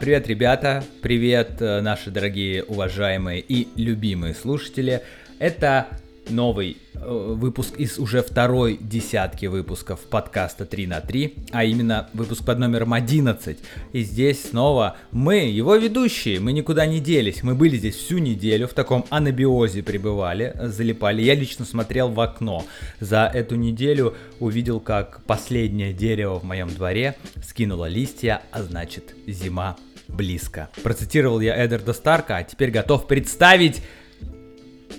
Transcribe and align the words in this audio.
Привет, 0.00 0.26
ребята! 0.28 0.82
Привет, 1.02 1.60
э, 1.60 1.80
наши 1.80 2.10
дорогие, 2.10 2.64
уважаемые 2.64 3.40
и 3.40 3.68
любимые 3.76 4.34
слушатели! 4.34 5.02
Это 5.38 5.88
новый 6.28 6.78
э, 6.94 7.34
выпуск 7.34 7.76
из 7.78 7.98
уже 7.98 8.22
второй 8.22 8.78
десятки 8.80 9.46
выпусков 9.46 10.00
подкаста 10.00 10.64
3 10.64 10.86
на 10.86 11.00
3, 11.00 11.34
а 11.52 11.64
именно 11.64 12.08
выпуск 12.12 12.44
под 12.44 12.58
номером 12.58 12.92
11. 12.92 13.58
И 13.92 14.02
здесь 14.02 14.50
снова 14.50 14.96
мы, 15.10 15.36
его 15.36 15.76
ведущие, 15.76 16.40
мы 16.40 16.52
никуда 16.52 16.86
не 16.86 17.00
делись. 17.00 17.42
Мы 17.42 17.54
были 17.54 17.76
здесь 17.76 17.96
всю 17.96 18.18
неделю, 18.18 18.68
в 18.68 18.74
таком 18.74 19.04
анабиозе 19.10 19.82
пребывали, 19.82 20.54
залипали. 20.60 21.22
Я 21.22 21.34
лично 21.34 21.64
смотрел 21.64 22.08
в 22.08 22.20
окно. 22.20 22.64
За 23.00 23.30
эту 23.32 23.56
неделю 23.56 24.14
увидел, 24.40 24.80
как 24.80 25.22
последнее 25.24 25.92
дерево 25.92 26.38
в 26.38 26.44
моем 26.44 26.68
дворе 26.68 27.16
скинуло 27.46 27.86
листья, 27.88 28.42
а 28.50 28.62
значит 28.62 29.14
зима 29.26 29.76
близко. 30.08 30.68
Процитировал 30.82 31.40
я 31.40 31.64
Эддарда 31.64 31.92
Старка, 31.92 32.38
а 32.38 32.44
теперь 32.44 32.70
готов 32.70 33.06
представить 33.06 33.82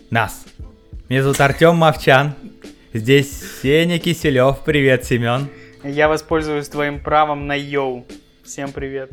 нас. 0.10 0.46
Меня 1.08 1.22
зовут 1.22 1.40
Артем 1.40 1.76
Мовчан. 1.76 2.34
Здесь 2.92 3.62
Сеня 3.62 4.00
Киселев. 4.00 4.62
Привет, 4.66 5.06
Семен. 5.06 5.50
Я 5.84 6.08
воспользуюсь 6.08 6.68
твоим 6.68 7.00
правом 7.00 7.46
на 7.46 7.54
йоу. 7.54 8.08
Всем 8.44 8.72
привет. 8.72 9.12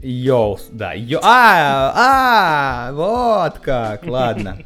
Йоу, 0.00 0.60
да, 0.70 0.92
йоу. 0.92 1.20
А, 1.24 1.92
а, 1.96 2.92
вот 2.92 3.58
как, 3.58 4.06
ладно. 4.06 4.60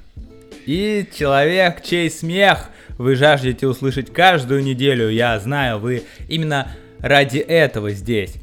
И 0.67 1.09
человек, 1.17 1.83
чей 1.83 2.11
смех 2.11 2.69
вы 2.99 3.15
жаждете 3.15 3.67
услышать 3.67 4.13
каждую 4.13 4.63
неделю, 4.63 5.09
я 5.09 5.41
знаю, 5.41 5.79
вы 5.79 6.03
именно 6.29 6.71
ради 7.01 7.39
этого 7.39 7.93
здесь. 7.93 8.35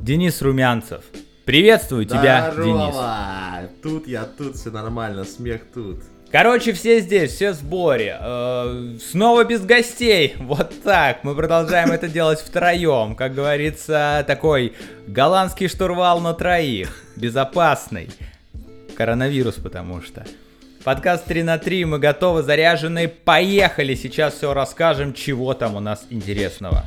Денис 0.00 0.40
Румянцев. 0.40 1.02
Приветствую 1.44 2.06
тебя, 2.06 2.54
Денис. 2.56 2.94
Тут 3.82 4.08
я, 4.08 4.24
тут 4.24 4.56
все 4.56 4.70
нормально, 4.70 5.24
смех 5.24 5.60
тут. 5.74 6.02
Короче, 6.38 6.74
все 6.74 7.00
здесь, 7.00 7.32
все 7.32 7.52
в 7.52 7.54
сборе. 7.54 8.18
Э, 8.20 8.96
снова 9.10 9.44
без 9.44 9.64
гостей. 9.64 10.34
Вот 10.38 10.82
так. 10.82 11.24
Мы 11.24 11.34
продолжаем 11.34 11.90
это 11.90 12.08
делать 12.08 12.40
втроем. 12.40 13.14
Как 13.14 13.32
говорится, 13.32 14.22
такой 14.26 14.74
голландский 15.06 15.66
штурвал 15.66 16.20
на 16.20 16.34
троих. 16.34 16.90
Безопасный. 17.16 18.10
Коронавирус, 18.98 19.54
потому 19.54 20.02
что. 20.02 20.26
Подкаст 20.84 21.24
3 21.24 21.42
на 21.42 21.56
3, 21.56 21.86
мы 21.86 21.98
готовы, 21.98 22.42
заряжены. 22.42 23.08
Поехали! 23.08 23.94
Сейчас 23.94 24.34
все 24.34 24.52
расскажем, 24.52 25.14
чего 25.14 25.54
там 25.54 25.74
у 25.74 25.80
нас 25.80 26.04
интересного. 26.10 26.84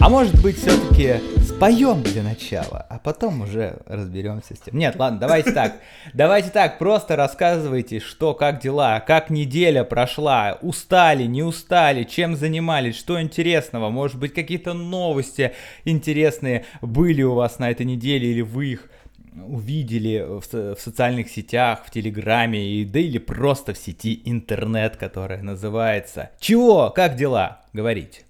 А 0.00 0.08
может 0.08 0.42
быть, 0.42 0.58
все-таки 0.58 1.20
споем 1.56 2.02
для 2.02 2.22
начала, 2.22 2.84
а 2.90 2.98
потом 2.98 3.40
уже 3.40 3.78
разберемся 3.86 4.54
с 4.54 4.58
тем. 4.58 4.76
Нет, 4.76 4.94
ладно, 4.96 5.18
давайте 5.18 5.52
так. 5.52 5.80
Давайте 6.12 6.50
так, 6.50 6.76
просто 6.76 7.16
рассказывайте, 7.16 7.98
что, 7.98 8.34
как 8.34 8.60
дела, 8.60 9.00
как 9.00 9.30
неделя 9.30 9.82
прошла, 9.82 10.58
устали, 10.60 11.24
не 11.24 11.42
устали, 11.42 12.04
чем 12.04 12.36
занимались, 12.36 12.96
что 12.96 13.20
интересного, 13.22 13.88
может 13.88 14.18
быть, 14.18 14.34
какие-то 14.34 14.74
новости 14.74 15.52
интересные 15.86 16.66
были 16.82 17.22
у 17.22 17.32
вас 17.32 17.58
на 17.58 17.70
этой 17.70 17.86
неделе, 17.86 18.32
или 18.32 18.42
вы 18.42 18.66
их 18.72 18.90
увидели 19.34 20.26
в, 20.28 20.42
в 20.52 20.78
социальных 20.78 21.30
сетях, 21.30 21.84
в 21.86 21.90
Телеграме, 21.90 22.66
и, 22.66 22.84
да 22.84 22.98
или 22.98 23.16
просто 23.16 23.72
в 23.72 23.78
сети 23.78 24.20
интернет, 24.26 24.96
которая 24.96 25.42
называется 25.42 26.32
«Чего? 26.38 26.90
Как 26.90 27.16
дела?» 27.16 27.62
Говорите. 27.72 28.24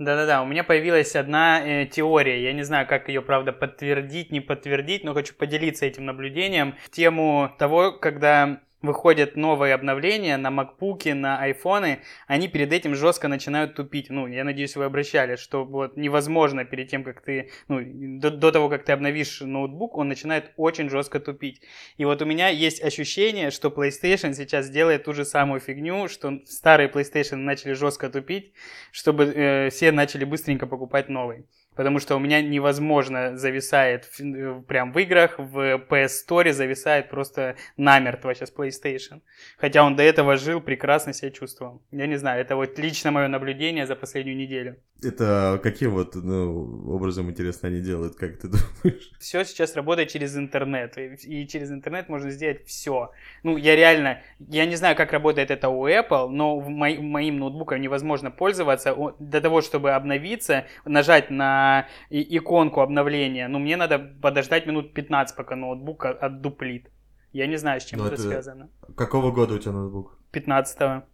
Да-да-да, 0.00 0.42
у 0.42 0.46
меня 0.46 0.64
появилась 0.64 1.14
одна 1.14 1.60
э, 1.62 1.84
теория. 1.84 2.42
Я 2.42 2.54
не 2.54 2.62
знаю, 2.62 2.86
как 2.86 3.08
ее, 3.08 3.20
правда, 3.20 3.52
подтвердить, 3.52 4.32
не 4.32 4.40
подтвердить, 4.40 5.04
но 5.04 5.12
хочу 5.12 5.34
поделиться 5.34 5.84
этим 5.84 6.06
наблюдением 6.06 6.74
в 6.82 6.88
тему 6.88 7.54
того, 7.58 7.92
когда 7.92 8.62
выходят 8.82 9.36
новые 9.36 9.74
обновления 9.74 10.36
на 10.36 10.50
макбуки, 10.50 11.10
на 11.10 11.38
айфоны, 11.38 12.00
они 12.26 12.48
перед 12.48 12.72
этим 12.72 12.94
жестко 12.94 13.28
начинают 13.28 13.74
тупить. 13.74 14.10
Ну, 14.10 14.26
я 14.26 14.44
надеюсь, 14.44 14.76
вы 14.76 14.84
обращались, 14.84 15.38
что 15.38 15.64
вот 15.64 15.96
невозможно 15.96 16.64
перед 16.64 16.88
тем, 16.88 17.04
как 17.04 17.20
ты, 17.20 17.50
ну, 17.68 17.80
до, 18.20 18.30
до 18.30 18.52
того, 18.52 18.68
как 18.68 18.84
ты 18.84 18.92
обновишь 18.92 19.40
ноутбук, 19.40 19.96
он 19.96 20.08
начинает 20.08 20.52
очень 20.56 20.88
жестко 20.88 21.20
тупить. 21.20 21.60
И 21.96 22.04
вот 22.04 22.22
у 22.22 22.24
меня 22.24 22.48
есть 22.48 22.82
ощущение, 22.82 23.50
что 23.50 23.68
PlayStation 23.68 24.32
сейчас 24.34 24.70
делает 24.70 25.04
ту 25.04 25.12
же 25.12 25.24
самую 25.24 25.60
фигню, 25.60 26.08
что 26.08 26.40
старые 26.46 26.88
PlayStation 26.88 27.36
начали 27.36 27.72
жестко 27.72 28.08
тупить, 28.08 28.54
чтобы 28.92 29.24
э, 29.24 29.70
все 29.70 29.92
начали 29.92 30.24
быстренько 30.24 30.66
покупать 30.66 31.08
новый 31.08 31.46
потому 31.80 31.98
что 31.98 32.14
у 32.14 32.18
меня 32.18 32.42
невозможно 32.42 33.38
зависает 33.38 34.04
в, 34.18 34.60
прям 34.64 34.92
в 34.92 34.98
играх, 34.98 35.38
в 35.38 35.78
PS 35.88 36.10
Store 36.28 36.52
зависает 36.52 37.08
просто 37.08 37.56
намертво 37.78 38.34
сейчас 38.34 38.52
PlayStation. 38.54 39.22
Хотя 39.56 39.82
он 39.82 39.96
до 39.96 40.02
этого 40.02 40.36
жил, 40.36 40.60
прекрасно 40.60 41.14
себя 41.14 41.30
чувствовал. 41.30 41.80
Я 41.90 42.06
не 42.06 42.18
знаю, 42.18 42.42
это 42.42 42.54
вот 42.54 42.78
лично 42.78 43.12
мое 43.12 43.28
наблюдение 43.28 43.86
за 43.86 43.96
последнюю 43.96 44.36
неделю. 44.36 44.76
Это 45.02 45.58
каким 45.62 45.92
вот 45.92 46.14
ну, 46.16 46.92
образом, 46.94 47.30
интересно, 47.30 47.68
они 47.68 47.80
делают, 47.80 48.14
как 48.16 48.36
ты 48.36 48.48
думаешь? 48.82 49.12
Все 49.18 49.42
сейчас 49.44 49.74
работает 49.74 50.10
через 50.10 50.36
интернет, 50.36 50.98
и 50.98 51.46
через 51.48 51.70
интернет 51.70 52.10
можно 52.10 52.30
сделать 52.30 52.66
все. 52.66 53.10
Ну, 53.42 53.56
я 53.56 53.74
реально, 53.74 54.20
я 54.38 54.66
не 54.66 54.76
знаю, 54.76 54.96
как 54.96 55.12
работает 55.12 55.50
это 55.50 55.70
у 55.70 55.88
Apple, 55.88 56.28
но 56.28 56.60
моим 56.60 57.38
ноутбуком 57.38 57.80
невозможно 57.80 58.30
пользоваться. 58.30 58.94
Для 59.18 59.40
того, 59.40 59.62
чтобы 59.62 59.92
обновиться, 59.92 60.66
нажать 60.84 61.30
на 61.30 61.69
иконку 62.10 62.80
обновления, 62.80 63.48
ну, 63.48 63.58
мне 63.58 63.76
надо 63.76 63.98
подождать 63.98 64.66
минут 64.66 64.94
15, 64.94 65.36
пока 65.36 65.56
ноутбук 65.56 66.04
отдуплит. 66.04 66.90
Я 67.32 67.46
не 67.46 67.58
знаю, 67.58 67.80
с 67.80 67.84
чем 67.84 68.00
это, 68.02 68.14
это 68.14 68.22
связано. 68.22 68.68
Какого 68.96 69.32
года 69.32 69.54
у 69.54 69.58
тебя 69.58 69.72
ноутбук? 69.72 70.18
15-го. 70.32 71.04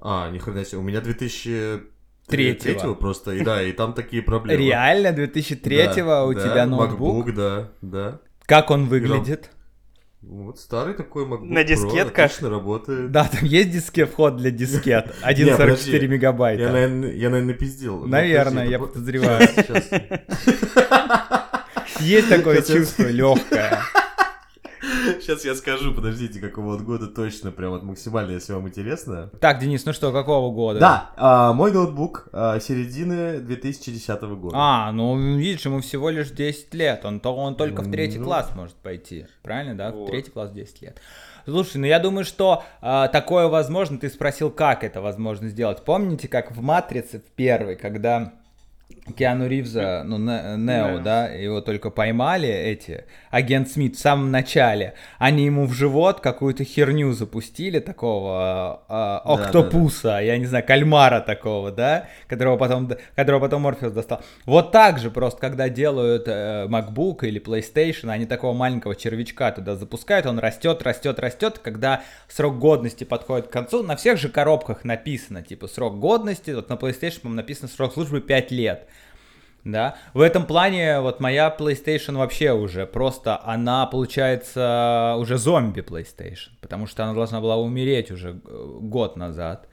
А, 0.00 0.30
ни 0.30 0.38
хрена 0.38 0.64
себе. 0.64 0.78
У 0.78 0.82
меня 0.82 1.00
2000 1.00 1.96
Третьего. 2.26 2.74
Третьего 2.74 2.94
просто, 2.94 3.32
и 3.32 3.44
да, 3.44 3.62
и 3.62 3.72
там 3.72 3.92
такие 3.92 4.20
проблемы. 4.20 4.60
Реально? 4.60 5.08
2003-го 5.08 6.06
да, 6.06 6.24
у 6.24 6.34
да, 6.34 6.40
тебя 6.42 6.66
ноутбук? 6.66 7.28
MacBook, 7.28 7.32
да, 7.32 7.70
да. 7.82 8.20
Как 8.46 8.70
он 8.70 8.86
выглядит? 8.86 9.50
Вот 10.28 10.58
старый 10.58 10.94
такой 10.94 11.24
MacBook 11.24 11.44
На 11.44 11.62
дискетках? 11.62 12.18
Pro, 12.18 12.24
отлично 12.24 12.50
работает. 12.50 13.12
Да, 13.12 13.28
там 13.28 13.44
есть 13.44 13.70
дискет, 13.70 14.10
вход 14.10 14.36
для 14.36 14.50
дискет. 14.50 15.14
1,44 15.22 16.06
мегабайта. 16.08 16.62
Я, 16.64 16.72
наверное, 16.72 17.12
я, 17.12 17.30
наверное, 17.30 17.54
напиздил. 17.54 18.04
Наверное, 18.06 18.66
я 18.66 18.80
подозреваю. 18.80 19.48
Есть 22.00 22.28
такое 22.28 22.60
чувство 22.62 23.04
легкое. 23.04 23.80
Сейчас 25.20 25.44
я 25.44 25.54
скажу, 25.54 25.94
подождите, 25.94 26.40
какого 26.40 26.72
вот 26.72 26.82
года 26.82 27.06
точно, 27.06 27.50
прям 27.50 27.70
вот 27.70 27.82
максимально, 27.82 28.32
если 28.32 28.52
вам 28.52 28.68
интересно. 28.68 29.30
Так, 29.40 29.60
Денис, 29.60 29.84
ну 29.84 29.92
что, 29.92 30.12
какого 30.12 30.52
года? 30.52 30.80
Да, 30.80 31.10
а, 31.16 31.52
мой 31.52 31.72
ноутбук 31.72 32.28
а, 32.32 32.58
середины 32.60 33.38
2010 33.38 34.22
года. 34.22 34.56
А, 34.58 34.92
ну 34.92 35.16
видишь, 35.36 35.64
ему 35.64 35.80
всего 35.80 36.10
лишь 36.10 36.30
10 36.30 36.74
лет, 36.74 37.04
он, 37.04 37.20
то, 37.20 37.34
он 37.34 37.54
только 37.54 37.82
в 37.82 37.90
третий 37.90 38.18
ну... 38.18 38.24
класс 38.24 38.50
может 38.54 38.74
пойти, 38.74 39.26
правильно, 39.42 39.76
да? 39.76 39.92
Вот. 39.92 40.08
В 40.08 40.10
третий 40.10 40.30
класс 40.30 40.50
10 40.50 40.82
лет. 40.82 41.00
Слушай, 41.44 41.76
ну 41.78 41.86
я 41.86 42.00
думаю, 42.00 42.24
что 42.24 42.64
э, 42.82 43.08
такое 43.12 43.46
возможно. 43.46 43.98
Ты 43.98 44.08
спросил, 44.08 44.50
как 44.50 44.82
это 44.82 45.00
возможно 45.00 45.48
сделать. 45.48 45.84
Помните, 45.84 46.26
как 46.26 46.50
в 46.50 46.60
Матрице 46.60 47.20
в 47.20 47.30
первой, 47.36 47.76
когда 47.76 48.32
Киану 49.14 49.46
Ривза, 49.46 50.02
ну, 50.04 50.18
Нео, 50.18 50.98
да. 50.98 51.02
да, 51.02 51.26
его 51.28 51.60
только 51.60 51.90
поймали 51.90 52.48
эти, 52.48 53.04
агент 53.30 53.68
Смит 53.68 53.96
в 53.96 54.00
самом 54.00 54.30
начале, 54.30 54.94
они 55.18 55.44
ему 55.44 55.66
в 55.66 55.72
живот 55.72 56.20
какую-то 56.20 56.64
херню 56.64 57.12
запустили, 57.12 57.78
такого 57.78 58.82
э, 58.88 59.20
октопуса, 59.24 60.02
да, 60.02 60.08
да, 60.08 60.14
да. 60.16 60.20
я 60.20 60.38
не 60.38 60.46
знаю, 60.46 60.64
кальмара 60.66 61.20
такого, 61.20 61.70
да, 61.70 62.08
которого 62.26 62.56
потом, 62.56 62.90
которого 63.14 63.40
потом 63.40 63.62
Морфеус 63.62 63.92
достал. 63.92 64.22
Вот 64.44 64.72
так 64.72 64.98
же 64.98 65.10
просто, 65.10 65.40
когда 65.40 65.68
делают 65.68 66.24
э, 66.26 66.66
MacBook 66.68 67.18
или 67.22 67.40
PlayStation, 67.40 68.10
они 68.10 68.26
такого 68.26 68.54
маленького 68.54 68.96
червячка 68.96 69.52
туда 69.52 69.76
запускают, 69.76 70.26
он 70.26 70.38
растет, 70.38 70.82
растет, 70.82 71.20
растет, 71.20 71.60
когда 71.62 72.02
срок 72.28 72.58
годности 72.58 73.04
подходит 73.04 73.46
к 73.46 73.50
концу, 73.50 73.82
на 73.82 73.94
всех 73.96 74.18
же 74.18 74.28
коробках 74.28 74.84
написано, 74.84 75.42
типа, 75.42 75.68
срок 75.68 75.98
годности, 75.98 76.50
вот 76.50 76.68
на 76.68 76.74
PlayStation, 76.74 77.20
по 77.22 77.28
написано 77.28 77.68
срок 77.68 77.92
службы 77.94 78.20
5 78.20 78.50
лет 78.50 78.88
да. 79.66 79.96
В 80.14 80.20
этом 80.20 80.46
плане 80.46 81.00
вот 81.00 81.20
моя 81.20 81.54
PlayStation 81.56 82.16
вообще 82.16 82.52
уже 82.52 82.86
просто, 82.86 83.40
она 83.44 83.86
получается 83.86 85.16
уже 85.18 85.38
зомби 85.38 85.80
PlayStation, 85.80 86.50
потому 86.60 86.86
что 86.86 87.04
она 87.04 87.14
должна 87.14 87.40
была 87.40 87.56
умереть 87.56 88.10
уже 88.10 88.32
год 88.32 89.16
назад. 89.16 89.68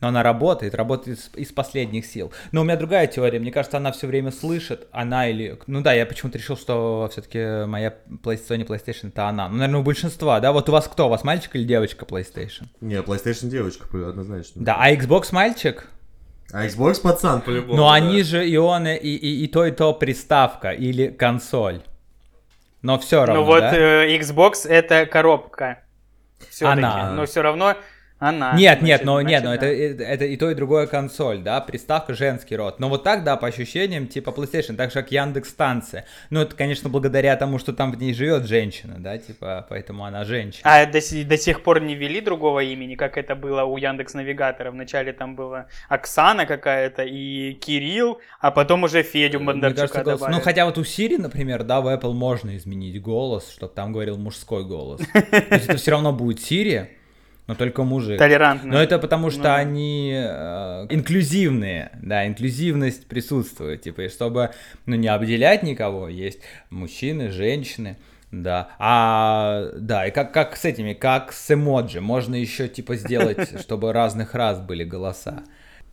Но 0.00 0.08
она 0.08 0.24
работает, 0.24 0.74
работает 0.74 1.18
из, 1.18 1.30
из 1.36 1.52
последних 1.52 2.06
сил. 2.06 2.32
Но 2.50 2.62
у 2.62 2.64
меня 2.64 2.76
другая 2.76 3.06
теория. 3.06 3.38
Мне 3.38 3.52
кажется, 3.52 3.76
она 3.76 3.92
все 3.92 4.08
время 4.08 4.32
слышит, 4.32 4.88
она 4.90 5.28
или... 5.28 5.56
Ну 5.68 5.80
да, 5.80 5.92
я 5.92 6.06
почему-то 6.06 6.38
решил, 6.38 6.56
что 6.56 7.08
все-таки 7.12 7.66
моя 7.66 7.94
PlayStation, 8.24 8.66
PlayStation 8.66 9.08
это 9.08 9.28
она. 9.28 9.48
Ну, 9.48 9.58
наверное, 9.58 9.78
у 9.78 9.84
большинства, 9.84 10.40
да? 10.40 10.50
Вот 10.50 10.68
у 10.68 10.72
вас 10.72 10.88
кто? 10.88 11.06
У 11.06 11.08
вас 11.08 11.22
мальчик 11.22 11.54
или 11.54 11.62
девочка 11.62 12.04
PlayStation? 12.04 12.64
Не, 12.80 12.96
PlayStation 12.96 13.46
девочка, 13.46 13.86
однозначно. 14.08 14.64
Да, 14.64 14.76
а 14.80 14.92
Xbox 14.92 15.28
мальчик? 15.30 15.88
А 16.52 16.66
Xbox 16.66 17.00
пацан 17.00 17.40
по-любому. 17.40 17.76
Но 17.76 17.88
да. 17.88 17.94
они 17.94 18.22
же 18.22 18.46
и 18.46 18.56
он, 18.56 18.86
и, 18.86 18.96
и, 18.96 19.44
и 19.44 19.48
то, 19.48 19.64
и 19.64 19.70
то 19.70 19.92
приставка 19.94 20.70
или 20.70 21.08
консоль. 21.08 21.82
Но 22.82 22.98
все 22.98 23.24
равно, 23.24 23.42
Ну 23.42 23.46
вот 23.46 23.60
да? 23.60 23.76
э, 23.76 24.18
Xbox 24.18 24.68
это 24.68 25.06
коробка. 25.06 25.78
Всё-таки. 26.50 26.80
Она. 26.80 27.12
Но 27.12 27.26
все 27.26 27.42
равно 27.42 27.76
она. 28.22 28.52
Нет, 28.52 28.82
нет, 28.82 29.00
значит- 29.00 29.04
но 29.04 29.20
нет, 29.20 29.42
значит, 29.42 29.44
но 29.44 29.50
да. 29.50 29.54
это, 29.54 29.66
это, 29.66 30.04
это 30.04 30.24
и 30.24 30.36
то, 30.36 30.50
и 30.50 30.54
другое 30.54 30.86
консоль, 30.86 31.38
да, 31.38 31.60
приставка 31.60 32.14
женский 32.14 32.56
род. 32.56 32.78
Но 32.78 32.88
вот 32.88 33.02
так, 33.02 33.24
да, 33.24 33.36
по 33.36 33.48
ощущениям, 33.48 34.06
типа 34.06 34.30
PlayStation, 34.30 34.76
так 34.76 34.90
же, 34.90 35.02
как 35.02 35.10
Яндекс 35.10 35.50
станция. 35.50 36.04
Ну, 36.30 36.40
это, 36.40 36.54
конечно, 36.54 36.88
благодаря 36.88 37.36
тому, 37.36 37.58
что 37.58 37.72
там 37.72 37.90
в 37.90 37.98
ней 37.98 38.14
живет 38.14 38.46
женщина, 38.46 38.94
да, 38.98 39.18
типа, 39.18 39.66
поэтому 39.68 40.04
она 40.04 40.24
женщина. 40.24 40.62
А 40.64 40.86
до, 40.86 41.00
до 41.00 41.36
сих 41.36 41.62
пор 41.62 41.80
не 41.80 41.94
ввели 41.94 42.20
другого 42.20 42.60
имени, 42.60 42.94
как 42.94 43.18
это 43.18 43.34
было 43.34 43.64
у 43.64 43.76
Яндекс 43.76 44.14
Навигатора. 44.14 44.70
Вначале 44.70 45.12
там 45.12 45.34
была 45.34 45.66
Оксана 45.88 46.46
какая-то 46.46 47.02
и 47.02 47.54
Кирилл, 47.54 48.20
а 48.40 48.50
потом 48.52 48.84
уже 48.84 49.02
Федю 49.02 49.38
Мне 49.38 49.46
Бондарчука 49.46 49.80
кажется, 49.80 50.02
голос- 50.02 50.20
добавили. 50.20 50.36
Ну, 50.36 50.42
хотя 50.42 50.64
вот 50.66 50.78
у 50.78 50.82
Siri, 50.82 51.18
например, 51.18 51.64
да, 51.64 51.80
в 51.80 51.88
Apple 51.88 52.12
можно 52.12 52.56
изменить 52.56 53.00
голос, 53.02 53.50
чтобы 53.50 53.72
там 53.74 53.92
говорил 53.92 54.16
мужской 54.16 54.64
голос. 54.64 55.00
То 55.12 55.54
есть 55.54 55.68
это 55.68 55.76
все 55.76 55.90
равно 55.90 56.12
будет 56.12 56.38
Siri, 56.38 56.88
но 57.46 57.54
только 57.54 57.82
мужик. 57.82 58.18
Толерантно. 58.18 58.72
Но 58.72 58.82
это 58.82 58.98
потому, 58.98 59.30
что 59.30 59.42
Ну. 59.42 59.54
они 59.54 60.12
э, 60.14 60.86
инклюзивные, 60.90 61.90
да, 62.00 62.26
инклюзивность 62.26 63.06
присутствует, 63.08 63.82
типа, 63.82 64.02
и 64.02 64.08
чтобы, 64.08 64.50
ну, 64.86 64.96
не 64.96 65.08
обделять 65.08 65.62
никого, 65.62 66.08
есть 66.08 66.40
мужчины, 66.70 67.30
женщины, 67.30 67.96
да, 68.30 68.70
а, 68.78 69.70
да, 69.76 70.06
и 70.06 70.10
как, 70.10 70.32
как 70.32 70.56
с 70.56 70.64
этими, 70.64 70.94
как 70.94 71.32
с 71.32 71.50
эмоджи, 71.52 72.00
можно 72.00 72.34
еще, 72.34 72.68
типа, 72.68 72.96
сделать, 72.96 73.60
чтобы 73.60 73.92
разных 73.92 74.34
раз 74.34 74.60
были 74.60 74.84
голоса. 74.84 75.42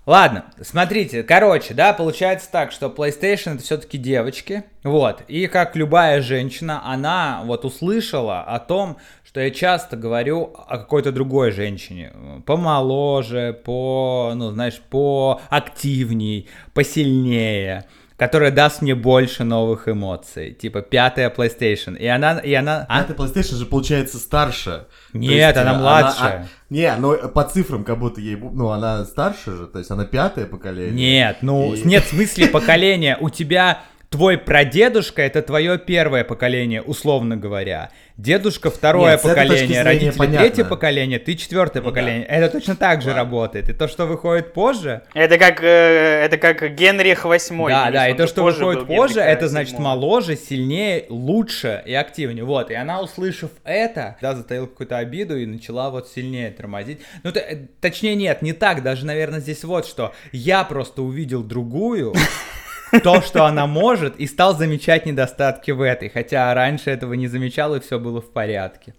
Ладно, 0.06 0.46
смотрите, 0.62 1.22
короче, 1.22 1.76
да, 1.76 1.94
получается 1.94 2.50
так, 2.52 2.72
что 2.72 2.88
PlayStation 2.88 3.56
это 3.56 3.64
все-таки 3.64 3.98
девочки, 4.00 4.64
вот, 4.84 5.22
и 5.28 5.46
как 5.46 5.76
любая 5.76 6.22
женщина, 6.22 6.82
она 6.84 7.42
вот 7.44 7.64
услышала 7.64 8.42
о 8.42 8.58
том, 8.60 8.98
что 9.30 9.42
я 9.42 9.52
часто 9.52 9.96
говорю 9.96 10.56
о 10.68 10.80
какой-то 10.80 11.12
другой 11.12 11.52
женщине, 11.52 12.12
помоложе, 12.48 13.54
по, 13.64 14.32
ну, 14.36 14.50
знаешь, 14.50 14.82
по 14.90 15.40
активней, 15.52 16.50
посильнее, 16.74 17.86
которая 18.18 18.50
даст 18.50 18.82
мне 18.82 18.96
больше 18.96 19.44
новых 19.44 19.88
эмоций, 19.88 20.54
типа 20.54 20.82
пятая 20.82 21.30
PlayStation, 21.30 21.96
и 21.96 22.08
она, 22.08 22.40
и 22.40 22.52
она, 22.56 22.88
А 22.90 22.98
а? 22.98 23.02
это 23.04 23.14
PlayStation 23.14 23.54
же 23.56 23.68
получается 23.68 24.18
старше. 24.18 24.88
Нет, 25.14 25.32
есть, 25.32 25.58
она 25.58 25.76
э, 25.76 25.78
младшая. 25.78 26.32
а- 26.32 26.48
не, 26.74 26.92
ну 26.98 27.16
по 27.30 27.44
цифрам 27.44 27.84
как 27.84 28.00
будто 28.00 28.20
ей, 28.22 28.36
ну 28.36 28.70
она 28.70 29.06
старше 29.06 29.56
же, 29.56 29.68
то 29.68 29.78
есть 29.78 29.92
она 29.92 30.06
пятое 30.06 30.48
поколение. 30.48 30.92
Нет, 31.20 31.38
ну, 31.42 31.76
И- 31.76 31.88
нет 31.88 32.04
в 32.04 32.10
смысле 32.10 32.48
поколения. 32.48 33.16
У 33.22 33.30
тебя 33.30 33.84
твой 34.10 34.40
прадедушка 34.40 35.22
это 35.22 35.44
твое 35.44 35.78
первое 35.78 36.24
поколение, 36.24 36.82
условно 36.82 37.38
говоря. 37.38 37.92
Дедушка 38.24 38.70
второе 38.70 39.14
Нет, 39.14 39.22
поколение, 39.22 39.82
родители 39.82 40.18
понятно. 40.18 40.40
третье 40.40 40.66
поколение, 40.66 41.20
ты 41.20 41.36
четвертое 41.36 41.80
Ну 41.80 41.86
да. 41.86 41.90
поколение. 41.92 42.26
Это 42.26 42.50
точно 42.50 42.76
так 42.76 43.02
же 43.02 43.08
Ладно. 43.08 43.24
работает. 43.24 43.70
И 43.70 43.74
то, 43.74 43.88
что 43.88 44.08
выходит 44.08 44.52
позже, 44.52 45.04
Это 45.14 45.38
как, 45.38 45.64
э, 45.64 46.26
это 46.26 46.38
как 46.38 46.76
Генрих 46.76 47.26
VIII. 47.26 47.70
да, 47.70 47.90
да, 47.92 48.10
и 48.10 48.14
то, 48.14 48.28
что 48.28 48.42
позже 48.42 48.66
выходит 48.66 48.88
позже, 48.88 49.22
это 49.22 49.48
значит 49.48 49.80
моложе, 49.80 50.36
сильнее, 50.36 51.06
лучше 51.08 51.82
и 51.86 51.94
активнее. 51.94 52.44
Вот, 52.44 52.72
и 52.72 52.74
она, 52.74 53.00
услышав 53.00 53.52
это, 53.64 54.18
да, 54.22 54.36
затаила 54.36 54.66
какую-то 54.66 54.98
обиду 54.98 55.38
и 55.38 55.46
начала 55.46 55.90
вот 55.90 56.10
сильнее 56.10 56.52
тормозить. 56.52 57.00
Ну, 57.24 57.32
точнее, 57.80 58.16
нет, 58.16 58.42
не 58.42 58.52
так, 58.52 58.84
даже, 58.84 59.06
наверное, 59.06 59.40
здесь 59.40 59.64
вот 59.64 59.86
что. 59.86 60.14
Я 60.34 60.66
просто 60.66 61.04
увидел 61.04 61.42
другую, 61.42 62.14
то, 63.04 63.22
что 63.22 63.46
она 63.46 63.68
может, 63.68 64.16
и 64.18 64.28
стал 64.28 64.56
замечать 64.56 65.06
недостатки 65.06 65.72
в 65.72 65.82
этой. 65.82 66.10
Хотя 66.10 66.54
раньше 66.54 66.90
этого 66.90 67.14
не 67.14 67.28
замечал, 67.28 67.76
и 67.76 67.80
все 67.80 68.00
было 68.00 68.22
в 68.22 68.32
порядке. 68.32 68.94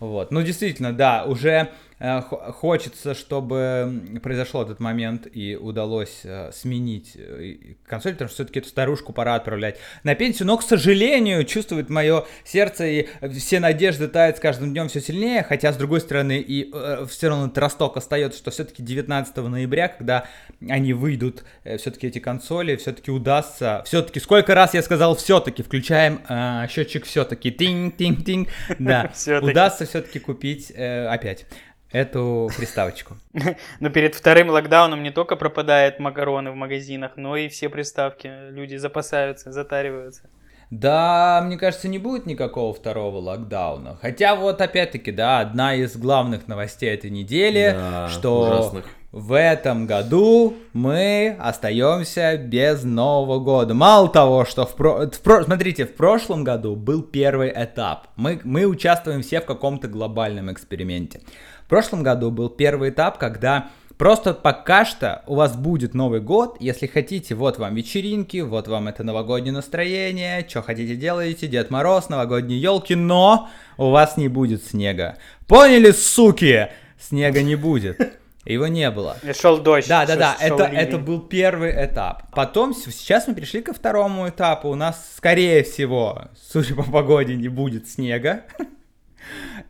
Вот. 0.00 0.30
Ну, 0.30 0.42
действительно, 0.42 0.92
да, 0.92 1.24
уже 1.24 1.70
хочется, 1.98 3.14
чтобы 3.14 4.18
произошел 4.22 4.62
этот 4.62 4.80
момент 4.80 5.26
и 5.32 5.56
удалось 5.56 6.20
э, 6.24 6.50
сменить 6.52 7.12
э, 7.16 7.74
консоль, 7.86 8.12
потому 8.12 8.28
что 8.28 8.36
все-таки 8.36 8.58
эту 8.58 8.68
старушку 8.68 9.12
пора 9.12 9.36
отправлять 9.36 9.78
на 10.02 10.14
пенсию. 10.14 10.48
Но, 10.48 10.56
к 10.56 10.62
сожалению, 10.62 11.44
чувствует 11.44 11.90
мое 11.90 12.24
сердце, 12.44 12.86
и 12.86 13.08
все 13.38 13.60
надежды 13.60 14.08
тают 14.08 14.36
с 14.36 14.40
каждым 14.40 14.72
днем 14.72 14.88
все 14.88 15.00
сильнее. 15.00 15.42
Хотя, 15.42 15.72
с 15.72 15.76
другой 15.76 16.00
стороны, 16.00 16.40
и 16.40 16.70
все 17.08 17.28
равно 17.28 17.46
этот 17.46 17.58
росток 17.58 17.96
остается, 17.96 18.38
что 18.38 18.50
все-таки 18.50 18.82
19 18.82 19.36
ноября, 19.36 19.88
когда 19.88 20.26
они 20.68 20.92
выйдут, 20.92 21.44
все-таки 21.64 22.08
эти 22.08 22.18
консоли, 22.18 22.76
все-таки 22.76 23.10
удастся. 23.10 23.82
Все-таки, 23.86 24.20
сколько 24.20 24.54
раз 24.54 24.74
я 24.74 24.82
сказал 24.82 25.16
все-таки, 25.16 25.62
включаем 25.62 26.20
э, 26.28 26.66
счетчик 26.68 27.04
все-таки. 27.04 27.50
Тинг-тинг-тинг. 27.50 28.48
Да, 28.78 29.12
удастся 29.42 29.86
все-таки 29.86 30.18
купить 30.18 30.72
э, 30.74 31.06
опять 31.06 31.46
эту 31.94 32.50
приставочку. 32.56 33.16
Но 33.80 33.88
перед 33.90 34.14
вторым 34.14 34.50
локдауном 34.50 35.02
не 35.02 35.10
только 35.10 35.36
пропадают 35.36 36.00
макароны 36.00 36.50
в 36.50 36.54
магазинах, 36.56 37.12
но 37.16 37.36
и 37.36 37.48
все 37.48 37.68
приставки. 37.68 38.30
Люди 38.50 38.76
запасаются, 38.76 39.52
затариваются. 39.52 40.22
Да, 40.70 41.40
мне 41.44 41.56
кажется, 41.56 41.88
не 41.88 41.98
будет 41.98 42.26
никакого 42.26 42.74
второго 42.74 43.18
локдауна. 43.18 43.96
Хотя 44.02 44.34
вот 44.34 44.60
опять-таки, 44.60 45.12
да, 45.12 45.38
одна 45.40 45.74
из 45.76 45.96
главных 45.96 46.48
новостей 46.48 46.92
этой 46.92 47.10
недели, 47.10 47.74
Да, 47.76 48.08
что 48.08 48.40
ужасных. 48.40 48.86
в 49.12 49.32
этом 49.38 49.86
году 49.86 50.54
мы 50.72 51.36
остаемся 51.38 52.36
без 52.38 52.82
Нового 52.82 53.38
года. 53.38 53.74
Мало 53.74 54.08
того, 54.08 54.44
что 54.46 54.66
в, 54.66 54.74
про- 54.74 55.06
в 55.08 55.20
про- 55.20 55.44
смотрите, 55.44 55.84
в 55.84 55.94
прошлом 55.94 56.42
году 56.42 56.74
был 56.74 57.02
первый 57.02 57.52
этап. 57.54 58.08
Мы, 58.16 58.40
мы 58.42 58.64
участвуем 58.64 59.22
все 59.22 59.40
в 59.40 59.44
каком-то 59.44 59.86
глобальном 59.86 60.50
эксперименте. 60.50 61.20
В 61.64 61.68
прошлом 61.68 62.02
году 62.02 62.30
был 62.30 62.50
первый 62.50 62.90
этап, 62.90 63.18
когда 63.18 63.70
Просто 63.96 64.34
пока 64.34 64.84
что 64.84 65.22
у 65.28 65.36
вас 65.36 65.56
будет 65.56 65.94
Новый 65.94 66.20
год, 66.20 66.56
если 66.58 66.88
хотите, 66.88 67.36
вот 67.36 67.58
вам 67.58 67.76
вечеринки, 67.76 68.38
вот 68.38 68.66
вам 68.66 68.88
это 68.88 69.04
новогоднее 69.04 69.52
настроение, 69.52 70.44
что 70.48 70.62
хотите 70.62 70.96
делаете, 70.96 71.46
Дед 71.46 71.70
Мороз, 71.70 72.08
новогодние 72.08 72.60
елки, 72.60 72.96
но 72.96 73.48
у 73.76 73.90
вас 73.90 74.16
не 74.16 74.26
будет 74.26 74.64
снега. 74.64 75.16
Поняли, 75.46 75.92
суки? 75.92 76.70
Снега 76.98 77.42
не 77.42 77.54
будет. 77.54 78.18
Его 78.44 78.66
не 78.66 78.90
было. 78.90 79.16
И 79.22 79.32
Шел 79.32 79.58
дождь. 79.58 79.88
Да, 79.88 80.04
да, 80.06 80.16
да, 80.16 80.36
это, 80.40 80.66
ливень. 80.66 80.78
это 80.78 80.98
был 80.98 81.20
первый 81.20 81.70
этап. 81.70 82.24
Потом, 82.34 82.74
сейчас 82.74 83.28
мы 83.28 83.34
пришли 83.34 83.62
ко 83.62 83.72
второму 83.72 84.28
этапу. 84.28 84.68
У 84.68 84.74
нас, 84.74 85.14
скорее 85.16 85.62
всего, 85.62 86.26
судя 86.50 86.74
по 86.74 86.82
погоде, 86.82 87.36
не 87.36 87.48
будет 87.48 87.88
снега. 87.88 88.42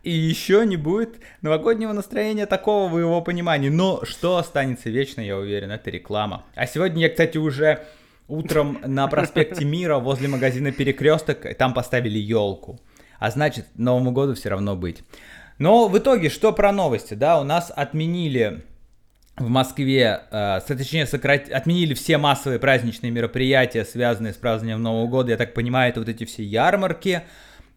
И 0.03 0.11
еще 0.11 0.65
не 0.65 0.77
будет 0.77 1.19
новогоднего 1.41 1.93
настроения 1.93 2.45
такого 2.45 2.89
в 2.89 2.99
его 2.99 3.21
понимании. 3.21 3.69
Но 3.69 4.03
что 4.03 4.37
останется 4.37 4.89
вечно, 4.89 5.21
я 5.21 5.37
уверен, 5.37 5.71
это 5.71 5.89
реклама. 5.89 6.45
А 6.55 6.67
сегодня 6.67 7.03
я, 7.03 7.09
кстати, 7.09 7.37
уже 7.37 7.85
утром 8.27 8.79
на 8.85 9.07
проспекте 9.07 9.65
Мира 9.65 9.97
возле 9.97 10.27
магазина 10.27 10.71
Перекресток 10.71 11.45
там 11.57 11.73
поставили 11.73 12.19
елку. 12.19 12.79
А 13.19 13.31
значит, 13.31 13.65
Новому 13.75 14.11
году 14.11 14.35
все 14.35 14.49
равно 14.49 14.75
быть. 14.75 15.03
Но 15.57 15.87
в 15.87 15.97
итоге, 15.97 16.29
что 16.29 16.51
про 16.51 16.71
новости, 16.71 17.13
да, 17.13 17.39
у 17.39 17.43
нас 17.43 17.71
отменили 17.73 18.63
в 19.37 19.47
Москве, 19.49 20.21
э, 20.31 20.59
точнее, 20.67 21.05
сократ... 21.05 21.49
отменили 21.49 21.93
все 21.93 22.17
массовые 22.17 22.59
праздничные 22.59 23.11
мероприятия, 23.11 23.83
связанные 23.83 24.33
с 24.33 24.37
празднованием 24.37 24.81
Нового 24.81 25.07
года. 25.07 25.31
Я 25.31 25.37
так 25.37 25.53
понимаю, 25.53 25.89
это 25.89 25.99
вот 25.99 26.09
эти 26.09 26.23
все 26.25 26.43
ярмарки, 26.43 27.23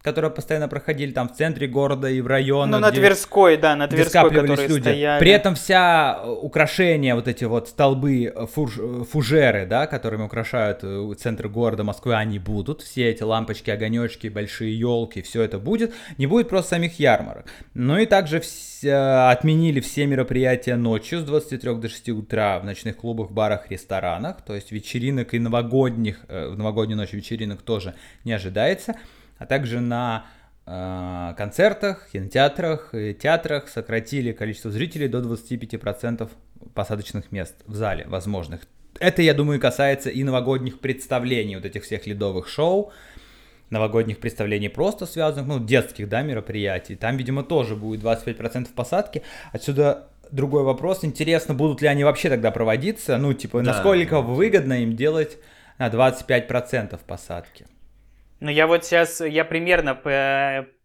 которые 0.02 0.30
постоянно 0.30 0.68
проходили 0.68 1.10
там 1.12 1.28
в 1.28 1.34
центре 1.34 1.66
города 1.66 2.08
и 2.08 2.20
в 2.20 2.26
районах. 2.26 2.80
Ну, 2.80 2.86
на 2.86 2.90
где- 2.90 3.00
Тверской, 3.00 3.56
да, 3.56 3.74
на 3.76 3.88
Тверской, 3.88 4.22
которые 4.30 4.68
люди. 4.68 4.80
стояли. 4.80 5.20
При 5.20 5.30
этом 5.30 5.54
вся 5.54 6.20
э, 6.22 6.28
украшения, 6.30 7.14
вот 7.14 7.28
эти 7.28 7.44
вот 7.44 7.68
столбы, 7.68 8.24
э, 8.34 8.46
фуж- 8.46 8.78
э, 8.78 9.04
фужеры, 9.04 9.66
да, 9.66 9.86
которыми 9.86 10.22
украшают 10.24 10.84
центр 11.20 11.48
города 11.48 11.84
Москвы, 11.84 12.14
они 12.14 12.38
будут. 12.38 12.82
Все 12.82 13.08
эти 13.10 13.22
лампочки, 13.22 13.70
огонечки, 13.70 14.28
большие 14.28 14.78
елки, 14.78 15.20
все 15.22 15.42
это 15.42 15.58
будет. 15.58 15.92
Не 16.16 16.26
будет 16.26 16.48
просто 16.48 16.70
самих 16.76 16.98
ярмарок. 17.00 17.46
Ну 17.74 17.98
и 17.98 18.06
также 18.06 18.38
вс- 18.38 18.86
э, 18.88 19.30
отменили 19.30 19.80
все 19.80 20.06
мероприятия 20.06 20.76
ночью 20.76 21.20
с 21.20 21.24
23 21.24 21.74
до 21.80 21.88
6 21.88 22.10
утра 22.12 22.58
в 22.60 22.64
ночных 22.64 22.96
клубах, 22.96 23.30
барах, 23.30 23.70
ресторанах. 23.70 24.42
То 24.42 24.54
есть 24.54 24.70
вечеринок 24.72 25.34
и 25.34 25.38
новогодних, 25.38 26.20
в 26.28 26.56
новогоднюю 26.56 26.96
ночь 26.96 27.12
вечеринок 27.12 27.62
тоже 27.62 27.94
не 28.24 28.32
ожидается. 28.32 28.94
А 29.38 29.46
также 29.46 29.80
на 29.80 30.26
э, 30.66 31.34
концертах, 31.36 32.08
кинотеатрах 32.12 32.94
и 32.94 33.14
театрах 33.14 33.68
сократили 33.68 34.32
количество 34.32 34.70
зрителей 34.70 35.08
до 35.08 35.20
25% 35.20 36.28
посадочных 36.74 37.32
мест 37.32 37.54
в 37.66 37.74
зале 37.74 38.04
возможных. 38.08 38.62
Это, 39.00 39.22
я 39.22 39.34
думаю, 39.34 39.60
касается 39.60 40.10
и 40.10 40.24
новогодних 40.24 40.80
представлений, 40.80 41.56
вот 41.56 41.64
этих 41.64 41.84
всех 41.84 42.06
ледовых 42.06 42.48
шоу, 42.48 42.92
новогодних 43.70 44.18
представлений 44.18 44.68
просто 44.68 45.06
связанных, 45.06 45.46
ну, 45.46 45.64
детских, 45.64 46.08
да, 46.08 46.22
мероприятий. 46.22 46.96
Там, 46.96 47.16
видимо, 47.16 47.44
тоже 47.44 47.76
будет 47.76 48.02
25% 48.02 48.68
посадки. 48.74 49.22
Отсюда 49.52 50.08
другой 50.32 50.64
вопрос. 50.64 51.04
Интересно, 51.04 51.54
будут 51.54 51.80
ли 51.82 51.88
они 51.88 52.04
вообще 52.04 52.28
тогда 52.28 52.50
проводиться? 52.50 53.16
Ну, 53.18 53.32
типа, 53.34 53.62
Да. 53.62 53.72
насколько 53.72 54.20
выгодно 54.20 54.82
им 54.82 54.96
делать 54.96 55.38
на 55.78 55.88
25% 55.88 56.98
посадки? 57.06 57.66
Ну, 58.40 58.50
я 58.50 58.66
вот 58.66 58.84
сейчас, 58.84 59.20
я 59.20 59.44
примерно 59.44 59.94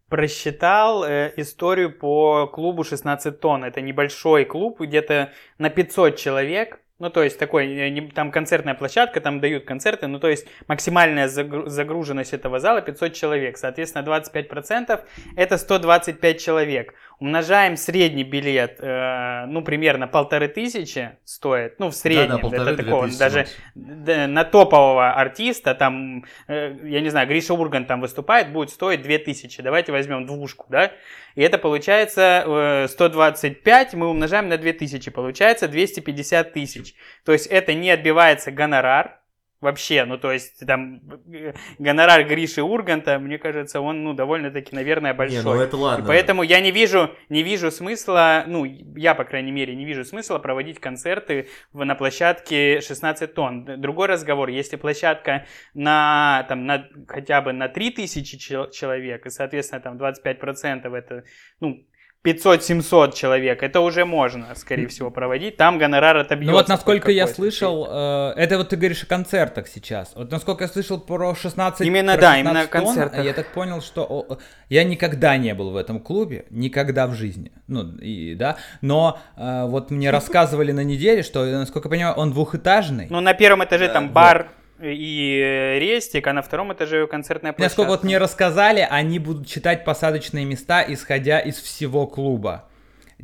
просчитал 0.08 1.04
э, 1.04 1.32
историю 1.36 1.96
по 1.96 2.46
клубу 2.46 2.84
16 2.84 3.40
тонн. 3.40 3.64
Это 3.64 3.80
небольшой 3.80 4.44
клуб, 4.44 4.80
где-то 4.80 5.32
на 5.58 5.70
500 5.70 6.16
человек. 6.16 6.80
Ну, 7.00 7.10
то 7.10 7.24
есть 7.24 7.40
такой, 7.40 7.74
э, 7.74 8.08
там 8.14 8.30
концертная 8.30 8.74
площадка, 8.74 9.20
там 9.20 9.40
дают 9.40 9.64
концерты, 9.64 10.06
ну, 10.06 10.20
то 10.20 10.28
есть 10.28 10.46
максимальная 10.68 11.26
загру- 11.26 11.66
загруженность 11.66 12.32
этого 12.32 12.60
зала 12.60 12.82
500 12.82 13.12
человек. 13.14 13.58
Соответственно, 13.58 14.04
25% 14.04 15.04
это 15.36 15.58
125 15.58 16.40
человек. 16.40 16.94
Умножаем 17.18 17.76
средний 17.76 18.22
билет, 18.22 18.78
э, 18.78 19.46
ну, 19.46 19.62
примерно 19.62 20.06
полторы 20.06 20.46
тысячи 20.46 21.18
стоит, 21.24 21.80
ну, 21.80 21.90
в 21.90 21.96
среднем. 21.96 22.28
Да-да, 22.28 22.42
полторы, 22.42 22.70
это 22.74 22.84
такого, 22.84 23.08
даже 23.18 23.46
да, 23.74 24.28
на 24.28 24.44
топового 24.44 25.14
артиста, 25.14 25.74
там, 25.74 26.24
э, 26.46 26.76
я 26.84 27.00
не 27.00 27.08
знаю, 27.08 27.26
Гриша 27.26 27.54
Ургант 27.54 27.88
там 27.88 28.02
выступает, 28.02 28.52
будет 28.52 28.70
стоить 28.70 29.02
2000. 29.02 29.62
Давайте 29.62 29.90
возьмем 29.90 30.26
двушку, 30.26 30.66
да? 30.68 30.92
И 31.34 31.42
это 31.42 31.58
получается 31.58 32.44
э, 32.46 32.86
125, 32.88 33.94
мы 33.94 34.08
умножаем 34.08 34.48
на 34.48 34.56
2000, 34.56 35.10
получается 35.10 35.66
250 35.66 36.52
тысяч. 36.52 36.83
То 37.24 37.32
есть 37.32 37.46
это 37.46 37.74
не 37.74 37.90
отбивается 37.90 38.50
гонорар, 38.50 39.20
вообще, 39.64 40.04
ну 40.04 40.18
то 40.18 40.30
есть 40.30 40.64
там 40.66 41.00
э, 41.32 41.54
гонорар 41.78 42.24
Гриши 42.24 42.62
Урганта, 42.62 43.18
мне 43.18 43.38
кажется, 43.38 43.80
он, 43.80 44.04
ну, 44.04 44.12
довольно-таки, 44.12 44.76
наверное, 44.76 45.14
большой. 45.14 45.38
Не, 45.38 45.42
ну 45.42 45.54
это 45.54 45.76
И 45.76 45.80
ладно. 45.80 46.04
поэтому 46.06 46.42
я 46.42 46.60
не 46.60 46.70
вижу, 46.70 47.10
не 47.30 47.42
вижу 47.42 47.70
смысла, 47.70 48.44
ну, 48.46 48.64
я, 48.66 49.14
по 49.14 49.24
крайней 49.24 49.52
мере, 49.52 49.74
не 49.74 49.86
вижу 49.86 50.04
смысла 50.04 50.38
проводить 50.38 50.80
концерты 50.80 51.48
в, 51.72 51.82
на 51.82 51.94
площадке 51.94 52.82
16 52.82 53.34
тонн. 53.34 53.80
Другой 53.80 54.08
разговор, 54.08 54.50
если 54.50 54.76
площадка 54.76 55.46
на, 55.72 56.44
там, 56.48 56.66
на, 56.66 56.86
хотя 57.08 57.40
бы 57.40 57.54
на 57.54 57.68
3000 57.68 58.36
чел- 58.38 58.70
человек, 58.70 59.24
и, 59.24 59.30
соответственно, 59.30 59.80
там 59.80 59.96
25% 59.96 60.94
это, 60.94 61.24
ну, 61.60 61.86
500-700 62.24 63.14
человек, 63.14 63.62
это 63.62 63.80
уже 63.80 64.06
можно, 64.06 64.46
скорее 64.54 64.86
всего, 64.88 65.10
проводить. 65.10 65.58
Там 65.58 65.76
гонорар 65.76 66.16
отобьется. 66.16 66.52
Ну 66.52 66.56
вот 66.56 66.68
насколько 66.68 67.10
я 67.10 67.26
слышал, 67.26 67.86
э, 67.86 68.32
это 68.36 68.56
вот 68.56 68.70
ты 68.70 68.76
говоришь 68.76 69.02
о 69.02 69.06
концертах 69.06 69.68
сейчас. 69.68 70.12
Вот 70.14 70.30
насколько 70.30 70.64
я 70.64 70.68
слышал 70.68 70.98
про 70.98 71.34
16 71.34 71.86
Именно, 71.86 72.14
про 72.14 72.20
да, 72.22 72.34
16 72.36 72.40
именно 72.40 72.60
о 72.60 72.66
тонн, 72.66 72.70
концертах. 72.70 73.24
Я 73.24 73.34
так 73.34 73.48
понял, 73.48 73.82
что 73.82 74.04
о, 74.04 74.38
я 74.70 74.84
никогда 74.84 75.36
не 75.36 75.52
был 75.54 75.70
в 75.72 75.76
этом 75.76 76.00
клубе, 76.00 76.46
никогда 76.48 77.06
в 77.06 77.14
жизни. 77.14 77.52
Ну, 77.66 77.94
и, 77.98 78.34
да, 78.34 78.56
но 78.80 79.18
э, 79.36 79.66
вот 79.66 79.90
мне 79.90 80.10
рассказывали 80.10 80.72
на 80.72 80.82
неделе, 80.82 81.22
что, 81.22 81.44
насколько 81.44 81.88
я 81.88 81.90
понимаю, 81.90 82.14
он 82.14 82.32
двухэтажный. 82.32 83.06
Ну, 83.10 83.20
на 83.20 83.34
первом 83.34 83.64
этаже 83.64 83.88
там 83.88 84.10
бар 84.10 84.48
и 84.82 85.40
э, 85.42 85.78
рестик, 85.78 86.26
а 86.26 86.32
на 86.32 86.42
втором 86.42 86.72
этаже 86.72 87.06
концертная 87.06 87.52
площадка. 87.52 87.62
Насколько 87.82 87.88
вот 87.90 88.04
мне 88.04 88.18
рассказали, 88.18 88.86
они 88.88 89.18
будут 89.18 89.46
читать 89.46 89.84
посадочные 89.84 90.44
места, 90.44 90.84
исходя 90.86 91.38
из 91.40 91.56
всего 91.60 92.06
клуба. 92.06 92.64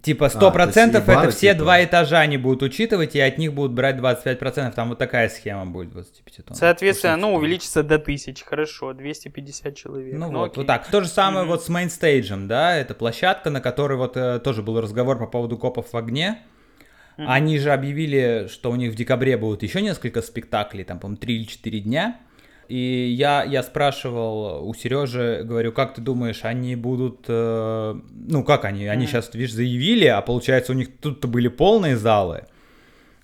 Типа 0.03 0.27
100% 0.27 0.79
А, 0.79 0.87
и 0.87 0.89
это 0.91 1.01
бары, 1.03 1.31
все 1.33 1.53
типа? 1.53 1.59
два 1.65 1.85
этажа 1.85 2.21
они 2.21 2.39
будут 2.39 2.63
учитывать, 2.63 3.17
и 3.17 3.21
от 3.21 3.37
них 3.39 3.53
будут 3.53 3.73
брать 3.73 3.97
25%. 3.97 4.73
Там 4.73 4.91
вот 4.91 4.99
такая 4.99 5.29
схема 5.29 5.67
будет 5.67 5.91
25 5.91 6.45
тонн. 6.47 6.57
Соответственно, 6.57 7.17
ну, 7.17 7.35
увеличится 7.35 7.83
до 7.83 7.97
1000, 7.97 8.45
хорошо, 8.45 8.93
250 8.95 9.75
человек. 9.77 10.15
Ну, 10.17 10.31
Ну, 10.31 10.39
вот, 10.39 10.53
окей. 10.53 10.57
вот 10.59 10.67
так. 10.69 10.87
То 10.89 11.01
же 11.03 11.09
самое 11.09 11.43
Мгм. 11.43 11.51
вот 11.51 11.65
с 11.65 11.69
мейнстейджем, 11.69 12.47
да, 12.47 12.77
это 12.77 12.95
площадка, 12.95 13.51
на 13.51 13.61
которой 13.61 13.99
вот 13.99 14.17
э, 14.17 14.39
тоже 14.39 14.63
был 14.63 14.81
разговор 14.81 15.19
по 15.19 15.27
поводу 15.27 15.59
копов 15.59 15.93
в 15.93 15.97
огне. 15.97 16.39
Мгм. 17.21 17.31
Они 17.31 17.59
же 17.59 17.71
объявили, 17.73 18.49
что 18.51 18.71
у 18.71 18.77
них 18.77 18.93
в 18.93 18.97
декабре 18.97 19.37
будут 19.37 19.63
еще 19.63 19.83
несколько 19.83 20.23
спектаклей, 20.23 20.85
там, 20.85 20.99
по-моему, 20.99 21.19
3 21.19 21.37
или 21.37 21.45
4 21.45 21.81
дня. 21.81 22.19
И 22.69 23.15
я, 23.15 23.45
я 23.45 23.63
спрашивал 23.63 24.67
у 24.67 24.73
Сережи, 24.73 25.43
говорю, 25.45 25.73
как 25.73 25.95
ты 25.95 26.01
думаешь, 26.01 26.41
они 26.45 26.77
будут, 26.77 27.27
э, 27.29 27.95
ну 28.29 28.45
как 28.45 28.65
они, 28.65 28.87
они 28.87 29.03
Мгм. 29.05 29.11
сейчас, 29.11 29.35
видишь, 29.35 29.53
заявили, 29.53 30.07
а 30.07 30.23
получается 30.23 30.73
у 30.73 30.77
них 30.77 30.89
тут-то 30.99 31.29
были 31.29 31.49
полные 31.49 31.97
залы 31.99 32.45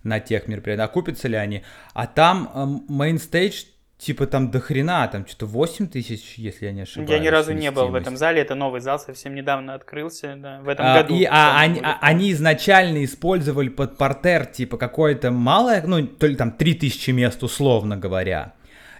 на 0.03 0.21
тех 0.21 0.47
мероприятиях, 0.47 0.91
окупятся 0.91 1.29
ли 1.29 1.37
они? 1.37 1.63
А 1.95 2.07
там 2.07 2.85
main 2.89 3.19
stage, 3.19 3.65
типа 3.99 4.27
там 4.27 4.51
до 4.51 4.61
хрена, 4.61 5.09
там 5.09 5.27
что-то 5.27 5.47
8 5.47 5.89
тысяч, 5.89 6.35
если 6.37 6.67
я 6.67 6.73
не 6.73 6.83
ошибаюсь. 6.83 7.11
Я 7.11 7.19
ни 7.19 7.29
разу 7.29 7.53
не 7.55 7.71
был 7.71 7.89
в 7.89 7.95
этом 7.95 8.17
зале, 8.17 8.43
это 8.43 8.55
новый 8.55 8.81
зал, 8.81 8.99
совсем 8.99 9.35
недавно 9.35 9.75
открылся, 9.75 10.35
да, 10.37 10.61
в 10.61 10.69
этом 10.69 10.87
А, 10.87 11.03
году. 11.03 11.15
и, 11.15 11.25
а, 11.25 11.59
они, 11.59 11.81
а, 11.83 11.99
они 12.01 12.33
изначально 12.33 13.05
использовали 13.05 13.69
под 13.69 13.97
партер, 13.97 14.47
типа, 14.47 14.77
какое-то 14.77 15.31
малое, 15.31 15.83
ну, 15.87 16.07
то 16.07 16.27
ли 16.27 16.37
там 16.37 16.53
3000 16.53 17.11
мест, 17.11 17.43
условно 17.43 17.97
говоря, 17.97 18.53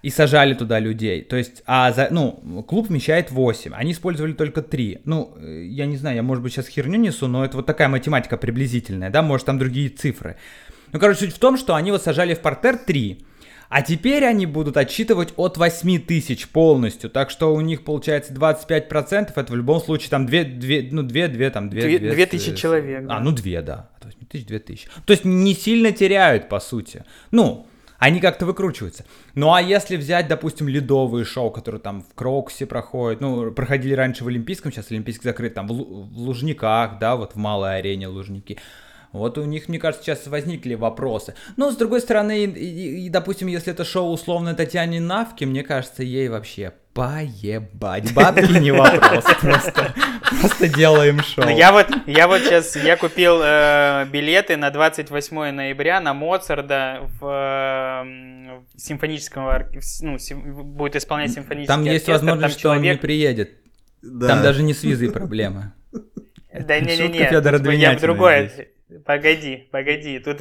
и 0.03 0.11
сажали 0.11 0.55
туда 0.55 0.79
людей. 0.79 1.23
То 1.23 1.37
есть, 1.37 1.63
а 1.67 1.93
за, 1.93 2.09
ну, 2.11 2.65
клуб 2.67 2.89
вмещает 2.89 3.31
8, 3.31 3.73
они 3.75 3.93
использовали 3.93 4.33
только 4.33 4.63
3. 4.63 5.01
Ну, 5.05 5.35
э, 5.37 5.65
я 5.65 5.85
не 5.87 5.97
знаю, 5.97 6.17
я, 6.17 6.23
может 6.23 6.43
быть, 6.43 6.53
сейчас 6.55 6.69
херню 6.69 6.99
несу, 6.99 7.27
но 7.29 7.45
это 7.45 7.57
вот 7.59 7.67
такая 7.67 7.89
математика 7.89 8.37
приблизительная, 8.39 9.11
да, 9.11 9.23
может, 9.23 9.47
там 9.47 9.59
другие 9.59 9.91
цифры. 9.91 10.37
Ну, 10.93 11.01
короче, 11.01 11.21
суть 11.21 11.35
в 11.35 11.39
том, 11.39 11.59
что 11.59 11.75
они 11.75 11.91
вот 11.91 12.03
сажали 12.03 12.35
в 12.35 12.41
портер 12.41 12.79
3, 12.79 13.27
а 13.69 13.83
теперь 13.83 14.25
они 14.25 14.47
будут 14.47 14.77
отсчитывать 14.77 15.33
от 15.37 15.57
8 15.59 15.99
тысяч 16.01 16.49
полностью. 16.49 17.11
Так 17.11 17.31
что 17.31 17.55
у 17.55 17.61
них 17.61 17.85
получается 17.85 18.33
25%. 18.33 19.33
Это 19.35 19.53
в 19.53 19.57
любом 19.57 19.81
случае 19.81 20.11
там 20.11 20.27
2, 20.27 20.45
2 20.45 20.69
ну 20.93 21.03
2, 21.03 21.29
2, 21.29 21.51
там 21.51 21.71
2, 21.71 21.81
Две- 21.81 21.99
2 21.99 22.11
две 22.13 22.27
тысячи 22.27 22.55
человек, 22.55 23.05
А, 23.05 23.09
да. 23.09 23.21
ну 23.21 23.33
2, 23.33 23.63
да. 23.63 23.91
От 23.99 24.05
8 24.07 24.27
тысяч 24.27 24.47
2 24.47 24.59
тысячи. 24.59 24.89
То 25.05 25.13
есть 25.13 25.25
не 25.25 25.55
сильно 25.55 25.93
теряют, 25.93 26.49
по 26.49 26.61
сути. 26.61 27.05
Ну, 27.31 27.67
они 27.99 28.21
как-то 28.21 28.45
выкручиваются. 28.47 29.05
Ну 29.35 29.53
а 29.55 29.63
если 29.63 29.97
взять, 29.97 30.29
допустим, 30.29 30.69
ледовые 30.69 31.25
шоу, 31.25 31.51
которые 31.51 31.81
там 31.81 32.03
в 32.03 32.15
Кроксе 32.15 32.67
проходят, 32.67 33.21
ну, 33.21 33.51
проходили 33.53 33.95
раньше 33.95 34.23
в 34.23 34.29
Олимпийском, 34.29 34.71
сейчас 34.71 34.91
Олимпийский 34.91 35.25
закрыт, 35.25 35.55
там 35.55 35.67
в 35.67 35.73
Лужниках, 35.73 36.99
да, 37.01 37.17
вот 37.17 37.33
в 37.33 37.37
малой 37.37 37.79
арене 37.79 38.09
Лужники. 38.09 38.59
Вот 39.13 39.39
у 39.39 39.45
них, 39.45 39.69
мне 39.69 39.79
кажется, 39.79 40.05
сейчас 40.05 40.27
возникли 40.27 40.75
вопросы. 40.75 41.35
Но, 41.57 41.71
с 41.71 41.77
другой 41.77 42.01
стороны, 42.01 42.45
и, 42.45 42.47
и- 42.51 43.07
и, 43.07 43.09
допустим, 43.09 43.49
если 43.49 43.73
это 43.73 43.85
шоу 43.85 44.13
условно 44.13 44.55
Татьяне 44.55 45.01
Навки, 45.01 45.45
мне 45.45 45.63
кажется, 45.63 46.03
ей 46.03 46.29
вообще 46.29 46.73
поебать. 46.93 48.13
Бабки 48.15 48.53
не 48.59 48.71
вопрос. 48.73 49.25
Просто, 49.41 49.95
просто 50.41 50.69
делаем 50.69 51.21
шоу. 51.23 51.45
Ну, 51.45 51.51
я 51.57 51.73
вот, 51.73 51.87
я 52.07 52.27
вот 52.27 52.41
сейчас, 52.41 52.75
я 52.77 52.97
купил 52.97 53.41
э, 53.43 54.07
билеты 54.11 54.57
на 54.57 54.71
28 54.71 55.51
ноября 55.51 56.01
на 56.01 56.15
Моцарда 56.15 57.01
в, 57.21 57.27
э, 57.27 58.59
в 58.75 58.81
симфоническом 58.81 59.47
ну, 60.01 60.19
сим- 60.19 60.65
будет 60.65 60.97
исполнять 60.97 61.33
симфонический 61.33 61.67
Там 61.67 61.85
есть 61.85 62.09
оркестр, 62.09 62.13
возможность, 62.27 62.55
там 62.55 62.59
что 62.61 62.71
он 62.71 62.83
не 62.83 62.97
приедет. 62.97 63.51
Да. 64.03 64.29
Там 64.29 64.43
даже 64.43 64.63
не 64.63 64.73
с 64.75 64.83
визой 64.83 65.11
проблемы. 65.11 65.73
Да 66.53 66.81
не, 66.81 66.87
не, 66.87 66.97
шутка 66.97 67.19
не, 67.19 67.29
Фёдора 67.29 67.73
я 67.73 67.97
в 67.97 68.01
другое. 68.01 68.51
Погоди, 69.05 69.69
погоди. 69.73 70.21
Тут 70.21 70.41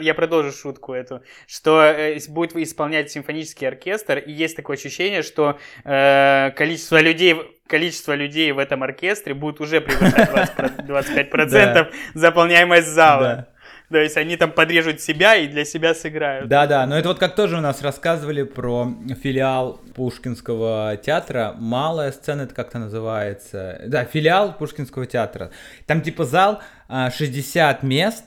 я 0.00 0.14
продолжу 0.14 0.50
шутку 0.50 0.94
эту, 0.94 1.22
что 1.46 1.82
э, 1.82 2.18
будет 2.28 2.56
исполнять 2.56 3.10
симфонический 3.10 3.68
оркестр, 3.68 4.16
и 4.18 4.32
есть 4.32 4.56
такое 4.56 4.78
ощущение, 4.78 5.22
что 5.22 5.58
э, 5.84 6.52
количество 6.56 6.98
людей, 7.02 7.34
в- 7.34 7.46
количество 7.66 8.14
людей 8.14 8.50
в 8.52 8.58
этом 8.58 8.82
оркестре 8.82 9.34
будет 9.34 9.60
уже 9.60 9.82
превышать 9.82 10.32
20 10.32 10.56
про- 10.56 10.68
25% 10.86 11.92
заполняемость 12.14 12.88
зала. 12.88 13.48
То 13.92 13.98
есть 13.98 14.16
они 14.16 14.36
там 14.36 14.50
подрежут 14.50 15.00
себя 15.00 15.36
и 15.36 15.46
для 15.46 15.64
себя 15.64 15.94
сыграют. 15.94 16.48
Да, 16.48 16.66
да, 16.66 16.86
но 16.86 16.98
это 16.98 17.08
вот 17.08 17.18
как 17.18 17.34
тоже 17.34 17.58
у 17.58 17.60
нас 17.60 17.82
рассказывали 17.82 18.42
про 18.42 18.88
филиал 19.22 19.80
Пушкинского 19.94 20.96
театра. 20.96 21.54
Малая 21.58 22.10
сцена, 22.10 22.42
это 22.42 22.54
как-то 22.54 22.78
называется. 22.78 23.82
Да, 23.86 24.04
филиал 24.04 24.54
Пушкинского 24.54 25.06
театра. 25.06 25.50
Там 25.86 26.00
типа 26.00 26.24
зал 26.24 26.60
а, 26.88 27.10
60 27.10 27.82
мест 27.82 28.24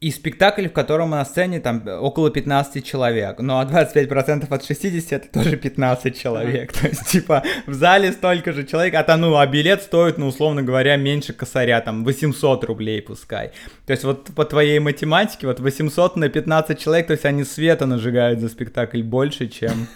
и 0.00 0.10
спектакль, 0.10 0.68
в 0.68 0.72
котором 0.72 1.10
на 1.10 1.24
сцене 1.24 1.58
там 1.58 1.82
около 1.86 2.30
15 2.30 2.84
человек. 2.84 3.40
Ну 3.40 3.58
а 3.58 3.64
25% 3.64 4.46
от 4.48 4.64
60 4.64 5.12
это 5.12 5.32
тоже 5.32 5.56
15 5.56 6.20
человек. 6.20 6.72
То 6.72 6.88
есть, 6.88 7.06
типа, 7.06 7.42
в 7.66 7.72
зале 7.72 8.12
столько 8.12 8.52
же 8.52 8.64
человек, 8.64 8.94
а 8.94 9.02
там, 9.02 9.22
ну, 9.22 9.36
а 9.36 9.46
билет 9.46 9.82
стоит, 9.82 10.18
ну, 10.18 10.26
условно 10.26 10.62
говоря, 10.62 10.96
меньше 10.96 11.32
косаря, 11.32 11.80
там, 11.80 12.04
800 12.04 12.64
рублей 12.64 13.00
пускай. 13.00 13.52
То 13.86 13.92
есть, 13.92 14.04
вот 14.04 14.26
по 14.34 14.44
твоей 14.44 14.78
математике, 14.80 15.46
вот 15.46 15.60
800 15.60 16.16
на 16.16 16.28
15 16.28 16.78
человек, 16.78 17.06
то 17.06 17.12
есть 17.12 17.24
они 17.24 17.44
света 17.44 17.86
нажигают 17.86 18.40
за 18.40 18.48
спектакль 18.48 19.02
больше, 19.02 19.48
чем, 19.48 19.86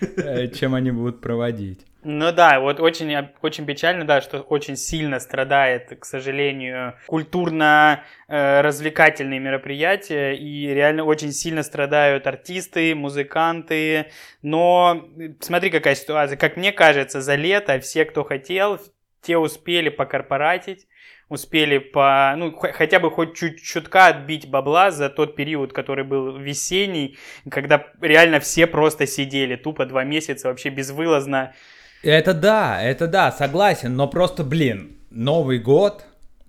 э, 0.00 0.46
чем 0.48 0.74
они 0.74 0.92
будут 0.92 1.20
проводить. 1.20 1.87
Ну 2.04 2.30
да, 2.30 2.60
вот 2.60 2.78
очень, 2.78 3.12
очень 3.42 3.66
печально, 3.66 4.06
да, 4.06 4.20
что 4.20 4.40
очень 4.40 4.76
сильно 4.76 5.18
страдает, 5.18 5.98
к 5.98 6.04
сожалению, 6.04 6.94
культурно-развлекательные 7.08 9.40
мероприятия, 9.40 10.36
и 10.36 10.68
реально 10.68 11.02
очень 11.02 11.32
сильно 11.32 11.64
страдают 11.64 12.28
артисты, 12.28 12.94
музыканты, 12.94 14.12
но 14.42 15.08
э, 15.18 15.30
смотри, 15.40 15.70
какая 15.70 15.96
ситуация, 15.96 16.38
как 16.38 16.56
мне 16.56 16.70
кажется, 16.70 17.20
за 17.20 17.34
лето 17.34 17.80
все, 17.80 18.04
кто 18.04 18.22
хотел, 18.22 18.78
те 19.20 19.36
успели 19.36 19.88
покорпоратить, 19.88 20.86
успели 21.28 21.78
по, 21.78 22.32
ну, 22.36 22.56
хотя 22.56 23.00
бы 23.00 23.10
хоть 23.10 23.36
чуть 23.36 23.60
чутка 23.60 24.06
отбить 24.06 24.48
бабла 24.48 24.92
за 24.92 25.10
тот 25.10 25.34
период, 25.34 25.72
который 25.72 26.04
был 26.04 26.36
весенний, 26.36 27.18
когда 27.50 27.88
реально 28.00 28.38
все 28.38 28.68
просто 28.68 29.04
сидели 29.06 29.56
тупо 29.56 29.84
два 29.84 30.04
месяца 30.04 30.46
вообще 30.48 30.68
безвылазно. 30.70 31.54
Это 32.02 32.32
да, 32.32 32.80
это 32.80 33.08
да, 33.08 33.32
согласен, 33.32 33.96
но 33.96 34.06
просто, 34.06 34.44
блин, 34.44 34.96
Новый 35.10 35.58
год, 35.58 36.04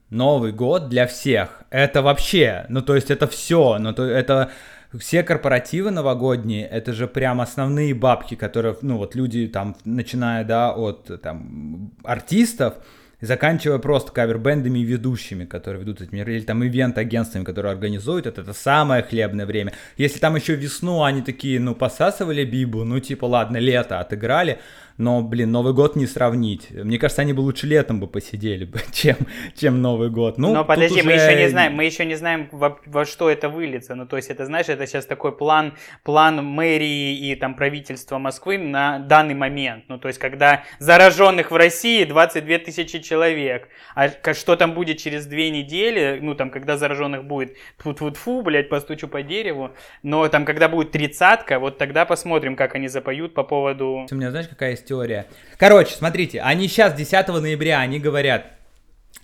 Новый 0.09 0.51
год 0.51 0.89
для 0.89 1.07
всех, 1.07 1.63
это 1.71 2.01
вообще, 2.01 2.65
ну 2.69 2.81
то 2.81 2.95
есть 2.95 3.09
это 3.09 3.27
все, 3.27 3.77
ну 3.79 3.93
то 3.93 4.03
это 4.03 4.51
все 4.97 5.23
корпоративы 5.23 5.91
новогодние, 5.91 6.67
это 6.67 6.93
же 6.93 7.07
прям 7.07 7.41
основные 7.41 7.93
бабки, 7.93 8.35
которые, 8.35 8.75
ну 8.81 8.97
вот 8.97 9.15
люди 9.15 9.47
там, 9.47 9.75
начиная, 9.85 10.43
да, 10.43 10.71
от 10.71 11.21
там 11.21 11.91
артистов, 12.03 12.75
заканчивая 13.21 13.79
просто 13.79 14.11
кавербендами 14.11 14.79
и 14.79 14.83
ведущими, 14.83 15.45
которые 15.45 15.81
ведут 15.81 16.01
эти 16.01 16.13
мероприятия, 16.13 16.39
или 16.39 16.45
там 16.45 16.65
ивент-агентствами, 16.65 17.43
которые 17.43 17.71
организуют 17.71 18.25
это, 18.25 18.41
это 18.41 18.53
самое 18.53 19.03
хлебное 19.03 19.45
время. 19.45 19.73
Если 19.97 20.19
там 20.19 20.35
еще 20.35 20.55
весну 20.55 21.03
они 21.03 21.21
такие, 21.21 21.59
ну, 21.59 21.75
посасывали 21.75 22.45
Бибу, 22.45 22.83
ну, 22.83 22.99
типа, 22.99 23.25
ладно, 23.25 23.57
лето 23.57 23.99
отыграли, 23.99 24.59
но, 24.99 25.21
блин, 25.21 25.51
Новый 25.51 25.73
год 25.73 25.95
не 25.95 26.05
сравнить. 26.05 26.71
Мне 26.71 26.99
кажется, 26.99 27.21
они 27.21 27.31
бы 27.31 27.39
лучше 27.39 27.65
летом 27.65 28.01
бы 28.01 28.07
посидели 28.07 28.65
бы, 28.65 28.79
чем, 28.91 29.15
чем 29.55 29.81
Новый 29.81 30.09
год. 30.09 30.37
Ну, 30.37 30.53
но 30.53 30.65
подожди, 30.65 30.99
уже... 30.99 31.07
мы 31.07 31.13
еще 31.13 31.35
не 31.35 31.49
знаем, 31.49 31.73
мы 31.73 31.85
еще 31.85 32.05
не 32.05 32.15
знаем, 32.15 32.49
во, 32.51 32.77
во 32.85 33.05
что 33.05 33.29
это 33.29 33.47
выльется. 33.47 33.95
Ну, 33.95 34.05
то 34.05 34.17
есть, 34.17 34.29
это, 34.29 34.45
знаешь, 34.45 34.67
это 34.67 34.85
сейчас 34.85 35.05
такой 35.05 35.31
план, 35.31 35.73
план 36.03 36.45
мэрии 36.45 37.17
и 37.17 37.35
там 37.35 37.55
правительства 37.55 38.17
Москвы 38.17 38.57
на 38.57 38.99
данный 38.99 39.35
момент. 39.35 39.85
Ну, 39.87 39.97
то 39.99 40.09
есть, 40.09 40.19
когда 40.19 40.63
зараженных 40.79 41.51
в 41.51 41.55
России 41.55 42.03
22 42.03 42.59
тысячи 42.59 42.99
человек, 42.99 43.69
а 43.95 44.09
что 44.33 44.57
там 44.57 44.73
будет 44.73 44.97
через 44.97 45.25
две 45.25 45.49
недели, 45.49 46.19
ну, 46.21 46.35
там, 46.35 46.49
когда 46.49 46.75
зараженных 46.75 47.23
будет, 47.23 47.55
фу-фу-фу, 47.77 48.41
блядь, 48.41 48.67
постучу 48.67 49.07
по 49.07 49.23
дереву, 49.23 49.71
но 50.03 50.27
там, 50.27 50.43
когда 50.43 50.67
будет 50.67 50.91
тридцатка, 50.91 51.57
вот 51.57 51.77
тогда 51.77 52.03
посмотрим, 52.03 52.57
как 52.57 52.75
они 52.75 52.89
запоют 52.89 53.33
по 53.33 53.43
поводу... 53.43 54.05
У 54.11 54.15
меня, 54.15 54.31
знаешь, 54.31 54.49
какая 54.49 54.71
есть 54.71 54.88
теория. 54.89 55.27
Короче, 55.57 55.93
смотрите, 55.95 56.41
они 56.41 56.67
сейчас 56.67 56.93
10 56.95 57.27
ноября, 57.27 57.79
они 57.79 57.99
говорят, 57.99 58.47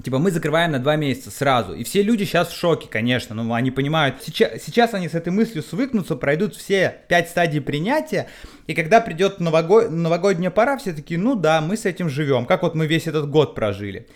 Типа 0.03 0.19
мы 0.19 0.29
закрываем 0.29 0.71
на 0.71 0.79
два 0.79 0.97
месяца 0.97 1.31
сразу. 1.31 1.73
И 1.73 1.85
все 1.85 2.01
люди 2.01 2.25
сейчас 2.25 2.49
в 2.49 2.57
шоке, 2.57 2.87
конечно. 2.89 3.33
Ну, 3.33 3.53
они 3.53 3.71
понимают. 3.71 4.17
Сейчас, 4.25 4.61
сейчас 4.61 4.93
они 4.93 5.07
с 5.07 5.13
этой 5.13 5.31
мыслью 5.31 5.63
свыкнутся, 5.63 6.17
пройдут 6.17 6.53
все 6.53 6.97
пять 7.07 7.29
стадий 7.29 7.61
принятия. 7.61 8.27
И 8.67 8.73
когда 8.73 8.99
придет 8.99 9.39
нового... 9.39 9.87
новогодняя 9.87 10.51
пора, 10.51 10.77
все 10.77 10.91
такие, 10.91 11.17
ну 11.17 11.35
да, 11.35 11.61
мы 11.61 11.77
с 11.77 11.85
этим 11.85 12.09
живем. 12.09 12.45
Как 12.45 12.63
вот 12.63 12.75
мы 12.75 12.87
весь 12.87 13.07
этот 13.07 13.29
год 13.29 13.55
прожили. 13.55 14.07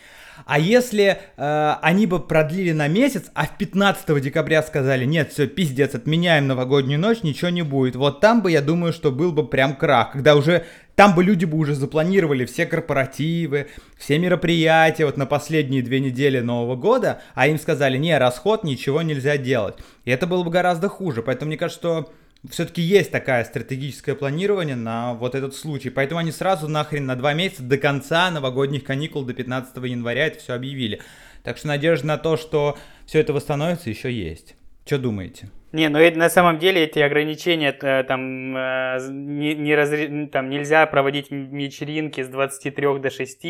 А 0.46 0.60
если 0.60 1.20
э, 1.38 1.76
они 1.82 2.08
бы 2.08 2.20
продлили 2.20 2.72
на 2.72 2.88
месяц, 2.88 3.30
а 3.34 3.46
в 3.46 3.58
15 3.58 4.22
декабря 4.22 4.64
сказали, 4.64 5.06
нет, 5.06 5.32
все, 5.32 5.48
пиздец, 5.48 5.96
отменяем 5.96 6.48
новогоднюю 6.48 7.00
ночь, 7.00 7.24
ничего 7.24 7.50
не 7.50 7.62
будет. 7.62 7.96
Вот 7.96 8.20
там 8.20 8.42
бы, 8.42 8.52
я 8.52 8.62
думаю, 8.62 8.94
что 8.94 9.12
был 9.12 9.32
бы 9.32 9.48
прям 9.48 9.76
крах, 9.76 10.14
когда 10.14 10.36
уже 10.36 10.66
там 11.00 11.16
бы 11.16 11.24
люди 11.24 11.46
бы 11.46 11.58
уже 11.58 11.76
запланировали 11.76 12.44
все 12.44 12.66
корпоративы, 12.66 13.70
все 13.98 14.20
мероприятия 14.20 15.06
вот 15.06 15.16
на 15.16 15.26
последние 15.26 15.82
две 15.82 16.02
недели 16.02 16.42
Нового 16.42 16.76
года, 16.76 17.22
а 17.36 17.48
им 17.48 17.58
сказали, 17.58 17.98
не, 17.98 18.18
расход, 18.18 18.66
ничего 18.66 19.02
нельзя 19.02 19.38
делать. 19.38 19.76
И 20.04 20.12
это 20.12 20.28
было 20.28 20.44
бы 20.44 20.52
гораздо 20.52 20.90
хуже. 20.90 21.24
Поэтому 21.24 21.48
мне 21.48 21.58
кажется, 21.58 21.80
что 21.80 22.14
все-таки 22.50 22.82
есть 22.82 23.12
такое 23.12 23.46
стратегическое 23.46 24.14
планирование 24.14 24.76
на 24.76 25.14
вот 25.14 25.36
этот 25.36 25.56
случай. 25.56 25.90
Поэтому 25.90 26.20
они 26.20 26.34
сразу 26.34 26.68
нахрен 26.68 27.06
на 27.06 27.16
два 27.16 27.34
месяца 27.34 27.64
до 27.64 27.78
конца 27.78 28.30
новогодних 28.30 28.84
каникул 28.84 29.24
до 29.24 29.34
15 29.34 29.78
января 29.86 30.28
это 30.28 30.40
все 30.40 30.52
объявили. 30.52 31.00
Так 31.44 31.56
что 31.56 31.70
надежда 31.70 32.08
на 32.08 32.18
то, 32.18 32.36
что 32.36 32.78
все 33.06 33.22
это 33.22 33.32
восстановится, 33.32 33.90
еще 33.90 34.12
есть. 34.12 34.58
Что 34.86 34.98
думаете? 34.98 35.50
Не, 35.72 35.90
ну 35.90 36.00
на 36.16 36.30
самом 36.30 36.58
деле 36.58 36.84
эти 36.84 37.00
ограничения, 37.00 37.76
э, 37.80 38.04
там, 38.04 38.58
э, 38.58 38.98
не, 39.12 39.54
не 39.54 39.76
разре... 39.76 40.28
там 40.28 40.50
нельзя 40.50 40.86
проводить 40.88 41.30
вечеринки 41.30 42.24
с 42.24 42.28
23 42.28 43.00
до 43.00 43.10
6. 43.12 43.46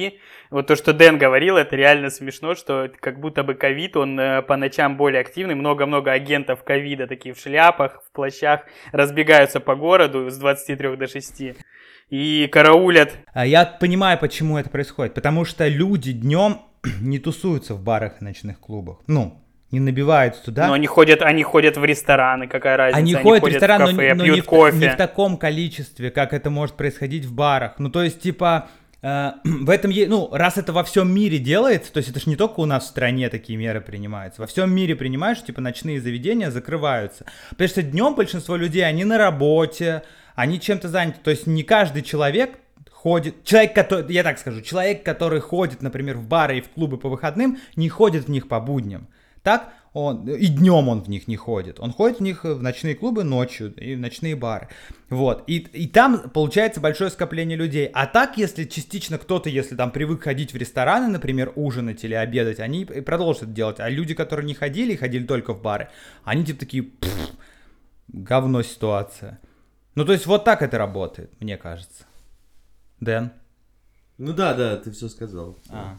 Вот 0.52 0.68
то, 0.68 0.76
что 0.76 0.94
Дэн 0.94 1.18
говорил, 1.18 1.56
это 1.56 1.78
реально 1.78 2.10
смешно, 2.10 2.56
что 2.56 2.92
как 3.00 3.22
будто 3.22 3.44
бы 3.44 3.54
ковид, 3.54 3.96
он 3.96 4.20
э, 4.20 4.42
по 4.42 4.58
ночам 4.58 4.98
более 4.98 5.22
активный. 5.22 5.56
Много-много 5.56 6.12
агентов 6.12 6.64
ковида, 6.64 7.08
такие 7.08 7.34
в 7.34 7.40
шляпах, 7.40 8.04
в 8.04 8.12
плащах, 8.12 8.62
разбегаются 8.92 9.62
по 9.62 9.76
городу 9.76 10.30
с 10.30 10.38
23 10.38 10.98
до 10.98 11.08
6 11.08 11.44
и 12.10 12.50
караулят. 12.52 13.14
А 13.34 13.46
я 13.46 13.66
понимаю, 13.66 14.18
почему 14.20 14.58
это 14.58 14.70
происходит. 14.70 15.14
Потому 15.14 15.46
что 15.46 15.68
люди 15.68 16.12
днем 16.12 16.58
не 17.02 17.20
тусуются 17.20 17.76
в 17.76 17.84
барах 17.84 18.22
и 18.22 18.26
ночных 18.26 18.60
клубах. 18.60 19.00
Ну, 19.08 19.42
не 19.72 19.80
набиваются 19.80 20.44
туда. 20.44 20.68
Но 20.68 20.74
они 20.74 20.88
ходят, 20.88 21.22
они 21.22 21.44
ходят 21.44 21.78
в 21.78 21.86
рестораны, 21.86 22.48
какая 22.48 22.78
разница? 22.78 22.98
Они, 22.98 23.14
они 23.14 23.24
ходят, 23.24 23.44
в 23.44 23.48
рестораны, 23.48 23.86
в 23.86 23.88
кафе, 23.90 24.14
но, 24.16 24.26
но 24.26 24.34
не, 24.34 24.42
кофе. 24.42 24.76
В, 24.76 24.80
не 24.80 24.90
в 24.90 24.96
таком 24.96 25.38
количестве, 25.38 26.10
как 26.10 26.34
это 26.34 26.50
может 26.50 26.76
происходить 26.76 27.26
в 27.26 27.34
барах. 27.34 27.74
Ну, 27.78 27.90
то 27.90 28.02
есть, 28.02 28.20
типа, 28.20 28.70
э, 29.02 29.32
в 29.44 29.70
этом, 29.70 29.92
ну, 29.92 30.30
раз 30.32 30.58
это 30.58 30.74
во 30.74 30.84
всем 30.84 31.14
мире 31.14 31.38
делается, 31.38 31.94
то 31.94 31.98
есть 31.98 32.10
это 32.10 32.20
же 32.20 32.30
не 32.30 32.36
только 32.36 32.60
у 32.62 32.66
нас 32.66 32.86
в 32.86 32.88
стране 32.88 33.30
такие 33.30 33.58
меры 33.60 33.82
принимаются, 33.82 34.42
во 34.42 34.48
всем 34.48 34.74
мире 34.74 34.96
принимаешь, 34.96 35.44
типа, 35.44 35.62
ночные 35.62 36.02
заведения 36.02 36.50
закрываются. 36.50 37.26
Потому 37.52 37.70
что 37.70 37.84
днем 37.84 38.16
большинство 38.16 38.56
людей, 38.56 38.86
они 38.86 39.04
на 39.04 39.20
работе, 39.20 40.02
они 40.36 40.60
чем-то 40.60 40.90
заняты. 40.90 41.20
То 41.22 41.30
есть 41.30 41.46
не 41.46 41.62
каждый 41.64 42.02
человек 42.02 42.58
ходит, 42.92 43.44
человек, 43.44 43.76
который, 43.76 44.12
я 44.12 44.24
так 44.24 44.40
скажу, 44.40 44.62
человек, 44.62 45.04
который 45.04 45.42
ходит, 45.42 45.84
например, 45.84 46.18
в 46.18 46.28
бары 46.28 46.58
и 46.58 46.62
в 46.62 46.70
клубы 46.70 46.98
по 46.98 47.08
выходным, 47.08 47.60
не 47.76 47.88
ходит 47.88 48.26
в 48.26 48.30
них 48.30 48.48
по 48.48 48.60
будням. 48.60 49.08
Так, 49.44 49.74
он, 49.94 50.28
и 50.30 50.48
днем 50.48 50.88
он 50.88 51.02
в 51.02 51.10
них 51.10 51.28
не 51.28 51.36
ходит. 51.36 51.80
Он 51.80 51.92
ходит 51.92 52.20
в 52.20 52.22
них 52.22 52.44
в 52.44 52.62
ночные 52.62 52.96
клубы 52.96 53.24
ночью 53.24 53.74
и 53.74 53.96
в 53.96 54.00
ночные 54.00 54.36
бары. 54.36 54.70
Вот. 55.10 55.44
И, 55.48 55.58
и 55.58 55.88
там 55.88 56.30
получается 56.30 56.80
большое 56.80 57.10
скопление 57.10 57.58
людей. 57.58 57.90
А 57.94 58.06
так, 58.06 58.38
если 58.38 58.66
частично 58.66 59.18
кто-то, 59.18 59.50
если 59.50 59.76
там 59.76 59.92
привык 59.92 60.24
ходить 60.24 60.54
в 60.54 60.58
рестораны, 60.58 61.08
например, 61.08 61.52
ужинать 61.56 62.04
или 62.04 62.14
обедать, 62.14 62.60
они 62.60 62.86
продолжат 62.86 63.44
это 63.44 63.52
делать. 63.52 63.80
А 63.80 63.90
люди, 63.90 64.14
которые 64.14 64.46
не 64.46 64.54
ходили 64.54 64.94
и 64.94 64.98
ходили 64.98 65.26
только 65.26 65.54
в 65.54 65.62
бары, 65.62 65.90
они 66.24 66.46
типа 66.46 66.60
такие, 66.60 66.92
говно 68.08 68.62
ситуация. 68.62 69.40
Ну, 69.96 70.06
то 70.06 70.14
есть 70.14 70.28
вот 70.28 70.46
так 70.46 70.62
это 70.62 70.78
работает, 70.78 71.32
мне 71.42 71.58
кажется. 71.58 72.06
Дэн? 73.00 73.32
Ну 74.18 74.34
да, 74.34 74.54
да, 74.54 74.78
ты 74.78 74.92
все 74.92 75.10
сказал. 75.10 75.58
А. 75.70 75.98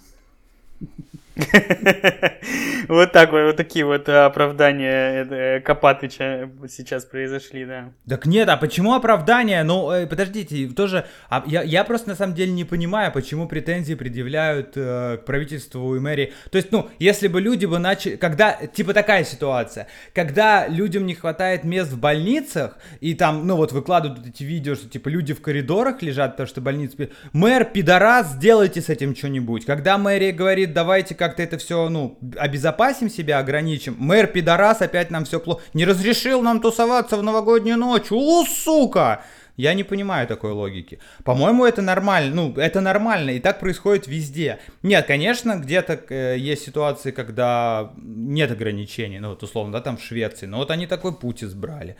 Вот 2.88 3.12
так 3.12 3.30
вот, 3.30 3.44
вот 3.44 3.56
такие 3.56 3.84
вот 3.84 4.08
оправдания 4.08 5.24
э, 5.30 5.60
Копатыча 5.60 6.50
сейчас 6.68 7.04
произошли, 7.04 7.64
да. 7.64 7.92
Так 8.08 8.26
нет, 8.26 8.48
а 8.48 8.56
почему 8.56 8.94
оправдания? 8.94 9.62
Ну, 9.62 9.92
э, 9.92 10.08
подождите, 10.08 10.66
тоже, 10.68 11.06
а, 11.28 11.44
я, 11.46 11.62
я 11.62 11.84
просто 11.84 12.08
на 12.08 12.16
самом 12.16 12.34
деле 12.34 12.50
не 12.50 12.64
понимаю, 12.64 13.12
почему 13.12 13.46
претензии 13.46 13.94
предъявляют 13.94 14.72
э, 14.74 15.18
к 15.18 15.24
правительству 15.24 15.94
и 15.94 16.00
мэрии. 16.00 16.32
То 16.50 16.58
есть, 16.58 16.72
ну, 16.72 16.88
если 16.98 17.28
бы 17.28 17.40
люди 17.40 17.64
бы 17.64 17.78
начали, 17.78 18.16
когда, 18.16 18.54
типа 18.54 18.92
такая 18.92 19.22
ситуация, 19.22 19.86
когда 20.12 20.66
людям 20.66 21.06
не 21.06 21.14
хватает 21.14 21.62
мест 21.62 21.92
в 21.92 22.00
больницах, 22.00 22.76
и 23.00 23.14
там, 23.14 23.46
ну, 23.46 23.54
вот 23.54 23.70
выкладывают 23.70 24.26
эти 24.26 24.42
видео, 24.42 24.74
что, 24.74 24.88
типа, 24.88 25.08
люди 25.08 25.32
в 25.32 25.40
коридорах 25.40 26.02
лежат, 26.02 26.32
потому 26.32 26.48
что 26.48 26.60
больницы... 26.60 27.10
Мэр, 27.32 27.66
пидорас, 27.66 28.32
сделайте 28.32 28.80
с 28.80 28.88
этим 28.88 29.14
что-нибудь. 29.14 29.64
Когда 29.64 29.96
мэрия 29.96 30.32
говорит, 30.32 30.72
давайте 30.72 31.14
как-то 31.20 31.42
это 31.42 31.58
все, 31.58 31.88
ну, 31.90 32.18
обезопасим 32.36 33.10
себя, 33.10 33.38
ограничим. 33.38 33.94
Мэр 33.98 34.26
пидорас 34.26 34.80
опять 34.80 35.10
нам 35.10 35.24
все 35.26 35.38
плохо. 35.38 35.62
Не 35.74 35.84
разрешил 35.84 36.40
нам 36.40 36.60
тусоваться 36.60 37.18
в 37.18 37.22
новогоднюю 37.22 37.76
ночь. 37.76 38.10
У, 38.10 38.44
сука! 38.46 39.22
Я 39.56 39.74
не 39.74 39.84
понимаю 39.84 40.26
такой 40.26 40.52
логики. 40.52 40.98
По-моему, 41.22 41.66
это 41.66 41.82
нормально. 41.82 42.34
Ну, 42.34 42.54
это 42.56 42.80
нормально, 42.80 43.30
и 43.30 43.40
так 43.40 43.60
происходит 43.60 44.06
везде. 44.06 44.58
Нет, 44.82 45.06
конечно, 45.06 45.56
где-то 45.56 46.00
э, 46.08 46.38
есть 46.38 46.64
ситуации, 46.64 47.10
когда 47.10 47.92
нет 47.98 48.50
ограничений. 48.50 49.20
Ну, 49.20 49.28
вот 49.28 49.42
условно, 49.42 49.72
да, 49.74 49.82
там 49.82 49.98
в 49.98 50.02
Швеции. 50.02 50.46
Но 50.46 50.56
вот 50.56 50.70
они 50.70 50.86
такой 50.86 51.14
путь 51.14 51.44
избрали. 51.44 51.96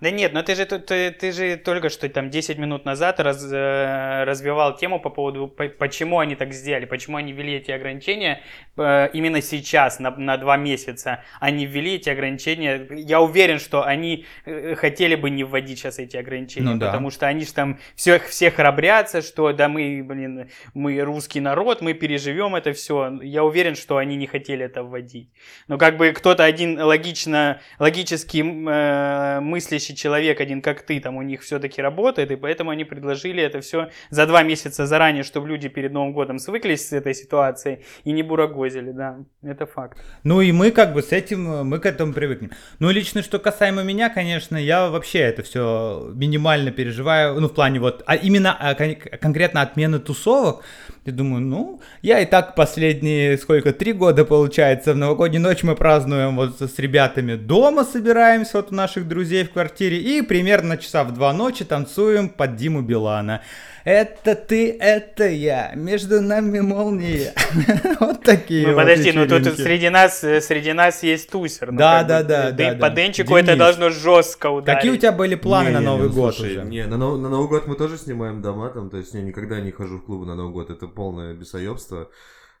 Да 0.00 0.12
нет, 0.12 0.32
но 0.32 0.44
ты 0.44 0.54
же, 0.54 0.64
ты, 0.64 1.10
ты 1.10 1.32
же 1.32 1.56
только 1.56 1.88
что 1.88 2.08
там 2.08 2.30
10 2.30 2.56
минут 2.56 2.84
назад 2.84 3.18
раз, 3.18 3.44
э, 3.50 4.22
развивал 4.24 4.76
тему 4.76 5.00
по 5.00 5.10
поводу, 5.10 5.48
по, 5.48 5.68
почему 5.68 6.20
они 6.20 6.36
так 6.36 6.52
сделали, 6.52 6.84
почему 6.84 7.16
они 7.16 7.32
ввели 7.32 7.54
эти 7.54 7.72
ограничения 7.72 8.40
э, 8.76 9.08
именно 9.12 9.42
сейчас, 9.42 9.98
на, 9.98 10.10
на 10.10 10.36
два 10.36 10.56
месяца. 10.56 11.24
Они 11.40 11.66
ввели 11.66 11.96
эти 11.96 12.10
ограничения. 12.10 12.86
Я 12.90 13.20
уверен, 13.20 13.58
что 13.58 13.84
они 13.84 14.24
э, 14.44 14.76
хотели 14.76 15.16
бы 15.16 15.30
не 15.30 15.42
вводить 15.42 15.80
сейчас 15.80 15.98
эти 15.98 16.16
ограничения, 16.16 16.74
ну, 16.74 16.78
да. 16.78 16.86
потому 16.86 17.10
что 17.10 17.26
они 17.26 17.44
же 17.44 17.52
там 17.52 17.80
все, 17.96 18.20
все 18.20 18.52
храбрятся, 18.52 19.20
что 19.20 19.52
да 19.52 19.68
мы, 19.68 20.04
блин, 20.04 20.48
мы 20.74 21.00
русский 21.00 21.40
народ, 21.40 21.80
мы 21.80 21.94
переживем 21.94 22.54
это 22.54 22.72
все. 22.72 23.18
Я 23.20 23.42
уверен, 23.42 23.74
что 23.74 23.96
они 23.96 24.14
не 24.14 24.28
хотели 24.28 24.64
это 24.64 24.84
вводить. 24.84 25.28
Но 25.66 25.76
как 25.76 25.96
бы 25.96 26.12
кто-то 26.12 26.44
один 26.44 26.80
логично, 26.80 27.60
логически 27.80 28.38
э, 28.38 29.40
мыслящий 29.40 29.87
следующий 29.88 29.96
человек, 29.96 30.40
один 30.40 30.62
как 30.62 30.82
ты, 30.82 31.00
там 31.00 31.16
у 31.16 31.22
них 31.22 31.42
все-таки 31.42 31.82
работает, 31.82 32.30
и 32.30 32.36
поэтому 32.36 32.70
они 32.70 32.84
предложили 32.84 33.42
это 33.42 33.60
все 33.60 33.88
за 34.10 34.26
два 34.26 34.42
месяца 34.42 34.86
заранее, 34.86 35.22
чтобы 35.22 35.48
люди 35.48 35.68
перед 35.68 35.92
Новым 35.92 36.12
годом 36.12 36.38
свыклись 36.38 36.88
с 36.88 36.92
этой 36.92 37.14
ситуацией 37.14 37.78
и 38.04 38.12
не 38.12 38.22
бурагозили, 38.22 38.92
да, 38.92 39.16
это 39.42 39.66
факт. 39.66 39.98
Ну 40.24 40.40
и 40.40 40.52
мы 40.52 40.70
как 40.70 40.92
бы 40.94 41.02
с 41.02 41.12
этим, 41.12 41.66
мы 41.66 41.78
к 41.78 41.86
этому 41.86 42.12
привыкнем. 42.12 42.50
Ну 42.80 42.90
лично, 42.90 43.22
что 43.22 43.38
касаемо 43.38 43.82
меня, 43.82 44.10
конечно, 44.10 44.56
я 44.56 44.88
вообще 44.88 45.18
это 45.18 45.42
все 45.42 46.10
минимально 46.14 46.70
переживаю, 46.70 47.40
ну 47.40 47.48
в 47.48 47.54
плане 47.54 47.80
вот, 47.80 48.02
а 48.06 48.16
именно 48.16 48.56
а, 48.58 48.74
кон- 48.74 48.96
конкретно 49.20 49.62
отмены 49.62 49.98
тусовок, 49.98 50.64
я 51.08 51.12
думаю, 51.14 51.40
ну, 51.40 51.80
я 52.02 52.20
и 52.20 52.26
так 52.26 52.54
последние, 52.54 53.38
сколько, 53.38 53.72
три 53.72 53.92
года, 53.92 54.24
получается, 54.24 54.92
в 54.92 54.96
новогоднюю 54.96 55.42
ночь 55.42 55.62
мы 55.62 55.74
празднуем 55.74 56.36
вот 56.36 56.60
с 56.60 56.78
ребятами 56.78 57.34
дома, 57.36 57.84
собираемся 57.84 58.58
вот 58.58 58.72
у 58.72 58.74
наших 58.74 59.08
друзей 59.08 59.44
в 59.44 59.50
квартире, 59.50 59.77
и 59.84 60.22
примерно 60.22 60.76
часа 60.76 61.04
в 61.04 61.12
два 61.12 61.32
ночи 61.32 61.64
танцуем 61.64 62.28
под 62.28 62.56
Диму 62.56 62.82
Билана. 62.82 63.42
Это 63.84 64.34
ты, 64.34 64.72
это 64.72 65.26
я, 65.28 65.72
между 65.74 66.20
нами 66.20 66.60
молния. 66.60 67.32
Вот 68.00 68.22
такие 68.22 68.66
Ну 68.66 68.76
подожди, 68.76 69.12
ну 69.12 69.26
тут 69.26 69.46
среди 69.56 69.88
нас, 69.88 70.22
э, 70.22 70.40
среди 70.40 70.72
нас 70.72 71.02
есть 71.02 71.30
тусер. 71.30 71.72
ну, 71.72 71.78
Да, 71.78 72.04
да, 72.04 72.22
да, 72.22 72.50
да 72.50 72.72
и 72.72 72.74
да, 72.74 72.88
По. 72.88 72.94
Денчику 72.94 73.36
это 73.36 73.56
должно 73.56 73.90
жестко 73.90 74.50
ударить. 74.50 74.78
Какие 74.78 74.92
у 74.92 74.96
тебя 74.96 75.12
были 75.12 75.36
планы 75.36 75.70
на 75.70 75.80
Новый 75.80 76.08
ну, 76.08 76.14
год 76.14 76.38
уже? 76.38 76.64
Не, 76.64 76.86
на 76.86 76.98
Новый 76.98 77.48
год 77.48 77.66
мы 77.66 77.76
тоже 77.76 77.96
снимаем 77.96 78.42
дома 78.42 78.68
там, 78.70 78.90
то 78.90 78.98
есть 78.98 79.14
я 79.14 79.22
никогда 79.22 79.60
не 79.60 79.70
хожу 79.70 79.98
в 79.98 80.04
клубы 80.04 80.26
на 80.26 80.34
Новый 80.34 80.52
год, 80.52 80.70
это 80.70 80.86
полное 80.86 81.34
бесоебство. 81.34 82.10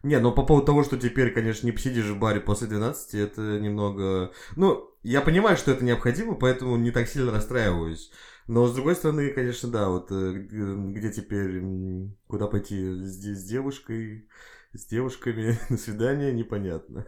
Не, 0.02 0.20
ну 0.20 0.32
по 0.32 0.44
поводу 0.44 0.66
того, 0.66 0.84
что 0.84 0.96
теперь, 0.96 1.32
конечно, 1.32 1.66
не 1.66 1.72
посидишь 1.72 2.06
в 2.06 2.18
баре 2.18 2.40
после 2.40 2.68
12, 2.68 3.14
это 3.14 3.40
немного... 3.40 4.30
Ну, 4.54 4.88
я 5.02 5.20
понимаю, 5.20 5.56
что 5.56 5.70
это 5.72 5.84
необходимо, 5.84 6.34
поэтому 6.34 6.76
не 6.76 6.90
так 6.90 7.08
сильно 7.08 7.32
расстраиваюсь. 7.32 8.10
Но, 8.46 8.66
с 8.66 8.74
другой 8.74 8.96
стороны, 8.96 9.30
конечно, 9.30 9.68
да, 9.70 9.88
вот 9.88 10.10
э, 10.10 10.32
г- 10.32 10.92
где 10.92 11.12
теперь, 11.12 11.62
куда 12.26 12.46
пойти 12.46 12.76
де- 12.76 13.34
с 13.34 13.44
девушкой, 13.44 14.26
с 14.72 14.86
девушками 14.86 15.58
на 15.68 15.76
свидание, 15.76 16.32
непонятно. 16.32 17.06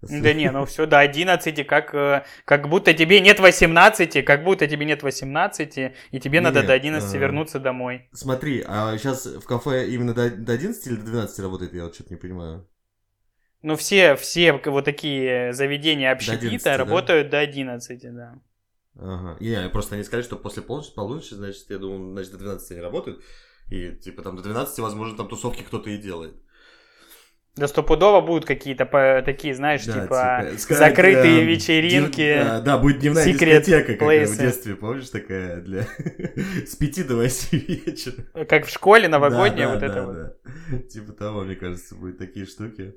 Да 0.00 0.32
не, 0.32 0.48
ну 0.52 0.64
все, 0.64 0.86
до 0.86 1.00
11, 1.00 1.66
как, 1.66 1.92
э, 1.92 2.24
как 2.44 2.68
будто 2.68 2.94
тебе 2.94 3.20
нет 3.20 3.40
18, 3.40 4.24
как 4.24 4.44
будто 4.44 4.68
тебе 4.68 4.86
нет 4.86 5.02
18, 5.02 5.76
и 6.12 6.20
тебе 6.20 6.40
надо 6.40 6.60
Не, 6.60 6.66
до 6.68 6.72
11 6.74 7.12
а. 7.12 7.18
вернуться 7.18 7.58
домой. 7.58 8.08
Смотри, 8.12 8.62
а 8.64 8.96
сейчас 8.96 9.26
в 9.26 9.44
кафе 9.44 9.88
именно 9.88 10.14
до, 10.14 10.30
до 10.30 10.52
11 10.52 10.86
или 10.86 10.94
до 10.94 11.02
12 11.04 11.40
работает, 11.40 11.74
я 11.74 11.84
вот 11.84 11.94
что-то 11.96 12.14
не 12.14 12.20
понимаю. 12.20 12.68
Ну 13.62 13.76
все, 13.76 14.14
все 14.14 14.52
вот 14.52 14.84
такие 14.84 15.52
заведения 15.52 16.12
11, 16.12 16.34
общепита 16.34 16.64
да? 16.64 16.76
работают 16.76 17.30
до 17.30 17.38
11, 17.38 18.14
да. 18.14 18.34
Ага. 18.96 19.36
Не, 19.40 19.62
не, 19.62 19.68
просто 19.68 19.94
они 19.94 20.04
сказали, 20.04 20.24
что 20.24 20.36
после 20.36 20.62
полночи, 20.62 20.92
полуночи, 20.94 21.34
значит, 21.34 21.66
я 21.68 21.78
думаю, 21.78 22.12
значит, 22.12 22.32
до 22.32 22.38
12 22.38 22.70
они 22.72 22.80
работают. 22.80 23.22
И, 23.68 23.92
типа, 23.92 24.22
там 24.22 24.36
до 24.36 24.42
12, 24.42 24.78
возможно, 24.78 25.16
там 25.16 25.28
тусовки 25.28 25.62
кто-то 25.62 25.90
и 25.90 25.98
делает. 25.98 26.34
Да 27.56 27.66
стопудово 27.66 28.20
будут 28.20 28.44
какие-то 28.44 28.86
по- 28.86 29.20
такие, 29.24 29.52
знаешь, 29.52 29.84
Да, 29.84 30.02
типа, 30.02 30.58
сказать, 30.58 30.90
закрытые 30.90 31.40
эм, 31.42 31.48
вечеринки. 31.48 32.16
див- 32.16 32.44
да, 32.44 32.60
да, 32.60 32.78
будет 32.78 33.00
дневная 33.00 33.24
дискотека, 33.24 33.94
как 33.94 34.08
в 34.08 34.38
детстве, 34.38 34.76
помнишь, 34.76 35.08
такая 35.08 35.60
для... 35.60 35.82
с 36.66 36.76
5 36.76 37.06
до 37.08 37.16
8 37.16 37.58
вечера. 37.58 38.46
Как 38.46 38.66
в 38.66 38.70
школе 38.70 39.08
новогодняя 39.08 39.66
Да, 39.66 39.72
вот 39.72 39.80
да, 39.80 39.86
это 39.86 39.94
да, 39.94 40.06
вот. 40.06 40.14
да. 40.14 40.78
Типа 40.88 41.12
того, 41.12 41.42
мне 41.42 41.56
кажется, 41.56 41.96
будут 41.96 42.18
такие 42.18 42.46
штуки. 42.46 42.94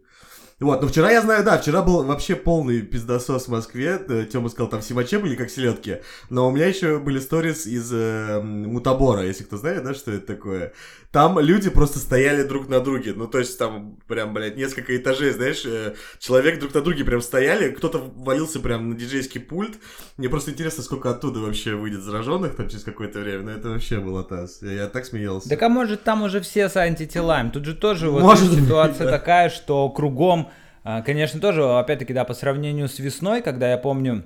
Вот, 0.61 0.79
ну 0.79 0.87
вчера 0.87 1.09
я 1.09 1.21
знаю, 1.21 1.43
да, 1.43 1.57
вчера 1.57 1.81
был 1.81 2.03
вообще 2.03 2.35
полный 2.35 2.83
пиздосос 2.83 3.47
в 3.47 3.51
Москве. 3.51 3.99
Тёма 4.31 4.47
сказал, 4.47 4.69
там 4.69 4.83
симаче 4.83 5.17
были 5.17 5.35
как 5.35 5.49
селедки. 5.49 5.97
Но 6.29 6.47
у 6.47 6.51
меня 6.51 6.67
еще 6.67 6.99
были 6.99 7.19
сторис 7.19 7.65
из 7.65 7.91
э, 7.91 8.39
Мутабора, 8.41 9.23
если 9.23 9.43
кто 9.43 9.57
знает, 9.57 9.83
да, 9.83 9.95
что 9.95 10.11
это 10.11 10.27
такое. 10.27 10.73
Там 11.11 11.39
люди 11.39 11.69
просто 11.69 11.97
стояли 11.97 12.43
друг 12.43 12.69
на 12.69 12.79
друге. 12.79 13.13
Ну, 13.13 13.27
то 13.27 13.39
есть 13.39 13.57
там 13.57 13.97
прям, 14.07 14.33
блядь, 14.33 14.55
несколько 14.55 14.95
этажей, 14.95 15.31
знаешь, 15.31 15.63
э, 15.65 15.95
человек 16.19 16.59
друг 16.59 16.75
на 16.75 16.81
друге 16.81 17.03
прям 17.03 17.21
стояли. 17.21 17.71
Кто-то 17.71 17.97
валился 18.15 18.59
прям 18.59 18.91
на 18.91 18.95
диджейский 18.95 19.41
пульт. 19.41 19.77
Мне 20.17 20.29
просто 20.29 20.51
интересно, 20.51 20.83
сколько 20.83 21.09
оттуда 21.09 21.39
вообще 21.39 21.73
выйдет 21.73 22.03
зараженных 22.03 22.55
там 22.55 22.69
через 22.69 22.83
какое-то 22.83 23.19
время. 23.19 23.43
Но 23.45 23.51
это 23.51 23.69
вообще 23.69 23.99
был 23.99 24.23
таз. 24.23 24.59
Я, 24.61 24.73
я 24.73 24.87
так 24.87 25.05
смеялся. 25.05 25.49
Так 25.49 25.61
а 25.63 25.69
может 25.69 26.03
там 26.03 26.21
уже 26.21 26.39
все 26.39 26.69
с 26.69 26.77
антителами? 26.77 27.49
Тут 27.49 27.65
же 27.65 27.75
тоже 27.75 28.11
вот 28.11 28.21
Может 28.21 28.49
быть, 28.49 28.63
ситуация 28.63 29.05
да. 29.05 29.11
такая, 29.11 29.49
что 29.49 29.89
кругом, 29.89 30.50
конечно, 30.83 31.39
тоже, 31.39 31.63
опять-таки, 31.63 32.13
да, 32.13 32.25
по 32.25 32.33
сравнению 32.33 32.87
с 32.87 32.99
весной, 32.99 33.41
когда 33.41 33.69
я 33.69 33.77
помню, 33.77 34.23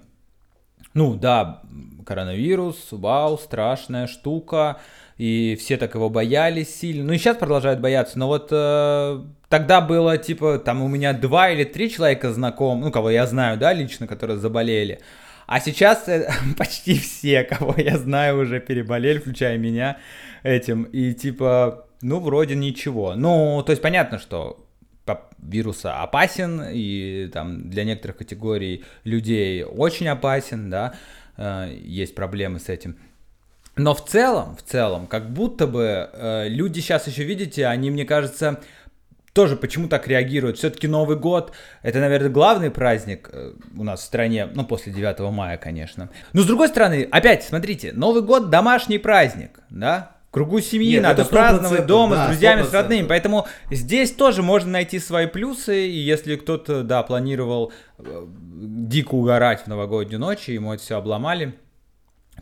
ну 0.94 1.16
да, 1.16 1.62
коронавирус, 2.06 2.88
вау, 2.92 3.38
страшная 3.38 4.08
штука, 4.08 4.78
и 5.18 5.58
все 5.60 5.78
так 5.78 5.96
его 5.96 6.10
боялись 6.10 6.74
сильно. 6.74 7.06
Ну 7.06 7.14
и 7.14 7.18
сейчас 7.18 7.38
продолжают 7.38 7.80
бояться, 7.80 8.18
но 8.20 8.28
вот 8.28 8.50
э, 8.52 9.22
тогда 9.50 9.82
было 9.82 10.18
типа, 10.18 10.60
там 10.60 10.82
у 10.82 10.88
меня 10.88 11.14
два 11.14 11.50
или 11.50 11.64
три 11.64 11.90
человека 11.90 12.34
знаком, 12.34 12.82
ну 12.82 12.92
кого 12.92 13.10
я 13.10 13.26
знаю, 13.28 13.58
да, 13.58 13.74
лично, 13.74 14.08
которые 14.08 14.38
заболели. 14.38 15.00
А 15.48 15.60
сейчас 15.60 16.08
э, 16.08 16.30
почти 16.58 16.98
все, 16.98 17.44
кого 17.44 17.76
я 17.78 17.98
знаю, 17.98 18.40
уже 18.40 18.60
переболели, 18.60 19.20
включая 19.20 19.58
меня 19.58 19.98
этим. 20.44 20.84
И 20.84 21.14
типа, 21.14 21.88
ну 22.02 22.20
вроде 22.20 22.56
ничего. 22.56 23.16
Ну, 23.16 23.64
то 23.66 23.72
есть 23.72 23.82
понятно, 23.82 24.20
что 24.20 24.65
по- 25.40 25.46
вирус 25.48 25.82
опасен, 25.84 26.62
и 26.72 27.30
там 27.34 27.70
для 27.70 27.84
некоторых 27.84 28.18
категорий 28.18 28.84
людей 29.04 29.64
очень 29.64 30.08
опасен, 30.08 30.70
да, 30.70 30.94
э, 31.38 31.76
есть 31.82 32.16
проблемы 32.16 32.60
с 32.60 32.70
этим. 32.70 32.98
Но 33.78 33.94
в 33.94 34.06
целом, 34.06 34.56
в 34.56 34.62
целом, 34.64 35.06
как 35.06 35.30
будто 35.32 35.68
бы 35.68 36.10
э, 36.14 36.48
люди 36.48 36.80
сейчас 36.80 37.08
еще, 37.08 37.24
видите, 37.24 37.68
они, 37.68 37.92
мне 37.92 38.06
кажется, 38.06 38.62
тоже 39.34 39.58
почему 39.58 39.90
так 39.90 40.08
реагируют. 40.08 40.58
Все-таки 40.58 40.88
Новый 40.88 41.18
год 41.18 41.52
это, 41.82 42.00
наверное, 42.00 42.30
главный 42.30 42.72
праздник 42.72 43.30
э, 43.34 43.52
у 43.78 43.84
нас 43.84 44.00
в 44.00 44.04
стране, 44.04 44.48
ну, 44.54 44.66
после 44.66 44.94
9 44.94 45.20
мая, 45.32 45.58
конечно. 45.58 46.10
Но 46.32 46.42
с 46.42 46.46
другой 46.46 46.70
стороны, 46.70 47.06
опять, 47.12 47.44
смотрите, 47.44 47.92
Новый 47.92 48.22
год 48.22 48.50
домашний 48.50 48.98
праздник, 48.98 49.60
да? 49.70 50.15
Кругу 50.36 50.60
семьи 50.60 50.96
Нет, 50.96 51.04
надо 51.04 51.22
это 51.22 51.32
100%, 51.32 51.34
праздновать 51.34 51.86
дома 51.86 52.16
да, 52.18 52.26
с 52.26 52.28
друзьями, 52.28 52.64
с 52.64 52.66
100%. 52.66 52.72
родными. 52.74 53.08
Поэтому 53.08 53.48
здесь 53.72 54.12
тоже 54.12 54.44
можно 54.44 54.70
найти 54.70 55.00
свои 55.00 55.28
плюсы. 55.28 55.88
И 55.88 55.98
если 55.98 56.36
кто-то, 56.36 56.84
да, 56.84 57.04
планировал 57.04 57.72
э, 58.00 58.26
дико 58.28 59.16
угорать 59.16 59.64
в 59.64 59.68
новогоднюю 59.68 60.20
ночь, 60.20 60.50
и 60.50 60.54
ему 60.56 60.74
это 60.74 60.84
все 60.84 60.98
обломали, 60.98 61.56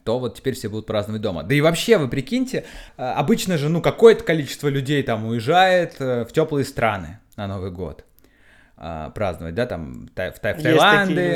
то 0.03 0.17
вот 0.17 0.33
теперь 0.33 0.55
все 0.55 0.69
будут 0.69 0.87
праздновать 0.87 1.21
дома. 1.21 1.43
Да 1.43 1.53
и 1.53 1.61
вообще, 1.61 1.99
вы 1.99 2.07
прикиньте, 2.07 2.65
э, 2.97 3.03
обычно 3.03 3.59
же, 3.59 3.69
ну, 3.69 3.79
какое-то 3.79 4.23
количество 4.23 4.69
людей 4.69 5.03
там 5.03 5.27
уезжает 5.27 5.97
э, 5.99 6.25
в 6.25 6.31
теплые 6.31 6.65
страны 6.65 7.19
на 7.35 7.45
Новый 7.45 7.69
год 7.69 8.05
а, 8.75 9.11
праздновать, 9.11 9.53
да, 9.53 9.67
там 9.67 10.09
в, 10.15 10.31
в 10.31 10.39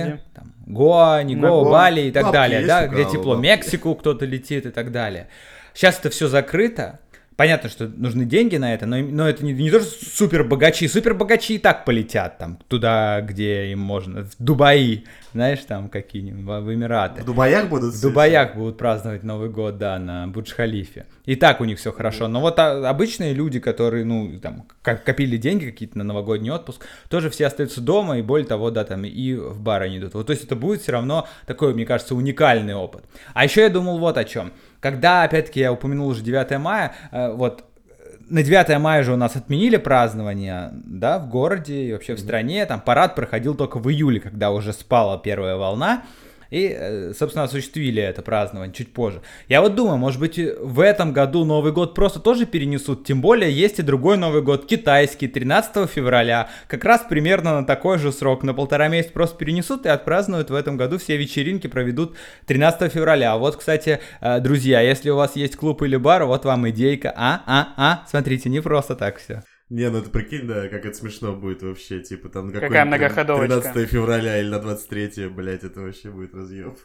люди. 0.06 0.22
там, 0.34 0.54
Гоа, 0.66 1.24
Гоа. 1.24 1.70
Бали 1.70 2.02
и 2.02 2.12
так 2.12 2.24
Бабки 2.24 2.34
далее, 2.34 2.58
есть 2.62 2.68
да, 2.68 2.88
где 2.88 3.06
тепло, 3.06 3.36
бабки? 3.36 3.48
Мексику 3.48 3.94
кто-то 3.94 4.26
летит 4.26 4.66
и 4.66 4.72
так 4.72 4.92
далее. 4.92 5.28
Сейчас 5.78 6.00
это 6.00 6.10
все 6.10 6.28
закрыто. 6.28 7.02
Понятно, 7.36 7.70
что 7.70 7.88
нужны 7.88 8.26
деньги 8.26 8.56
на 8.56 8.74
это, 8.74 8.88
но, 8.88 8.98
но 8.98 9.30
это 9.30 9.46
не, 9.46 9.54
не 9.54 9.70
то, 9.70 9.80
что 9.80 10.06
супер 10.06 10.44
богачи. 10.44 10.88
Супер 10.88 11.14
богачи 11.14 11.54
и 11.54 11.60
так 11.60 11.86
полетят 11.86 12.40
там 12.40 12.58
туда, 12.68 13.22
где 13.22 13.68
им 13.68 13.78
можно. 13.78 14.24
В 14.24 14.32
Дубаи, 14.40 15.04
знаешь, 15.34 15.60
там 15.68 15.90
какие-нибудь, 15.90 16.44
в 16.44 16.74
Эмираты. 16.74 17.22
В 17.22 17.26
Дубаях 17.26 17.70
будут? 17.70 17.94
В 17.94 18.02
Дубаях 18.02 18.56
будут 18.56 18.80
праздновать 18.80 19.22
Новый 19.22 19.50
год, 19.50 19.78
да, 19.78 20.00
на 20.00 20.26
Бурдж-Халифе. 20.26 21.06
И 21.26 21.36
так 21.36 21.62
у 21.62 21.66
них 21.66 21.78
все 21.78 21.92
хорошо. 21.92 22.28
Но 22.28 22.42
вот 22.42 22.58
а, 22.58 22.90
обычные 22.90 23.36
люди, 23.36 23.60
которые, 23.60 24.04
ну, 24.04 24.40
там, 24.40 24.66
ко- 24.82 24.98
копили 24.98 25.38
деньги 25.38 25.66
какие-то 25.66 26.00
на 26.00 26.04
новогодний 26.04 26.50
отпуск, 26.50 26.88
тоже 27.08 27.30
все 27.30 27.46
остаются 27.46 27.82
дома, 27.82 28.18
и 28.18 28.24
более 28.24 28.48
того, 28.48 28.72
да, 28.72 28.84
там, 28.84 29.06
и 29.06 29.36
в 29.36 29.60
бар 29.60 29.84
они 29.84 30.00
идут. 30.00 30.16
Вот, 30.16 30.26
то 30.26 30.32
есть 30.32 30.44
это 30.44 30.56
будет 30.56 30.82
все 30.82 30.94
равно 30.94 31.28
такой, 31.46 31.76
мне 31.76 31.86
кажется, 31.86 32.16
уникальный 32.16 32.74
опыт. 32.74 33.04
А 33.36 33.44
еще 33.44 33.62
я 33.62 33.70
думал 33.70 34.00
вот 34.00 34.18
о 34.18 34.24
чем. 34.24 34.52
Когда, 34.80 35.24
опять-таки, 35.24 35.60
я 35.60 35.72
упомянул 35.72 36.08
уже 36.08 36.22
9 36.22 36.60
мая, 36.60 36.94
э, 37.12 37.32
вот, 37.32 37.64
на 38.30 38.44
9 38.44 38.80
мая 38.80 39.04
же 39.04 39.14
у 39.14 39.16
нас 39.16 39.36
отменили 39.36 39.78
празднование, 39.78 40.72
да, 40.74 41.20
в 41.20 41.30
городе 41.30 41.84
и 41.84 41.94
вообще 41.94 42.16
в 42.16 42.20
стране. 42.20 42.66
Там 42.66 42.82
парад 42.82 43.16
проходил 43.16 43.56
только 43.56 43.80
в 43.80 43.90
июле, 43.90 44.20
когда 44.20 44.52
уже 44.52 44.74
спала 44.74 45.18
первая 45.18 45.56
волна. 45.56 46.04
И, 46.50 46.76
э, 46.76 47.14
собственно, 47.18 47.44
осуществили 47.46 48.02
это 48.02 48.22
празднование 48.22 48.74
чуть 48.74 48.94
позже. 48.94 49.22
Я 49.48 49.62
вот 49.62 49.76
думаю, 49.76 49.98
может 49.98 50.20
быть, 50.20 50.38
в 50.38 50.80
этом 50.80 51.14
году 51.14 51.46
Новый 51.46 51.72
год 51.72 51.96
просто 51.96 52.20
тоже 52.20 52.46
перенесут. 52.46 53.06
Тем 53.06 53.22
более, 53.22 53.52
есть 53.52 53.80
и 53.80 53.82
другой 53.82 54.18
Новый 54.18 54.42
год, 54.42 54.66
китайский, 54.66 55.28
13 55.28 55.90
февраля. 55.90 56.50
Как 56.68 56.84
раз 56.84 57.06
примерно 57.08 57.62
на 57.62 57.66
такой 57.66 57.98
же 57.98 58.12
срок, 58.12 58.44
на 58.44 58.54
полтора 58.54 58.88
месяца 58.88 59.14
просто 59.14 59.38
перенесут 59.38 59.86
и 59.86 59.90
отпразднуют 59.90 60.50
в 60.50 60.56
этом 60.56 60.78
году. 60.78 60.98
Все 60.98 61.18
вечеринки 61.18 61.68
проведут 61.68 62.16
13 62.46 62.92
февраля. 62.92 63.38
Вот, 63.38 63.58
кстати, 63.58 64.00
э, 64.22 64.40
друзья, 64.40 64.82
если 64.82 65.10
у 65.10 65.16
вас 65.16 65.36
есть 65.36 65.56
клуб 65.56 65.82
или 65.82 65.98
бар, 65.98 66.26
вот 66.26 66.46
вам 66.46 66.70
идейка. 66.70 67.14
А, 67.16 67.44
а, 67.46 67.74
а, 67.78 68.06
смотрите, 68.08 68.50
не 68.50 68.62
просто 68.62 68.96
так 68.96 69.18
все. 69.18 69.44
Не, 69.70 69.90
ну 69.90 70.02
ты 70.02 70.10
прикинь, 70.10 70.48
да, 70.48 70.70
как 70.70 70.86
это 70.86 70.98
смешно 70.98 71.34
будет 71.36 71.62
вообще, 71.62 72.00
типа 72.00 72.30
там 72.30 72.54
Какая 72.54 72.86
многоходовочка. 72.86 73.60
13 73.62 73.90
февраля 73.90 74.40
или 74.40 74.48
на 74.48 74.60
23, 74.60 75.28
блядь, 75.28 75.66
это 75.66 75.82
вообще 75.82 76.10
будет 76.10 76.34
разъеб. 76.34 76.78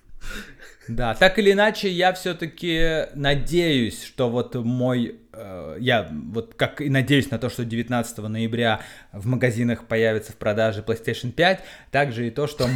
Да, 0.89 1.15
так 1.15 1.39
или 1.39 1.53
иначе, 1.53 1.89
я 1.89 2.13
все-таки 2.13 3.07
надеюсь, 3.15 4.03
что 4.03 4.29
вот 4.29 4.57
мой, 4.57 5.21
э, 5.33 5.77
я 5.79 6.09
вот 6.11 6.55
как 6.55 6.81
и 6.81 6.89
надеюсь 6.89 7.31
на 7.31 7.39
то, 7.39 7.51
что 7.51 7.65
19 7.65 8.19
ноября 8.19 8.81
в 9.13 9.27
магазинах 9.29 9.85
появится 9.87 10.33
в 10.33 10.37
продаже 10.37 10.83
PlayStation 10.85 11.31
5, 11.31 11.61
также 11.93 12.27
и 12.27 12.31
то, 12.31 12.49
что 12.49 12.67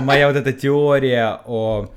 моя 0.00 0.28
вот 0.28 0.36
эта 0.36 0.54
теория 0.54 1.38
о 1.44 1.92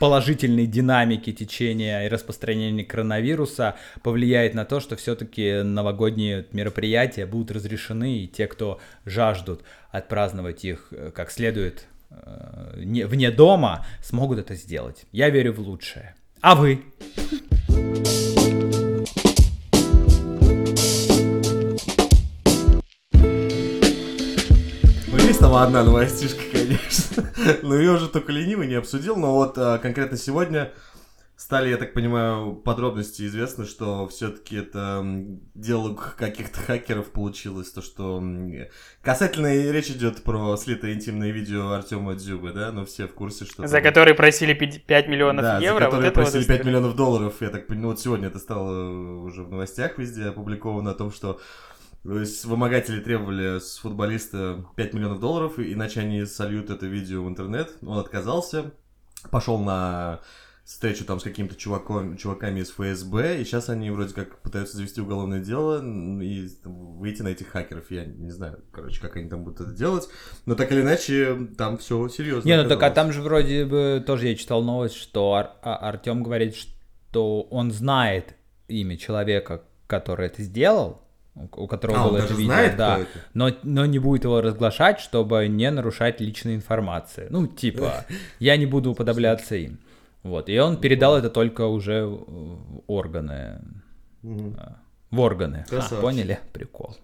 положительной 0.00 0.66
динамики 0.66 1.30
течения 1.30 2.06
и 2.06 2.08
распространения 2.08 2.84
коронавируса 2.84 3.76
повлияет 4.02 4.54
на 4.54 4.64
то, 4.64 4.80
что 4.80 4.96
все-таки 4.96 5.62
новогодние 5.62 6.46
мероприятия 6.52 7.26
будут 7.26 7.52
разрешены, 7.52 8.20
и 8.20 8.26
те, 8.26 8.46
кто 8.46 8.80
жаждут 9.04 9.62
отпраздновать 9.92 10.64
их 10.64 10.88
э, 10.90 11.12
как 11.14 11.30
следует 11.30 11.86
э, 12.10 12.80
не, 12.82 13.04
вне 13.04 13.30
дома, 13.30 13.86
смогут 14.02 14.38
это 14.38 14.54
сделать. 14.54 15.04
Я 15.12 15.28
верю 15.28 15.52
в 15.52 15.60
лучшее. 15.60 16.14
А 16.40 16.54
вы? 16.54 16.82
Там 25.38 25.54
одна 25.54 25.84
новостишка, 25.84 26.42
конечно. 26.52 27.30
Но 27.62 27.76
ее 27.76 27.92
уже 27.92 28.08
только 28.08 28.32
ленивый 28.32 28.66
не 28.66 28.74
обсудил. 28.74 29.16
Но 29.16 29.34
вот 29.34 29.56
а, 29.58 29.78
конкретно 29.78 30.16
сегодня 30.16 30.72
стали, 31.36 31.70
я 31.70 31.78
так 31.78 31.94
понимаю, 31.94 32.54
подробности 32.54 33.22
известны, 33.22 33.64
что 33.64 34.06
все-таки 34.08 34.56
это 34.56 35.02
дело 35.54 35.94
каких-то 35.94 36.60
хакеров 36.60 37.10
получилось. 37.10 37.70
То, 37.70 37.80
что 37.80 38.22
касательно 39.02 39.54
речь 39.72 39.88
идет 39.88 40.22
про 40.22 40.56
слитое 40.56 40.92
интимное 40.92 41.30
видео 41.30 41.70
Артема 41.70 42.14
Дзюбы, 42.14 42.52
да? 42.52 42.72
Но 42.72 42.84
все 42.84 43.06
в 43.06 43.14
курсе, 43.14 43.46
что... 43.46 43.66
За 43.66 43.76
там... 43.76 43.82
которые 43.82 44.14
просили 44.14 44.52
5 44.52 45.08
миллионов 45.08 45.42
да, 45.42 45.58
евро. 45.58 45.78
за 45.78 45.84
которые 45.86 46.10
вот 46.10 46.14
просили 46.14 46.44
5 46.44 46.64
миллионов 46.64 46.94
долларов. 46.94 47.34
Я 47.40 47.48
так 47.48 47.66
понимаю, 47.66 47.92
вот 47.92 48.00
сегодня 48.00 48.28
это 48.28 48.38
стало 48.38 49.22
уже 49.22 49.42
в 49.42 49.50
новостях 49.50 49.96
везде 49.96 50.26
опубликовано 50.26 50.90
о 50.90 50.94
том, 50.94 51.10
что 51.10 51.40
то 52.02 52.18
есть 52.18 52.44
вымогатели 52.44 53.00
требовали 53.00 53.58
с 53.58 53.78
футболиста 53.78 54.64
5 54.76 54.94
миллионов 54.94 55.20
долларов, 55.20 55.58
иначе 55.58 56.00
они 56.00 56.24
сольют 56.24 56.70
это 56.70 56.86
видео 56.86 57.22
в 57.24 57.28
интернет. 57.28 57.70
Он 57.82 57.98
отказался, 57.98 58.72
пошел 59.30 59.58
на 59.58 60.20
встречу 60.64 61.04
там 61.04 61.18
с 61.18 61.24
каким-то 61.24 61.56
чуваком, 61.56 62.16
чуваками 62.16 62.60
из 62.60 62.70
ФСБ, 62.70 63.40
и 63.40 63.44
сейчас 63.44 63.68
они 63.68 63.90
вроде 63.90 64.14
как 64.14 64.38
пытаются 64.40 64.76
завести 64.76 65.00
уголовное 65.00 65.40
дело 65.40 65.82
и 66.22 66.48
выйти 66.64 67.22
на 67.22 67.28
этих 67.28 67.48
хакеров. 67.48 67.90
Я 67.90 68.04
не 68.04 68.30
знаю, 68.30 68.62
короче, 68.70 69.00
как 69.00 69.16
они 69.16 69.28
там 69.28 69.42
будут 69.42 69.60
это 69.60 69.72
делать, 69.72 70.08
но 70.46 70.54
так 70.54 70.70
или 70.70 70.82
иначе 70.82 71.48
там 71.58 71.76
все 71.76 72.08
серьезно. 72.08 72.48
Не, 72.48 72.62
ну 72.62 72.68
так 72.68 72.82
а 72.82 72.90
там 72.90 73.12
же 73.12 73.20
вроде 73.20 73.64
бы 73.66 74.02
тоже 74.06 74.28
я 74.28 74.36
читал 74.36 74.62
новость, 74.62 74.94
что 74.94 75.34
Ар- 75.34 75.56
а 75.62 75.76
Артем 75.76 76.22
говорит, 76.22 76.54
что 76.54 77.42
он 77.42 77.72
знает 77.72 78.36
имя 78.68 78.96
человека, 78.96 79.64
который 79.88 80.26
это 80.26 80.42
сделал, 80.42 81.02
у 81.34 81.66
которого 81.66 82.00
а, 82.00 82.08
было 82.08 82.16
это 82.18 82.34
видео, 82.34 82.46
знает, 82.46 82.76
да, 82.76 82.98
это? 82.98 83.08
Но, 83.34 83.50
но 83.62 83.86
не 83.86 83.98
будет 83.98 84.24
его 84.24 84.40
разглашать, 84.40 85.00
чтобы 85.00 85.46
не 85.48 85.70
нарушать 85.70 86.20
личную 86.20 86.56
информацию. 86.56 87.28
Ну, 87.30 87.46
типа, 87.46 88.04
я 88.38 88.56
не 88.56 88.66
буду 88.66 88.92
уподобляться 88.92 89.56
им. 89.56 89.78
Вот, 90.22 90.48
и 90.48 90.58
он 90.58 90.76
передал 90.76 91.16
это 91.16 91.30
только 91.30 91.66
уже 91.66 92.04
в 92.04 92.82
органы. 92.86 93.60
В 94.22 95.20
органы. 95.20 95.64
А, 95.70 96.00
поняли? 96.00 96.38
Прикол. 96.52 96.96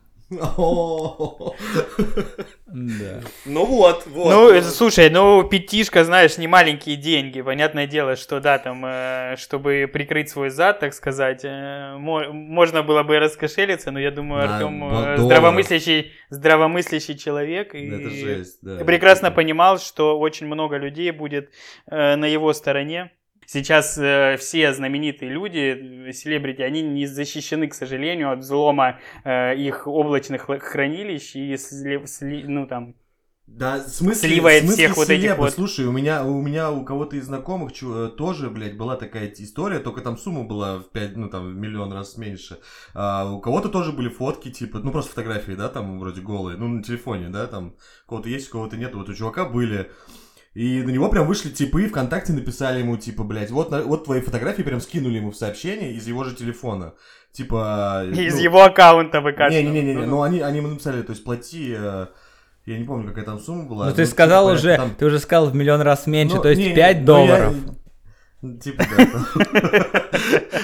Да. 2.67 3.21
Ну 3.45 3.65
вот, 3.65 4.07
вот. 4.07 4.31
Ну, 4.31 4.61
слушай, 4.63 5.09
ну 5.09 5.45
пятишка, 5.45 6.05
знаешь, 6.05 6.37
не 6.37 6.49
маленькие 6.49 6.97
деньги. 6.97 7.41
Понятное 7.41 7.87
дело, 7.87 8.17
что 8.17 8.41
да, 8.41 8.59
там, 8.59 8.85
э, 8.85 9.37
чтобы 9.39 9.89
прикрыть 9.91 10.29
свой 10.29 10.51
зад, 10.51 10.81
так 10.81 10.93
сказать, 10.95 11.45
э, 11.45 11.97
можно 11.97 12.83
было 12.83 13.05
бы 13.05 13.21
раскошелиться, 13.21 13.93
но 13.93 14.01
я 14.01 14.11
думаю, 14.11 14.51
Артем 14.53 14.85
э, 14.85 15.17
здравомыслящий, 15.17 16.13
здравомыслящий 16.31 17.17
человек 17.17 17.75
и 17.75 17.87
Это 17.89 18.11
жесть, 18.11 18.59
да. 18.63 18.85
прекрасно 18.85 19.31
понимал, 19.31 19.79
что 19.79 20.19
очень 20.19 20.47
много 20.47 20.77
людей 20.77 21.13
будет 21.13 21.51
на 21.87 22.27
его 22.27 22.53
стороне. 22.53 23.13
Сейчас 23.47 23.97
э, 23.99 24.37
все 24.39 24.73
знаменитые 24.73 25.31
люди, 25.31 26.11
селебрити, 26.13 26.63
они 26.63 26.83
не 26.83 27.07
защищены, 27.07 27.69
к 27.69 27.75
сожалению, 27.75 28.33
от 28.33 28.41
взлома 28.41 28.99
э, 29.25 29.57
их 29.57 29.87
облачных 29.87 30.49
хранилищ 30.61 31.37
и 31.37 31.57
сли, 31.57 32.07
сли, 32.07 32.45
ну 32.45 32.67
там 32.67 32.95
да, 33.47 33.77
в 33.77 33.89
смысле, 33.89 34.29
сливает 34.29 34.65
всех 34.69 34.97
вот 34.97 35.09
этих 35.09 35.39
вот... 35.39 35.53
Слушай, 35.53 35.87
у 35.87 35.93
меня, 35.93 36.25
у 36.25 36.43
меня 36.43 36.73
у 36.73 36.85
кого-то 36.85 37.15
из 37.15 37.27
знакомых 37.27 37.73
чу, 37.73 37.95
э, 37.95 38.09
тоже, 38.09 38.51
блядь, 38.51 38.77
была 38.77 38.97
такая 38.97 39.33
история, 39.39 39.79
только 39.79 40.01
там 40.01 40.19
сумма 40.19 40.43
была 40.43 40.81
в 40.81 40.91
5, 40.91 41.17
ну 41.17 41.31
там, 41.31 41.53
в 41.53 41.57
миллион 41.57 41.93
раз 41.93 42.17
меньше. 42.17 42.59
А, 42.93 43.31
у 43.31 43.41
кого-то 43.41 43.69
тоже 43.69 43.93
были 43.93 44.09
фотки, 44.09 44.51
типа, 44.51 44.81
ну 44.81 44.91
просто 44.91 45.13
фотографии, 45.13 45.53
да, 45.53 45.69
там 45.69 46.01
вроде 46.01 46.23
голые, 46.23 46.59
ну 46.59 46.67
на 46.67 46.83
телефоне, 46.83 47.29
да, 47.29 47.47
там, 47.47 47.77
у 48.07 48.11
кого-то 48.11 48.29
есть, 48.29 48.49
у 48.49 48.53
кого-то 48.53 48.77
нет. 48.77 48.95
Вот 48.97 49.09
у 49.09 49.15
чувака 49.15 49.45
были 49.45 49.93
и 50.57 50.83
на 50.83 50.89
него 50.89 51.11
прям 51.11 51.27
вышли 51.27 51.51
типы 51.51 51.85
и 51.85 51.87
ВКонтакте 51.87 52.33
написали 52.33 52.79
ему, 52.79 52.97
типа, 52.97 53.25
блядь, 53.25 53.51
вот, 53.51 53.73
вот 53.85 54.05
твои 54.05 54.23
фотографии 54.23 54.63
прям 54.63 54.81
скинули 54.81 55.19
ему 55.19 55.31
в 55.31 55.37
сообщение 55.37 55.93
из 55.93 56.07
его 56.07 56.25
же 56.25 56.35
телефона. 56.35 56.95
Типа... 57.31 58.05
Из 58.11 58.37
ну, 58.37 58.41
его 58.41 58.65
аккаунта 58.65 59.21
выкатывали. 59.21 59.63
Не-не-не, 59.63 60.07
ну 60.07 60.23
они, 60.23 60.41
они 60.41 60.57
ему 60.57 60.69
написали, 60.69 61.03
то 61.03 61.11
есть 61.11 61.25
плати... 61.25 61.75
Э, 61.77 62.07
я 62.65 62.79
не 62.79 62.85
помню, 62.85 63.07
какая 63.07 63.27
там 63.27 63.39
сумма 63.39 63.65
была. 63.65 63.85
Ну, 63.85 63.95
ты 63.95 64.07
сказал 64.07 64.47
типа, 64.47 64.55
уже, 64.55 64.77
там... 64.77 64.95
ты 64.95 65.05
уже 65.05 65.19
сказал 65.19 65.51
в 65.51 65.55
миллион 65.55 65.83
раз 65.83 66.07
меньше, 66.07 66.37
ну, 66.37 66.43
то 66.43 66.49
есть 66.49 66.63
не, 66.63 66.75
5 66.75 67.05
долларов. 67.05 67.55
Ну, 67.55 67.73
я... 67.73 67.75
Типа, 68.61 68.85
да. 68.85 69.27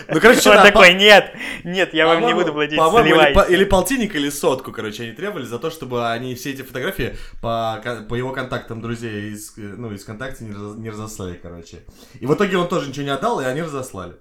Ну, 0.09 0.21
короче, 0.21 0.51
Он 0.51 0.57
такой, 0.59 0.93
нет, 0.95 1.33
нет, 1.65 1.95
я 1.95 2.07
вам 2.07 2.27
не 2.27 2.35
буду 2.35 2.53
платить, 2.53 2.79
Или 2.79 3.65
полтинник, 3.65 4.15
или 4.15 4.29
сотку, 4.31 4.73
короче, 4.73 5.05
они 5.05 5.13
требовали 5.13 5.47
за 5.47 5.59
то, 5.59 5.71
чтобы 5.71 6.11
они 6.11 6.35
все 6.35 6.53
эти 6.53 6.63
фотографии 6.63 7.17
по 7.41 8.15
его 8.15 8.33
контактам 8.33 8.83
друзей 8.83 9.33
из, 9.33 9.55
ну, 9.57 9.91
из 9.93 10.03
ВКонтакте 10.03 10.45
не 10.45 10.91
разослали, 10.91 11.39
короче. 11.43 11.79
И 12.21 12.27
в 12.27 12.35
итоге 12.35 12.59
он 12.59 12.69
тоже 12.69 12.91
ничего 12.91 13.05
не 13.05 13.11
отдал, 13.13 13.41
и 13.41 13.45
они 13.45 13.63
разослали. 13.63 14.15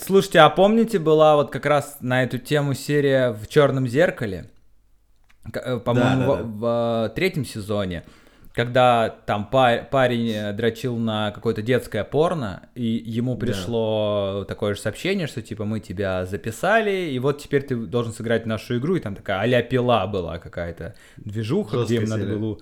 Слушайте, 0.00 0.40
а 0.40 0.48
помните, 0.48 0.98
была 0.98 1.36
вот 1.36 1.50
как 1.50 1.66
раз 1.66 1.98
на 2.00 2.22
эту 2.22 2.38
тему 2.38 2.74
серия 2.74 3.32
в 3.32 3.46
Черном 3.48 3.86
зеркале? 3.86 4.50
Э, 5.52 5.78
по-моему, 5.78 6.36
в 6.58 7.12
третьем 7.14 7.44
сезоне 7.44 8.04
когда 8.54 9.08
там 9.08 9.46
парень 9.46 10.30
э, 10.30 10.52
дрочил 10.52 10.96
на 10.96 11.30
какое-то 11.30 11.62
детское 11.62 12.04
порно, 12.04 12.68
и 12.74 12.84
ему 12.84 13.36
пришло 13.36 14.40
да. 14.40 14.44
такое 14.44 14.74
же 14.74 14.80
сообщение, 14.80 15.26
что 15.26 15.40
типа 15.40 15.64
мы 15.64 15.80
тебя 15.80 16.26
записали, 16.26 17.10
и 17.10 17.18
вот 17.18 17.38
теперь 17.38 17.62
ты 17.62 17.76
должен 17.76 18.12
сыграть 18.12 18.46
нашу 18.46 18.78
игру, 18.78 18.96
и 18.96 19.00
там 19.00 19.14
такая 19.14 19.58
а 19.58 19.62
пила 19.62 20.06
была 20.06 20.38
какая-то 20.38 20.94
движуха, 21.16 21.78
Жесткая 21.78 21.98
где 21.98 22.06
им 22.06 22.10
надо 22.10 22.38
было 22.38 22.58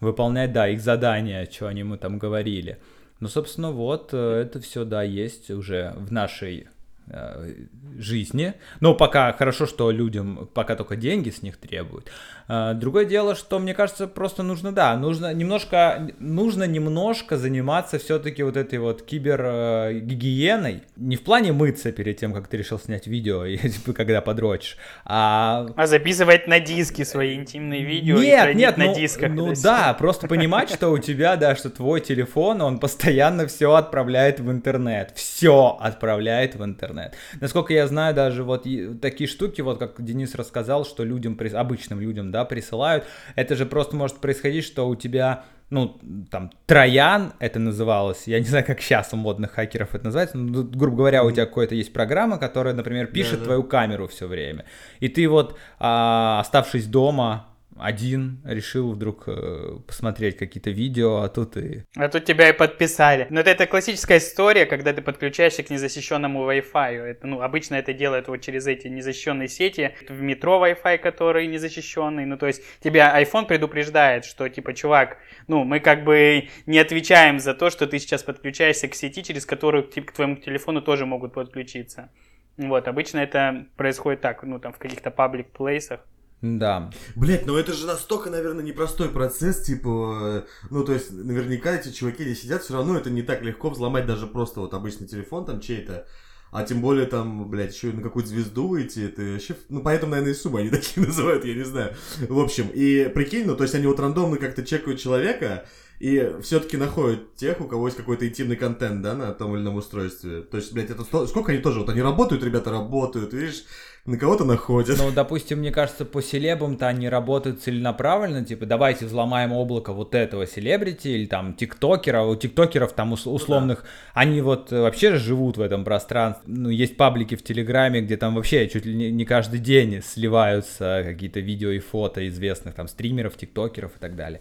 выполнять, 0.00 0.52
да, 0.52 0.68
их 0.68 0.80
задания, 0.80 1.48
что 1.50 1.68
они 1.68 1.80
ему 1.80 1.96
там 1.96 2.18
говорили. 2.18 2.78
Ну, 3.20 3.28
собственно, 3.28 3.72
вот 3.72 4.10
э, 4.12 4.42
это 4.42 4.60
все, 4.60 4.84
да, 4.84 5.02
есть 5.02 5.50
уже 5.50 5.94
в 5.96 6.12
нашей 6.12 6.68
э, 7.08 7.54
жизни. 7.98 8.54
Но 8.80 8.94
пока 8.94 9.32
хорошо, 9.32 9.66
что 9.66 9.90
людям 9.90 10.48
пока 10.54 10.76
только 10.76 10.96
деньги 10.96 11.30
с 11.30 11.42
них 11.42 11.56
требуют. 11.56 12.10
А, 12.50 12.72
другое 12.72 13.04
дело, 13.04 13.34
что 13.34 13.58
мне 13.58 13.74
кажется, 13.74 14.06
просто 14.06 14.42
нужно, 14.42 14.72
да, 14.72 14.96
нужно 14.96 15.34
немножко, 15.34 16.10
нужно 16.18 16.64
немножко 16.64 17.36
заниматься 17.36 17.98
все-таки 17.98 18.42
вот 18.42 18.56
этой 18.56 18.78
вот 18.78 19.02
кибергигиеной. 19.02 20.82
Не 20.96 21.16
в 21.16 21.22
плане 21.22 21.52
мыться 21.52 21.92
перед 21.92 22.16
тем, 22.16 22.32
как 22.32 22.48
ты 22.48 22.56
решил 22.56 22.78
снять 22.78 23.06
видео, 23.06 23.46
типа, 23.56 23.92
когда 23.92 24.22
подрочишь, 24.22 24.78
а... 25.04 25.66
А 25.76 25.86
записывать 25.86 26.46
на 26.48 26.58
диски 26.58 27.04
свои 27.04 27.34
интимные 27.34 27.84
видео 27.84 28.18
нет, 28.18 28.50
и 28.50 28.54
нет, 28.54 28.78
на 28.78 28.86
ну, 28.86 28.94
дисках. 28.94 29.30
Ну 29.30 29.52
да, 29.62 29.92
просто 29.92 30.26
понимать, 30.26 30.70
что 30.70 30.88
у 30.88 30.98
тебя, 30.98 31.36
да, 31.36 31.54
что 31.54 31.68
твой 31.68 32.00
телефон, 32.00 32.62
он 32.62 32.78
постоянно 32.78 33.46
все 33.46 33.74
отправляет 33.74 34.40
в 34.40 34.50
интернет. 34.50 35.12
Все 35.14 35.76
отправляет 35.80 36.54
в 36.54 36.64
интернет. 36.64 37.14
Насколько 37.40 37.74
я 37.74 37.86
знаю, 37.86 38.14
даже 38.14 38.42
вот 38.42 38.66
такие 39.02 39.28
штуки, 39.28 39.60
вот 39.60 39.78
как 39.78 40.02
Денис 40.02 40.34
рассказал, 40.34 40.86
что 40.86 41.04
людям, 41.04 41.38
обычным 41.54 42.00
людям, 42.00 42.30
да, 42.30 42.37
присылают, 42.44 43.04
это 43.36 43.54
же 43.56 43.66
просто 43.66 43.96
может 43.96 44.18
происходить, 44.18 44.64
что 44.64 44.88
у 44.88 44.94
тебя 44.94 45.44
ну, 45.70 46.00
там, 46.30 46.50
Троян 46.66 47.34
это 47.40 47.58
называлось, 47.58 48.22
я 48.26 48.38
не 48.38 48.46
знаю, 48.46 48.64
как 48.64 48.80
сейчас 48.80 49.12
у 49.12 49.16
модных 49.16 49.52
хакеров 49.52 49.94
это 49.94 50.06
называется, 50.06 50.38
но, 50.38 50.62
грубо 50.62 50.98
говоря, 50.98 51.24
у 51.24 51.30
тебя 51.30 51.44
какая-то 51.44 51.74
есть 51.74 51.92
программа, 51.92 52.38
которая, 52.38 52.72
например, 52.72 53.08
пишет 53.08 53.34
да, 53.34 53.38
да. 53.40 53.44
твою 53.44 53.64
камеру 53.64 54.08
все 54.08 54.26
время, 54.26 54.64
и 55.00 55.08
ты 55.08 55.28
вот, 55.28 55.58
а, 55.78 56.40
оставшись 56.40 56.86
дома, 56.86 57.48
один 57.80 58.40
решил 58.44 58.92
вдруг 58.92 59.24
э, 59.26 59.78
посмотреть 59.86 60.36
какие-то 60.36 60.70
видео, 60.70 61.18
а 61.18 61.28
тут 61.28 61.56
и... 61.56 61.84
А 61.96 62.08
тут 62.08 62.24
тебя 62.24 62.48
и 62.48 62.52
подписали. 62.52 63.26
Но 63.30 63.40
это, 63.40 63.50
это 63.50 63.66
классическая 63.66 64.18
история, 64.18 64.66
когда 64.66 64.92
ты 64.92 65.02
подключаешься 65.02 65.62
к 65.62 65.70
незащищенному 65.70 66.50
Wi-Fi. 66.50 66.94
Это, 66.96 67.26
ну, 67.26 67.40
обычно 67.42 67.76
это 67.76 67.92
делают 67.92 68.28
вот 68.28 68.38
через 68.38 68.66
эти 68.66 68.88
незащищенные 68.88 69.48
сети. 69.48 69.94
В 70.08 70.20
метро 70.20 70.64
Wi-Fi, 70.64 70.98
который 70.98 71.46
незащищенный. 71.46 72.26
Ну, 72.26 72.36
то 72.36 72.46
есть 72.46 72.62
тебя 72.80 73.20
iPhone 73.20 73.46
предупреждает, 73.46 74.24
что 74.24 74.48
типа, 74.48 74.74
чувак, 74.74 75.18
ну, 75.46 75.64
мы 75.64 75.80
как 75.80 76.04
бы 76.04 76.48
не 76.66 76.78
отвечаем 76.78 77.40
за 77.40 77.54
то, 77.54 77.70
что 77.70 77.86
ты 77.86 77.98
сейчас 77.98 78.22
подключаешься 78.22 78.88
к 78.88 78.94
сети, 78.94 79.22
через 79.22 79.46
которую 79.46 79.84
к 79.84 80.12
твоему 80.12 80.36
телефону 80.36 80.82
тоже 80.82 81.06
могут 81.06 81.32
подключиться. 81.32 82.10
Вот, 82.58 82.88
обычно 82.88 83.18
это 83.20 83.66
происходит 83.76 84.20
так, 84.20 84.42
ну, 84.42 84.58
там, 84.58 84.72
в 84.72 84.78
каких-то 84.78 85.10
паблик 85.12 85.50
плейсах. 85.50 86.00
Да. 86.40 86.90
Блять, 87.16 87.46
ну 87.46 87.56
это 87.56 87.72
же 87.72 87.86
настолько, 87.86 88.30
наверное, 88.30 88.64
непростой 88.64 89.08
процесс, 89.08 89.62
типа, 89.62 90.46
ну 90.70 90.84
то 90.84 90.92
есть 90.92 91.10
наверняка 91.10 91.74
эти 91.74 91.90
чуваки 91.90 92.22
здесь 92.22 92.42
сидят, 92.42 92.62
все 92.62 92.74
равно 92.74 92.96
это 92.96 93.10
не 93.10 93.22
так 93.22 93.42
легко 93.42 93.70
взломать 93.70 94.06
даже 94.06 94.28
просто 94.28 94.60
вот 94.60 94.72
обычный 94.72 95.08
телефон 95.08 95.44
там 95.44 95.60
чей-то, 95.60 96.06
а 96.52 96.62
тем 96.62 96.80
более 96.80 97.06
там, 97.06 97.50
блядь, 97.50 97.74
еще 97.74 97.88
на 97.88 98.02
какую-то 98.02 98.28
звезду 98.28 98.68
выйти, 98.68 99.00
это 99.00 99.22
вообще, 99.22 99.56
ну 99.68 99.82
поэтому, 99.82 100.12
наверное, 100.12 100.32
и 100.32 100.36
суммы 100.36 100.60
они 100.60 100.70
такие 100.70 101.04
называют, 101.04 101.44
я 101.44 101.54
не 101.54 101.64
знаю. 101.64 101.96
В 102.28 102.38
общем, 102.38 102.68
и 102.72 103.08
прикинь, 103.08 103.44
ну 103.44 103.56
то 103.56 103.64
есть 103.64 103.74
они 103.74 103.86
вот 103.88 103.98
рандомно 103.98 104.36
как-то 104.36 104.64
чекают 104.64 105.00
человека, 105.00 105.66
и 106.00 106.36
все-таки 106.42 106.76
находят 106.76 107.34
тех, 107.34 107.60
у 107.60 107.64
кого 107.64 107.88
есть 107.88 107.96
какой-то 107.96 108.28
интимный 108.28 108.54
контент, 108.54 109.02
да, 109.02 109.14
на 109.14 109.32
том 109.32 109.54
или 109.54 109.62
ином 109.62 109.76
устройстве. 109.76 110.42
То 110.42 110.56
есть, 110.56 110.72
блядь, 110.72 110.90
это 110.90 111.02
сто... 111.02 111.26
сколько 111.26 111.50
они 111.50 111.60
тоже, 111.60 111.80
вот 111.80 111.88
они 111.88 112.02
работают, 112.02 112.44
ребята 112.44 112.70
работают, 112.70 113.32
видишь, 113.32 113.64
на 114.08 114.16
кого-то 114.16 114.44
находят. 114.44 114.96
Ну, 114.96 115.10
допустим, 115.10 115.58
мне 115.58 115.70
кажется, 115.70 116.06
по 116.06 116.22
селебам-то 116.22 116.88
они 116.88 117.10
работают 117.10 117.62
целенаправленно, 117.62 118.42
типа, 118.42 118.64
давайте 118.64 119.04
взломаем 119.04 119.52
облако 119.52 119.92
вот 119.92 120.14
этого 120.14 120.46
селебрити 120.46 121.08
или 121.08 121.26
там 121.26 121.52
тиктокера, 121.52 122.22
у 122.22 122.34
тиктокеров 122.34 122.94
там 122.94 123.12
условных, 123.12 123.82
да. 123.82 123.88
они 124.14 124.40
вот 124.40 124.70
вообще 124.70 125.12
же 125.12 125.18
живут 125.18 125.58
в 125.58 125.60
этом 125.60 125.84
пространстве. 125.84 126.42
Ну, 126.46 126.70
есть 126.70 126.96
паблики 126.96 127.34
в 127.36 127.42
Телеграме, 127.42 128.00
где 128.00 128.16
там 128.16 128.34
вообще 128.34 128.66
чуть 128.68 128.86
ли 128.86 129.12
не 129.12 129.24
каждый 129.26 129.60
день 129.60 130.00
сливаются 130.02 131.02
какие-то 131.04 131.40
видео 131.40 131.68
и 131.70 131.78
фото 131.78 132.26
известных 132.28 132.74
там 132.74 132.88
стримеров, 132.88 133.36
тиктокеров 133.36 133.92
и 133.96 133.98
так 134.00 134.16
далее 134.16 134.40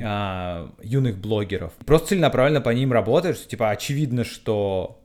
а, 0.00 0.70
юных 0.80 1.18
блогеров. 1.18 1.72
Просто 1.84 2.08
целенаправленно 2.08 2.60
по 2.60 2.70
ним 2.70 2.92
работаешь, 2.92 3.46
типа 3.46 3.70
очевидно, 3.70 4.22
что 4.22 5.01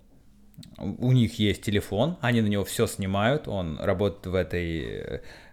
у 0.78 1.12
них 1.12 1.40
есть 1.40 1.64
телефон, 1.64 2.18
они 2.22 2.42
на 2.42 2.48
него 2.48 2.64
все 2.64 2.88
снимают, 2.88 3.48
он 3.48 3.80
работает 3.80 4.28
в 4.28 4.36
этой 4.36 4.82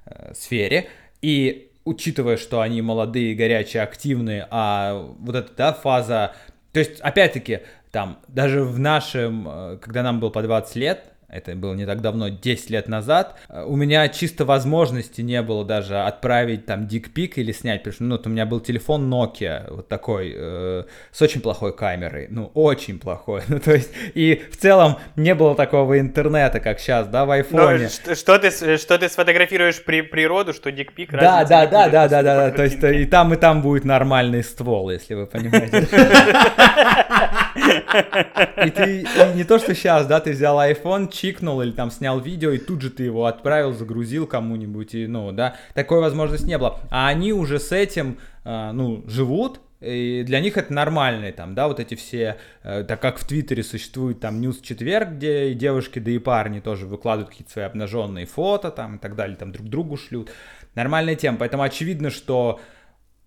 э, 0.04 0.34
сфере, 0.34 0.88
и 1.22 1.70
учитывая, 1.84 2.36
что 2.36 2.60
они 2.60 2.82
молодые, 2.82 3.34
горячие, 3.34 3.82
активные, 3.82 4.46
а 4.50 5.14
вот 5.18 5.34
эта 5.34 5.52
да, 5.54 5.72
фаза, 5.72 6.34
то 6.72 6.80
есть 6.80 7.00
опять-таки 7.00 7.60
там 7.90 8.18
даже 8.28 8.62
в 8.62 8.78
нашем, 8.78 9.48
э, 9.48 9.78
когда 9.80 10.02
нам 10.02 10.20
было 10.20 10.30
по 10.30 10.42
20 10.42 10.76
лет, 10.76 11.13
это 11.28 11.54
было 11.54 11.74
не 11.74 11.87
так 11.87 12.00
давно, 12.00 12.28
10 12.28 12.70
лет 12.70 12.88
назад, 12.88 13.37
э, 13.48 13.64
у 13.66 13.76
меня 13.76 14.08
чисто 14.08 14.44
возможности 14.44 15.20
не 15.20 15.42
было 15.42 15.64
даже 15.64 16.00
отправить 16.00 16.66
там 16.66 16.87
дикпик 16.87 17.38
или 17.38 17.52
снять, 17.52 17.80
потому 17.80 17.94
что 17.94 18.04
ну, 18.04 18.16
вот 18.16 18.26
у 18.26 18.30
меня 18.30 18.46
был 18.46 18.60
телефон 18.60 19.12
Nokia, 19.12 19.72
вот 19.72 19.88
такой, 19.88 20.32
э, 20.37 20.84
с 21.12 21.22
очень 21.22 21.40
плохой 21.40 21.74
камерой, 21.74 22.28
ну, 22.30 22.50
очень 22.54 22.98
плохой, 22.98 23.42
ну, 23.48 23.58
то 23.58 23.72
есть, 23.72 23.90
и 24.14 24.42
в 24.50 24.56
целом 24.56 24.98
не 25.16 25.34
было 25.34 25.54
такого 25.54 25.98
интернета, 25.98 26.60
как 26.60 26.78
сейчас, 26.80 27.08
да, 27.08 27.24
в 27.24 27.30
айфоне. 27.30 27.88
Что, 27.88 28.14
что, 28.14 28.38
ты, 28.38 28.76
что 28.78 28.98
ты 28.98 29.08
сфотографируешь 29.08 29.84
при, 29.84 30.02
природу, 30.02 30.52
что 30.52 30.70
дикпик 30.70 31.10
Да, 31.12 31.44
да, 31.44 31.66
да, 31.66 31.88
да, 31.88 32.08
да, 32.08 32.22
да, 32.22 32.34
да, 32.34 32.50
то 32.50 32.62
есть 32.62 32.82
и 32.82 33.06
там, 33.06 33.32
и 33.32 33.37
там 33.37 33.62
будет 33.62 33.84
нормальный 33.84 34.42
ствол, 34.42 34.90
если 34.90 35.14
вы 35.14 35.26
понимаете. 35.26 35.88
И 37.54 38.70
ты 38.70 39.06
не 39.34 39.44
то, 39.44 39.58
что 39.58 39.74
сейчас, 39.74 40.06
да, 40.06 40.20
ты 40.20 40.32
взял 40.32 40.58
iPhone, 40.58 41.10
чикнул 41.10 41.62
или 41.62 41.70
там 41.70 41.90
снял 41.90 42.20
видео, 42.20 42.50
и 42.50 42.58
тут 42.58 42.82
же 42.82 42.90
ты 42.90 43.04
его 43.04 43.26
отправил, 43.26 43.72
загрузил 43.72 44.26
кому-нибудь, 44.26 44.94
и, 44.94 45.06
ну, 45.06 45.32
да, 45.32 45.56
такой 45.74 46.00
возможности 46.00 46.46
не 46.46 46.58
было. 46.58 46.80
А 46.90 47.08
они 47.08 47.32
уже 47.32 47.58
с 47.58 47.72
этим, 47.72 48.18
а, 48.44 48.72
ну, 48.72 49.04
живут, 49.06 49.60
и 49.84 50.22
для 50.24 50.40
них 50.40 50.56
это 50.56 50.72
нормальные 50.72 51.32
там, 51.32 51.54
да, 51.54 51.68
вот 51.68 51.78
эти 51.78 51.94
все, 51.94 52.38
э, 52.62 52.84
так 52.84 53.02
как 53.02 53.18
в 53.18 53.26
Твиттере 53.26 53.62
существует 53.62 54.18
там 54.18 54.40
News 54.40 54.62
Четверг, 54.62 55.10
где 55.10 55.50
и 55.50 55.54
девушки, 55.54 55.98
да 55.98 56.10
и 56.10 56.18
парни 56.18 56.60
тоже 56.60 56.86
выкладывают 56.86 57.30
какие-то 57.30 57.52
свои 57.52 57.64
обнаженные 57.66 58.24
фото 58.24 58.70
там 58.70 58.96
и 58.96 58.98
так 58.98 59.14
далее, 59.14 59.36
там 59.36 59.52
друг 59.52 59.68
другу 59.68 59.96
шлют. 59.98 60.30
Нормальная 60.74 61.16
тема, 61.16 61.36
поэтому 61.36 61.62
очевидно, 61.62 62.10
что 62.10 62.60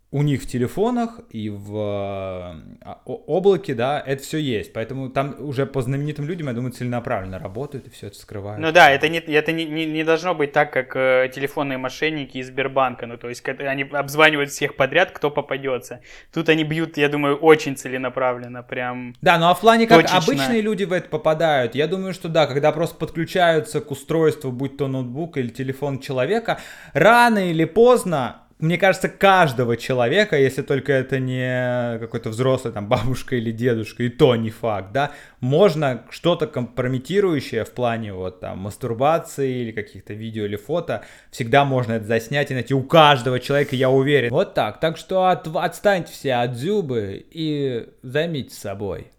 у 0.09 0.21
них 0.21 0.43
в 0.43 0.47
телефонах 0.47 1.19
и 1.31 1.49
в 1.49 2.61
э, 2.85 2.93
облаке, 3.05 3.73
да, 3.73 4.01
это 4.05 4.23
все 4.23 4.37
есть. 4.37 4.71
Поэтому 4.71 5.09
там 5.09 5.35
уже 5.39 5.65
по 5.65 5.81
знаменитым 5.81 6.25
людям, 6.25 6.47
я 6.47 6.53
думаю, 6.53 6.71
целенаправленно 6.71 7.39
работают 7.39 7.87
и 7.87 7.89
все 7.89 8.07
это 8.07 8.17
скрывают. 8.17 8.61
Ну 8.61 8.71
да, 8.71 8.89
это 8.89 9.09
не, 9.09 9.19
это 9.19 9.51
не, 9.51 9.65
не, 9.65 9.85
не 9.85 10.05
должно 10.05 10.33
быть 10.33 10.53
так, 10.53 10.71
как 10.71 10.95
э, 10.95 11.29
телефонные 11.35 11.77
мошенники 11.77 12.37
из 12.37 12.47
Сбербанка. 12.47 13.05
Ну, 13.05 13.17
то 13.17 13.27
есть 13.27 13.43
они 13.49 13.83
обзванивают 13.83 14.49
всех 14.49 14.77
подряд, 14.77 15.11
кто 15.11 15.29
попадется. 15.29 15.99
Тут 16.33 16.47
они 16.47 16.63
бьют, 16.63 16.95
я 16.95 17.09
думаю, 17.09 17.35
очень 17.35 17.75
целенаправленно, 17.75 18.63
прям. 18.63 19.13
Да, 19.21 19.37
ну 19.37 19.49
а 19.49 19.53
в 19.55 19.59
плане 19.59 19.87
как 19.87 20.03
точечно. 20.03 20.19
обычные 20.19 20.61
люди 20.61 20.85
в 20.85 20.93
это 20.93 21.09
попадают, 21.09 21.75
я 21.75 21.85
думаю, 21.87 22.13
что 22.13 22.29
да, 22.29 22.47
когда 22.47 22.71
просто 22.71 22.95
подключаются 22.95 23.81
к 23.81 23.91
устройству, 23.91 24.53
будь 24.53 24.77
то 24.77 24.87
ноутбук 24.87 25.35
или 25.35 25.49
телефон 25.49 25.99
человека, 25.99 26.59
рано 26.93 27.51
или 27.51 27.65
поздно 27.65 28.46
мне 28.59 28.77
кажется, 28.77 29.07
каждого 29.07 29.77
человека, 29.77 30.37
если 30.37 30.63
только 30.63 30.91
это 30.91 31.19
не 31.19 31.99
какой-то 31.99 32.29
взрослый, 32.29 32.73
там, 32.73 32.87
бабушка 32.89 33.35
или 33.35 33.51
дедушка, 33.51 34.03
и 34.03 34.09
то 34.09 34.35
не 34.35 34.49
факт, 34.49 34.91
да, 34.91 35.11
можно 35.39 36.05
что-то 36.09 36.47
компрометирующее 36.47 37.65
в 37.65 37.71
плане 37.71 38.13
вот 38.13 38.39
там 38.39 38.59
мастурбации 38.59 39.61
или 39.61 39.71
каких-то 39.71 40.13
видео 40.13 40.45
или 40.45 40.55
фото, 40.55 41.03
всегда 41.31 41.65
можно 41.65 41.93
это 41.93 42.05
заснять 42.05 42.51
и 42.51 42.53
найти 42.53 42.73
у 42.73 42.83
каждого 42.83 43.39
человека, 43.39 43.75
я 43.75 43.89
уверен. 43.89 44.31
Вот 44.31 44.53
так, 44.53 44.79
так 44.79 44.97
что 44.97 45.25
от, 45.27 45.47
отстаньте 45.47 46.11
все 46.11 46.33
от 46.35 46.55
зубы 46.55 47.25
и 47.29 47.87
займитесь 48.01 48.57
собой. 48.57 49.11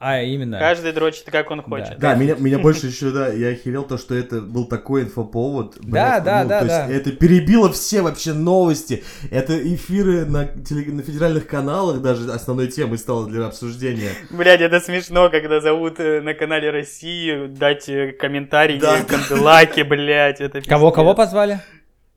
А, 0.00 0.20
именно. 0.20 0.58
Каждый 0.58 0.92
дрочит, 0.92 1.24
как 1.30 1.50
он 1.50 1.62
хочет. 1.62 1.98
Да, 1.98 2.10
да 2.10 2.14
меня, 2.14 2.34
меня 2.34 2.58
больше 2.58 2.88
еще, 2.88 3.10
да, 3.10 3.28
я 3.28 3.48
охерел 3.48 3.84
то, 3.84 3.96
что 3.96 4.14
это 4.14 4.40
был 4.40 4.66
такой 4.66 5.02
инфоповод. 5.02 5.78
Да, 5.80 6.20
да, 6.20 6.42
ну, 6.42 6.48
да, 6.48 6.60
то 6.60 6.66
да. 6.66 6.86
Есть 6.86 7.00
это 7.00 7.16
перебило 7.16 7.72
все 7.72 8.02
вообще 8.02 8.32
новости. 8.32 9.02
Это 9.30 9.56
эфиры 9.56 10.26
на, 10.26 10.46
теле, 10.46 10.92
на 10.92 11.02
федеральных 11.02 11.46
каналах 11.46 12.02
даже 12.02 12.30
основной 12.30 12.66
темой 12.68 12.98
стало 12.98 13.28
для 13.28 13.46
обсуждения. 13.46 14.10
Блядь, 14.30 14.60
это 14.60 14.80
смешно, 14.80 15.30
когда 15.30 15.60
зовут 15.60 16.00
э, 16.00 16.20
на 16.20 16.34
канале 16.34 16.70
России 16.70 17.46
дать 17.46 17.88
э, 17.88 18.12
комментарий 18.12 18.78
да, 18.78 19.02
Канделаки, 19.04 19.82
блядь. 19.82 20.40
Это 20.40 20.60
Кого-кого 20.60 21.14
позвали? 21.14 21.60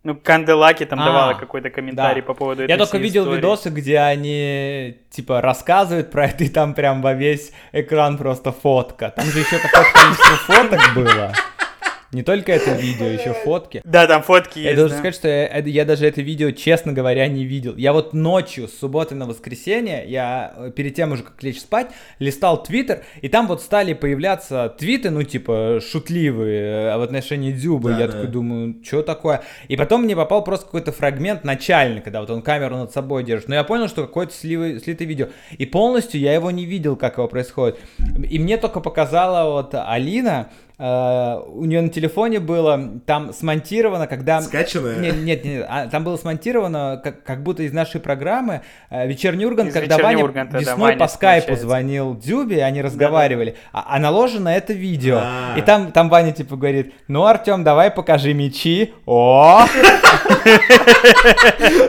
Ну, 0.08 0.16
Канделаки 0.16 0.86
там 0.86 1.02
а, 1.02 1.06
давала 1.06 1.34
какой-то 1.34 1.70
комментарий 1.70 2.22
да. 2.22 2.28
по 2.28 2.34
поводу 2.34 2.64
этой 2.64 2.72
Я 2.72 2.78
только 2.78 2.98
видел 2.98 3.24
истории. 3.24 3.38
видосы, 3.40 3.70
где 3.70 4.00
они, 4.00 5.00
типа, 5.10 5.42
рассказывают 5.42 6.12
про 6.12 6.28
это, 6.28 6.46
и 6.46 6.48
там 6.48 6.74
прям 6.76 7.02
во 7.02 7.14
весь 7.14 7.52
экран 7.74 8.18
просто 8.18 8.54
фотка. 8.54 9.12
Там 9.14 9.26
же 9.26 9.40
еще 9.40 9.60
какое-то 9.60 9.92
количество 9.92 10.36
фоток 10.38 10.80
было. 10.96 11.34
Не 12.18 12.24
только 12.24 12.52
это 12.52 12.72
видео, 12.72 13.06
еще 13.06 13.34
фотки. 13.34 13.80
Да, 13.86 14.08
там 14.08 14.24
фотки 14.24 14.58
есть. 14.58 14.72
Я 14.72 14.76
должен 14.76 14.98
сказать, 14.98 15.14
что 15.14 15.28
я, 15.28 15.86
даже 15.86 16.08
это 16.08 16.24
видео, 16.24 16.50
честно 16.50 16.92
говоря, 16.92 17.28
не 17.28 17.46
видел. 17.46 17.76
Я 17.76 17.94
вот 17.94 18.14
ночью, 18.14 18.68
с 18.68 18.74
субботы 18.80 19.14
на 19.14 19.28
воскресенье, 19.28 20.04
я 20.08 20.52
э, 20.58 20.72
перед 20.76 20.96
тем 20.96 21.12
уже, 21.12 21.22
как 21.22 21.44
лечь 21.44 21.60
спать, 21.60 21.92
листал 22.18 22.64
твиттер, 22.64 23.04
и 23.22 23.30
там 23.30 23.46
вот 23.46 23.62
стали 23.62 23.94
появляться 23.94 24.74
твиты, 24.80 25.12
ну, 25.12 25.22
типа, 25.22 25.80
шутливые 25.80 26.94
э, 26.94 26.98
в 26.98 27.04
отношении 27.04 27.52
Дзюбы. 27.52 27.92
Да, 27.92 28.00
я 28.00 28.08
да. 28.08 28.14
такой 28.14 28.30
думаю, 28.30 28.78
что 28.84 29.04
такое? 29.04 29.44
И 29.68 29.78
потом 29.78 30.02
мне 30.02 30.16
попал 30.16 30.44
просто 30.44 30.66
какой-то 30.66 30.92
фрагмент 30.92 31.44
начальный, 31.44 32.02
когда 32.02 32.22
вот 32.22 32.32
он 32.32 32.42
камеру 32.42 32.78
над 32.78 32.92
собой 32.92 33.26
держит. 33.26 33.48
Но 33.48 33.54
я 33.54 33.64
понял, 33.64 33.88
что 33.88 34.08
какое-то 34.08 34.34
слитое 34.34 35.08
видео. 35.08 35.28
И 35.56 35.68
полностью 35.68 36.20
я 36.20 36.34
его 36.34 36.50
не 36.50 36.66
видел, 36.66 36.96
как 36.96 37.20
его 37.20 37.28
происходит. 37.28 37.78
И 38.28 38.40
мне 38.40 38.58
только 38.58 38.80
показала 38.80 39.52
вот 39.52 39.76
Алина, 39.76 40.50
Uh, 40.80 41.44
у 41.54 41.66
нее 41.66 41.82
на 41.82 41.90
телефоне 41.90 42.40
было 42.40 43.00
там 43.08 43.34
смонтировано, 43.34 44.06
когда... 44.06 44.42
Скачанное? 44.42 45.00
Нет, 45.00 45.16
нет, 45.16 45.44
нет, 45.44 45.66
а, 45.68 45.88
там 45.88 46.04
было 46.04 46.18
смонтировано, 46.18 47.02
как, 47.04 47.24
как 47.24 47.42
будто 47.42 47.64
из 47.64 47.74
нашей 47.74 48.00
программы 48.00 48.62
uh, 48.92 49.08
«Вечерний 49.08 49.48
Ургант», 49.48 49.70
из 49.70 49.74
когда 49.74 49.98
Ваня 49.98 50.24
Урганта, 50.24 50.60
весной 50.60 50.76
да, 50.76 50.82
Ваня 50.82 50.98
по 51.00 51.08
скайпу 51.08 51.56
звонил 51.56 52.16
Дзюбе, 52.16 52.64
они 52.64 52.84
разговаривали, 52.84 53.52
да, 53.52 53.56
да. 53.74 53.80
А, 53.90 53.96
а 53.96 54.00
наложено 54.00 54.50
это 54.50 54.74
видео. 54.74 55.18
А-а-а. 55.18 55.58
И 55.58 55.64
там, 55.64 55.92
там 55.92 56.10
Ваня 56.10 56.32
типа 56.32 56.56
говорит, 56.56 56.94
ну, 57.08 57.26
Артем, 57.26 57.64
давай 57.64 57.90
покажи 57.90 58.36
мечи. 58.36 58.94
О! 59.08 59.66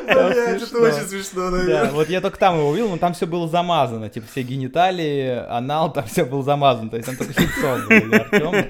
Это 0.09 0.79
очень 0.79 1.09
смешно, 1.09 1.51
Да, 1.51 1.91
вот 1.93 2.09
я 2.09 2.23
только 2.23 2.39
там 2.39 2.57
его 2.57 2.71
увидел, 2.71 2.89
но 2.89 2.97
там 2.97 3.13
все 3.13 3.27
было 3.27 3.49
замазано, 3.49 4.09
типа 4.09 4.27
все 4.31 4.43
гениталии, 4.43 5.45
анал, 5.49 5.93
там 5.93 6.05
все 6.05 6.25
было 6.25 6.43
замазано, 6.43 6.89
то 6.91 6.97
есть 6.97 7.07
там 7.07 7.17
только 7.17 7.35
лицо 7.39 7.79
было 7.87 8.17
Артема. 8.17 8.65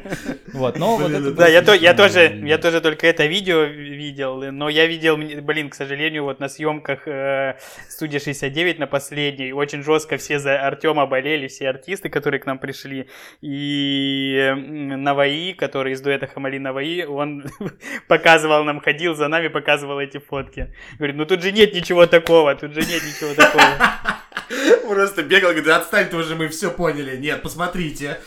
Вот, 0.52 0.78
но 0.78 0.96
вот 0.96 1.11
это... 1.11 1.30
Да, 1.32 1.48
я, 1.48 1.62
то, 1.62 1.74
я, 1.74 1.94
тоже, 1.94 2.40
я 2.44 2.59
тоже 2.59 2.80
только 2.80 3.06
это 3.06 3.26
видео 3.26 3.62
видел, 3.64 4.50
но 4.52 4.68
я 4.68 4.86
видел, 4.86 5.16
блин, 5.16 5.70
к 5.70 5.74
сожалению, 5.74 6.24
вот 6.24 6.40
на 6.40 6.48
съемках 6.48 7.06
э, 7.06 7.59
студии 7.88 8.18
69 8.18 8.78
на 8.78 8.86
последней, 8.86 9.52
очень 9.52 9.82
жестко 9.82 10.16
все 10.16 10.38
за 10.38 10.61
Артема 10.66 11.06
болели, 11.06 11.48
все 11.48 11.68
артисты, 11.68 12.09
которые 12.09 12.40
к 12.40 12.46
нам 12.46 12.59
пришли, 12.59 13.09
и 13.40 14.52
Наваи, 14.56 15.52
который 15.52 15.92
из 15.92 16.00
дуэта 16.00 16.26
Хамали 16.26 16.59
Наваи, 16.59 17.04
он 17.04 17.44
показывал 18.09 18.64
нам, 18.64 18.80
ходил 18.80 19.14
за 19.14 19.28
нами, 19.28 19.48
показывал 19.48 20.00
эти 20.00 20.18
фотки. 20.18 20.74
Говорит, 20.98 21.16
ну 21.16 21.26
тут 21.26 21.42
же 21.42 21.52
нет 21.52 21.74
ничего 21.74 22.06
такого, 22.06 22.54
тут 22.54 22.74
же 22.74 22.80
нет 22.80 23.02
ничего 23.02 23.34
такого. 23.34 23.64
Просто 24.88 25.22
бегал, 25.22 25.50
говорит, 25.50 25.68
отстань, 25.68 26.09
тоже 26.09 26.34
мы 26.34 26.48
все 26.48 26.70
поняли. 26.70 27.16
Нет, 27.16 27.42
посмотрите. 27.42 28.18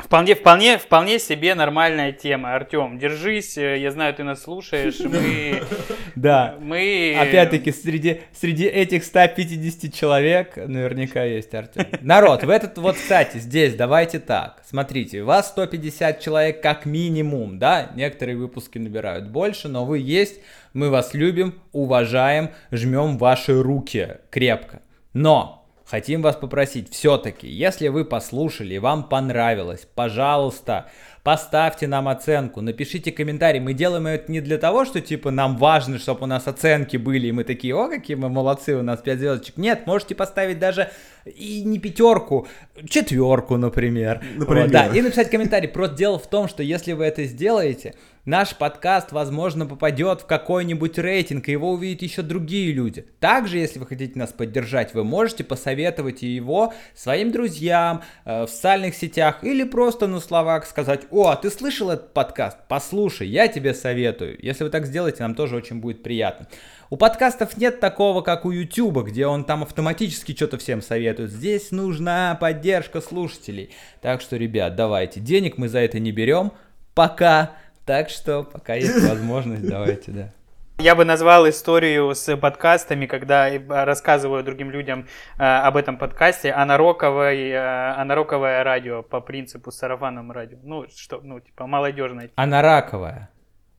Вполне, 0.00 0.34
вполне, 0.34 0.76
вполне 0.76 1.20
себе 1.20 1.54
нормальная 1.54 2.10
тема, 2.10 2.56
Артем. 2.56 2.98
Держись, 2.98 3.56
э, 3.56 3.78
я 3.78 3.92
знаю, 3.92 4.12
ты 4.12 4.24
нас 4.24 4.42
слушаешь. 4.42 4.98
Мы, 4.98 5.62
да. 6.16 6.56
Мы. 6.60 7.16
Опять-таки 7.16 7.70
среди 7.70 8.22
среди 8.32 8.64
этих 8.64 9.04
150 9.04 9.94
человек 9.94 10.56
наверняка 10.56 11.22
есть 11.22 11.54
Артем. 11.54 11.86
Народ, 12.00 12.42
в 12.42 12.50
этот 12.50 12.76
вот, 12.78 12.96
кстати, 12.96 13.36
здесь 13.38 13.76
давайте 13.76 14.18
так. 14.18 14.64
Смотрите, 14.66 15.22
у 15.22 15.26
вас 15.26 15.50
150 15.50 16.18
человек 16.18 16.60
как 16.60 16.86
минимум, 16.86 17.60
да? 17.60 17.92
Некоторые 17.94 18.36
выпуски 18.36 18.78
набирают 18.78 19.28
больше, 19.28 19.68
но 19.68 19.84
вы 19.84 20.00
есть. 20.00 20.40
Мы 20.72 20.90
вас 20.90 21.14
любим, 21.14 21.54
уважаем, 21.70 22.50
жмем 22.72 23.16
ваши 23.16 23.62
руки 23.62 24.16
крепко. 24.30 24.82
Но 25.12 25.63
хотим 25.94 26.22
вас 26.22 26.34
попросить, 26.34 26.92
все-таки, 26.92 27.46
если 27.46 27.86
вы 27.86 28.04
послушали, 28.04 28.78
вам 28.78 29.04
понравилось, 29.08 29.86
пожалуйста, 29.94 30.90
поставьте 31.22 31.86
нам 31.86 32.08
оценку, 32.08 32.60
напишите 32.62 33.12
комментарий. 33.12 33.60
Мы 33.60 33.74
делаем 33.74 34.08
это 34.08 34.32
не 34.32 34.40
для 34.40 34.58
того, 34.58 34.84
что 34.84 35.00
типа 35.00 35.30
нам 35.30 35.56
важно, 35.56 36.00
чтобы 36.00 36.24
у 36.24 36.26
нас 36.26 36.48
оценки 36.48 36.96
были, 36.96 37.28
и 37.28 37.32
мы 37.32 37.44
такие, 37.44 37.76
о, 37.76 37.88
какие 37.88 38.16
мы 38.16 38.28
молодцы, 38.28 38.74
у 38.74 38.82
нас 38.82 39.02
5 39.02 39.18
звездочек. 39.18 39.56
Нет, 39.56 39.86
можете 39.86 40.16
поставить 40.16 40.58
даже 40.58 40.90
и 41.24 41.62
не 41.62 41.78
пятерку, 41.78 42.48
четверку, 42.88 43.56
например. 43.56 44.20
Например. 44.34 44.68
да, 44.68 44.86
и 44.88 45.00
написать 45.00 45.30
комментарий. 45.30 45.68
Просто 45.68 45.96
дело 45.96 46.18
в 46.18 46.26
том, 46.26 46.48
что 46.48 46.64
если 46.64 46.92
вы 46.92 47.04
это 47.04 47.22
сделаете, 47.22 47.94
наш 48.24 48.56
подкаст, 48.56 49.12
возможно, 49.12 49.66
попадет 49.66 50.22
в 50.22 50.26
какой-нибудь 50.26 50.98
рейтинг, 50.98 51.48
и 51.48 51.52
его 51.52 51.72
увидят 51.72 52.02
еще 52.02 52.22
другие 52.22 52.72
люди. 52.72 53.06
Также, 53.20 53.58
если 53.58 53.78
вы 53.78 53.86
хотите 53.86 54.18
нас 54.18 54.32
поддержать, 54.32 54.94
вы 54.94 55.04
можете 55.04 55.44
посоветовать 55.44 56.22
его 56.22 56.72
своим 56.94 57.32
друзьям 57.32 58.02
э, 58.24 58.44
в 58.44 58.48
социальных 58.48 58.94
сетях 58.94 59.42
или 59.42 59.64
просто 59.64 60.06
на 60.06 60.20
словах 60.20 60.66
сказать, 60.66 61.02
о, 61.10 61.28
а 61.28 61.36
ты 61.36 61.50
слышал 61.50 61.90
этот 61.90 62.12
подкаст? 62.12 62.58
Послушай, 62.68 63.28
я 63.28 63.48
тебе 63.48 63.74
советую. 63.74 64.38
Если 64.40 64.64
вы 64.64 64.70
так 64.70 64.86
сделаете, 64.86 65.22
нам 65.22 65.34
тоже 65.34 65.56
очень 65.56 65.80
будет 65.80 66.02
приятно. 66.02 66.46
У 66.90 66.96
подкастов 66.96 67.56
нет 67.56 67.80
такого, 67.80 68.20
как 68.20 68.44
у 68.44 68.50
YouTube, 68.50 69.04
где 69.04 69.26
он 69.26 69.44
там 69.44 69.62
автоматически 69.62 70.34
что-то 70.34 70.58
всем 70.58 70.82
советует. 70.82 71.30
Здесь 71.30 71.70
нужна 71.72 72.36
поддержка 72.40 73.00
слушателей. 73.00 73.70
Так 74.00 74.20
что, 74.20 74.36
ребят, 74.36 74.76
давайте. 74.76 75.20
Денег 75.20 75.58
мы 75.58 75.68
за 75.68 75.80
это 75.80 75.98
не 75.98 76.12
берем. 76.12 76.52
Пока. 76.94 77.56
Так 77.84 78.08
что, 78.08 78.44
пока 78.44 78.74
есть 78.74 79.08
возможность, 79.08 79.68
давайте, 79.68 80.10
да. 80.10 80.30
Я 80.78 80.96
бы 80.96 81.04
назвал 81.04 81.48
историю 81.48 82.14
с 82.14 82.36
подкастами, 82.36 83.06
когда 83.06 83.48
рассказываю 83.68 84.42
другим 84.42 84.70
людям 84.72 85.06
э, 85.38 85.44
об 85.44 85.76
этом 85.76 85.96
подкасте, 85.98 86.50
анароковое, 86.50 87.34
э, 87.34 88.00
анароковое 88.00 88.64
радио 88.64 89.02
по 89.02 89.20
принципу 89.20 89.70
сарафанном 89.70 90.32
радио. 90.32 90.58
Ну, 90.64 90.86
что, 90.94 91.20
ну, 91.22 91.38
типа 91.38 91.68
молодежное. 91.68 92.30
Анараковое. 92.34 93.30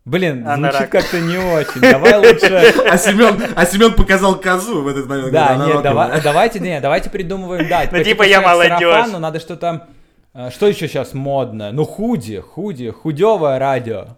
Блин, 0.06 0.48
Анарак. 0.48 0.76
звучит 0.76 0.92
как-то 0.92 1.20
не 1.20 1.38
очень. 1.38 1.82
Давай 1.82 2.16
лучше... 2.18 2.74
А 2.88 2.96
Семен, 2.96 3.42
а 3.56 3.66
Семен 3.66 3.94
показал 3.94 4.40
козу 4.40 4.84
в 4.84 4.88
этот 4.88 5.08
момент. 5.08 5.32
Да, 5.32 5.56
нет, 5.56 5.82
давай, 5.82 6.22
давайте, 6.22 6.60
нет, 6.60 6.82
давайте 6.82 7.10
придумываем, 7.10 7.68
да. 7.68 7.90
Ну, 7.92 8.04
типа 8.04 8.24
я 8.24 8.40
молодежь. 8.40 9.08
Но 9.12 9.20
надо 9.20 9.40
что-то... 9.40 9.88
Э, 10.36 10.50
что 10.52 10.68
еще 10.68 10.88
сейчас 10.88 11.14
модно? 11.14 11.72
Ну, 11.72 11.86
худи, 11.86 12.40
худи, 12.40 12.92
худевое 12.92 13.58
радио. 13.58 14.18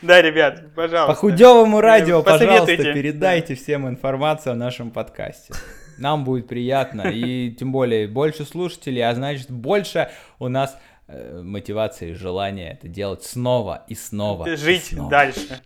Да, 0.00 0.22
ребят, 0.22 0.74
пожалуйста. 0.74 1.12
По 1.12 1.14
худевому 1.14 1.80
радио, 1.80 2.22
пожалуйста, 2.22 2.76
передайте 2.76 3.54
всем 3.54 3.86
информацию 3.88 4.52
о 4.52 4.56
нашем 4.56 4.90
подкасте. 4.90 5.52
Нам 5.98 6.24
будет 6.24 6.46
приятно, 6.46 7.02
и 7.02 7.50
тем 7.50 7.72
более 7.72 8.06
больше 8.06 8.44
слушателей, 8.44 9.02
а 9.02 9.14
значит 9.14 9.50
больше 9.50 10.08
у 10.38 10.48
нас 10.48 10.78
э, 11.08 11.42
мотивации 11.42 12.10
и 12.10 12.14
желания 12.14 12.72
это 12.72 12.88
делать 12.88 13.24
снова 13.24 13.84
и 13.88 13.94
снова. 13.94 14.56
Жить 14.56 14.92
и 14.92 14.94
снова. 14.94 15.10
дальше. 15.10 15.60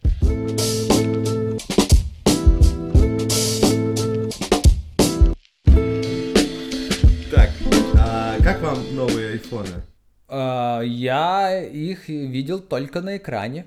Айфоны? 9.41 9.83
Uh, 10.29 10.87
я 10.87 11.61
их 11.61 12.09
видел 12.09 12.61
только 12.61 13.01
на 13.01 13.17
экране. 13.17 13.67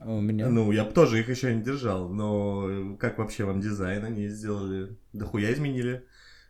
У 0.00 0.20
меня. 0.20 0.48
Ну, 0.48 0.70
я 0.70 0.84
тоже 0.84 1.20
их 1.20 1.30
еще 1.30 1.54
не 1.54 1.62
держал, 1.62 2.08
но 2.10 2.96
как 2.98 3.16
вообще 3.18 3.44
вам 3.44 3.60
дизайн 3.60 4.04
они 4.04 4.28
сделали? 4.28 4.90
Да 5.14 5.24
хуя 5.24 5.52
изменили, 5.52 6.04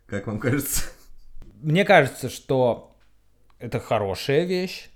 как 0.07 0.27
вам 0.27 0.41
кажется? 0.41 0.83
Мне 1.63 1.85
кажется, 1.85 2.29
что 2.29 2.97
это 3.61 3.79
хорошая 3.79 4.45
вещь. 4.45 4.91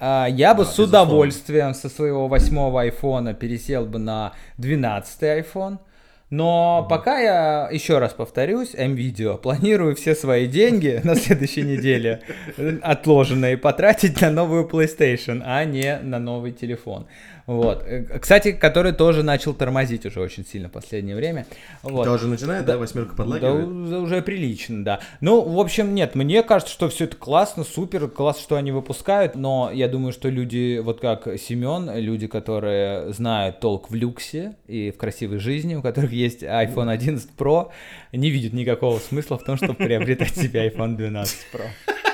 Uh, 0.00 0.28
я 0.30 0.54
бы 0.54 0.64
да, 0.64 0.70
с 0.70 0.78
удовольствием 0.78 1.74
со 1.74 1.88
своего 1.88 2.26
восьмого 2.26 2.80
айфона 2.80 3.34
пересел 3.34 3.86
бы 3.86 3.98
на 3.98 4.32
12 4.56 5.22
iPhone. 5.22 5.78
Но 6.30 6.86
пока 6.88 7.18
я, 7.18 7.68
еще 7.72 7.98
раз 7.98 8.14
повторюсь, 8.14 8.76
М-видео, 8.76 9.36
планирую 9.36 9.96
все 9.96 10.14
свои 10.14 10.46
деньги 10.46 11.00
на 11.02 11.16
следующей 11.16 11.62
неделе 11.62 12.22
отложенные 12.82 13.58
потратить 13.58 14.20
на 14.20 14.30
новую 14.30 14.68
PlayStation, 14.68 15.42
а 15.44 15.64
не 15.64 15.98
на 15.98 16.20
новый 16.20 16.52
телефон. 16.52 17.08
Вот. 17.50 17.82
Э, 17.84 18.18
кстати, 18.20 18.52
который 18.52 18.92
тоже 18.92 19.24
начал 19.24 19.54
тормозить 19.54 20.06
уже 20.06 20.20
очень 20.20 20.46
сильно 20.46 20.68
в 20.68 20.70
последнее 20.70 21.16
время. 21.16 21.46
Вот. 21.82 22.04
Да, 22.04 22.12
уже 22.12 22.28
начинает, 22.28 22.64
да, 22.64 22.74
да 22.74 22.78
восьмерка 22.78 23.16
подлагивает? 23.16 23.90
Да, 23.90 23.98
уже 23.98 24.22
прилично, 24.22 24.84
да. 24.84 25.00
Ну, 25.20 25.40
в 25.40 25.58
общем, 25.58 25.92
нет, 25.92 26.14
мне 26.14 26.44
кажется, 26.44 26.72
что 26.72 26.88
все 26.88 27.06
это 27.06 27.16
классно, 27.16 27.64
супер, 27.64 28.06
классно, 28.06 28.42
что 28.42 28.54
они 28.54 28.70
выпускают, 28.70 29.34
но 29.34 29.68
я 29.74 29.88
думаю, 29.88 30.12
что 30.12 30.28
люди, 30.28 30.78
вот 30.78 31.00
как 31.00 31.26
Семен, 31.40 31.90
люди, 31.96 32.28
которые 32.28 33.12
знают 33.12 33.58
толк 33.58 33.90
в 33.90 33.94
люксе 33.96 34.54
и 34.68 34.92
в 34.92 34.96
красивой 34.96 35.38
жизни, 35.38 35.74
у 35.74 35.82
которых 35.82 36.12
есть 36.12 36.44
iPhone 36.44 36.88
11 36.88 37.30
Pro, 37.36 37.70
не 38.12 38.30
видят 38.30 38.52
никакого 38.52 39.00
смысла 39.00 39.38
в 39.38 39.42
том, 39.42 39.56
чтобы 39.56 39.74
приобретать 39.74 40.36
себе 40.36 40.68
iPhone 40.68 40.94
12 40.94 41.46
Pro. 41.52 41.64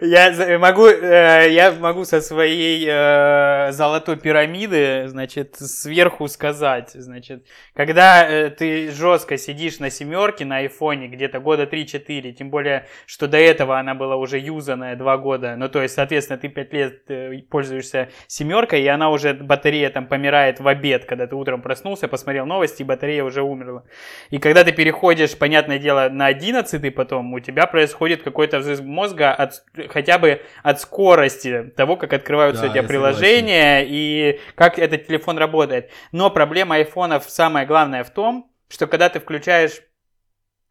Я 0.00 0.58
могу, 0.58 0.86
э, 0.86 1.48
я 1.50 1.72
могу 1.72 2.04
со 2.04 2.20
своей 2.20 2.86
э, 2.88 3.72
золотой 3.72 4.16
пирамиды, 4.16 5.08
значит, 5.08 5.56
сверху 5.56 6.28
сказать, 6.28 6.90
значит, 6.94 7.46
когда 7.74 8.28
э, 8.28 8.50
ты 8.50 8.90
жестко 8.90 9.38
сидишь 9.38 9.78
на 9.78 9.90
семерке 9.90 10.44
на 10.44 10.58
айфоне 10.58 11.08
где-то 11.08 11.40
года 11.40 11.64
3-4, 11.64 12.32
тем 12.32 12.50
более, 12.50 12.86
что 13.06 13.26
до 13.26 13.38
этого 13.38 13.78
она 13.78 13.94
была 13.94 14.16
уже 14.16 14.38
юзанная 14.38 14.96
2 14.96 15.16
года, 15.18 15.56
ну, 15.56 15.68
то 15.68 15.82
есть, 15.82 15.94
соответственно, 15.94 16.38
ты 16.38 16.48
5 16.48 16.72
лет 16.72 17.10
э, 17.10 17.38
пользуешься 17.48 18.10
семеркой, 18.26 18.82
и 18.82 18.86
она 18.86 19.10
уже, 19.10 19.34
батарея 19.34 19.90
там 19.90 20.06
помирает 20.06 20.60
в 20.60 20.68
обед, 20.68 21.04
когда 21.04 21.26
ты 21.26 21.36
утром 21.36 21.62
проснулся, 21.62 22.08
посмотрел 22.08 22.46
новости, 22.46 22.82
и 22.82 22.84
батарея 22.84 23.24
уже 23.24 23.42
умерла. 23.42 23.84
И 24.30 24.38
когда 24.38 24.64
ты 24.64 24.72
переходишь, 24.72 25.36
понятное 25.38 25.78
дело, 25.78 26.08
на 26.10 26.26
11 26.26 26.94
потом, 26.94 27.32
у 27.32 27.40
тебя 27.40 27.66
происходит 27.66 28.22
какой-то 28.22 28.58
взрыв 28.58 28.80
мозга 28.82 29.32
от 29.32 29.62
хотя 29.88 30.18
бы 30.18 30.42
от 30.62 30.80
скорости 30.80 31.72
того, 31.76 31.96
как 31.96 32.12
открываются 32.12 32.66
да, 32.66 32.68
тебя 32.70 32.82
приложения 32.82 33.80
согласен. 33.80 33.88
и 33.90 34.40
как 34.54 34.78
этот 34.78 35.06
телефон 35.06 35.38
работает. 35.38 35.90
Но 36.12 36.30
проблема 36.30 36.76
айфонов 36.76 37.24
самая 37.28 37.66
главная 37.66 38.04
в 38.04 38.10
том, 38.10 38.50
что 38.68 38.86
когда 38.86 39.08
ты 39.08 39.20
включаешь 39.20 39.80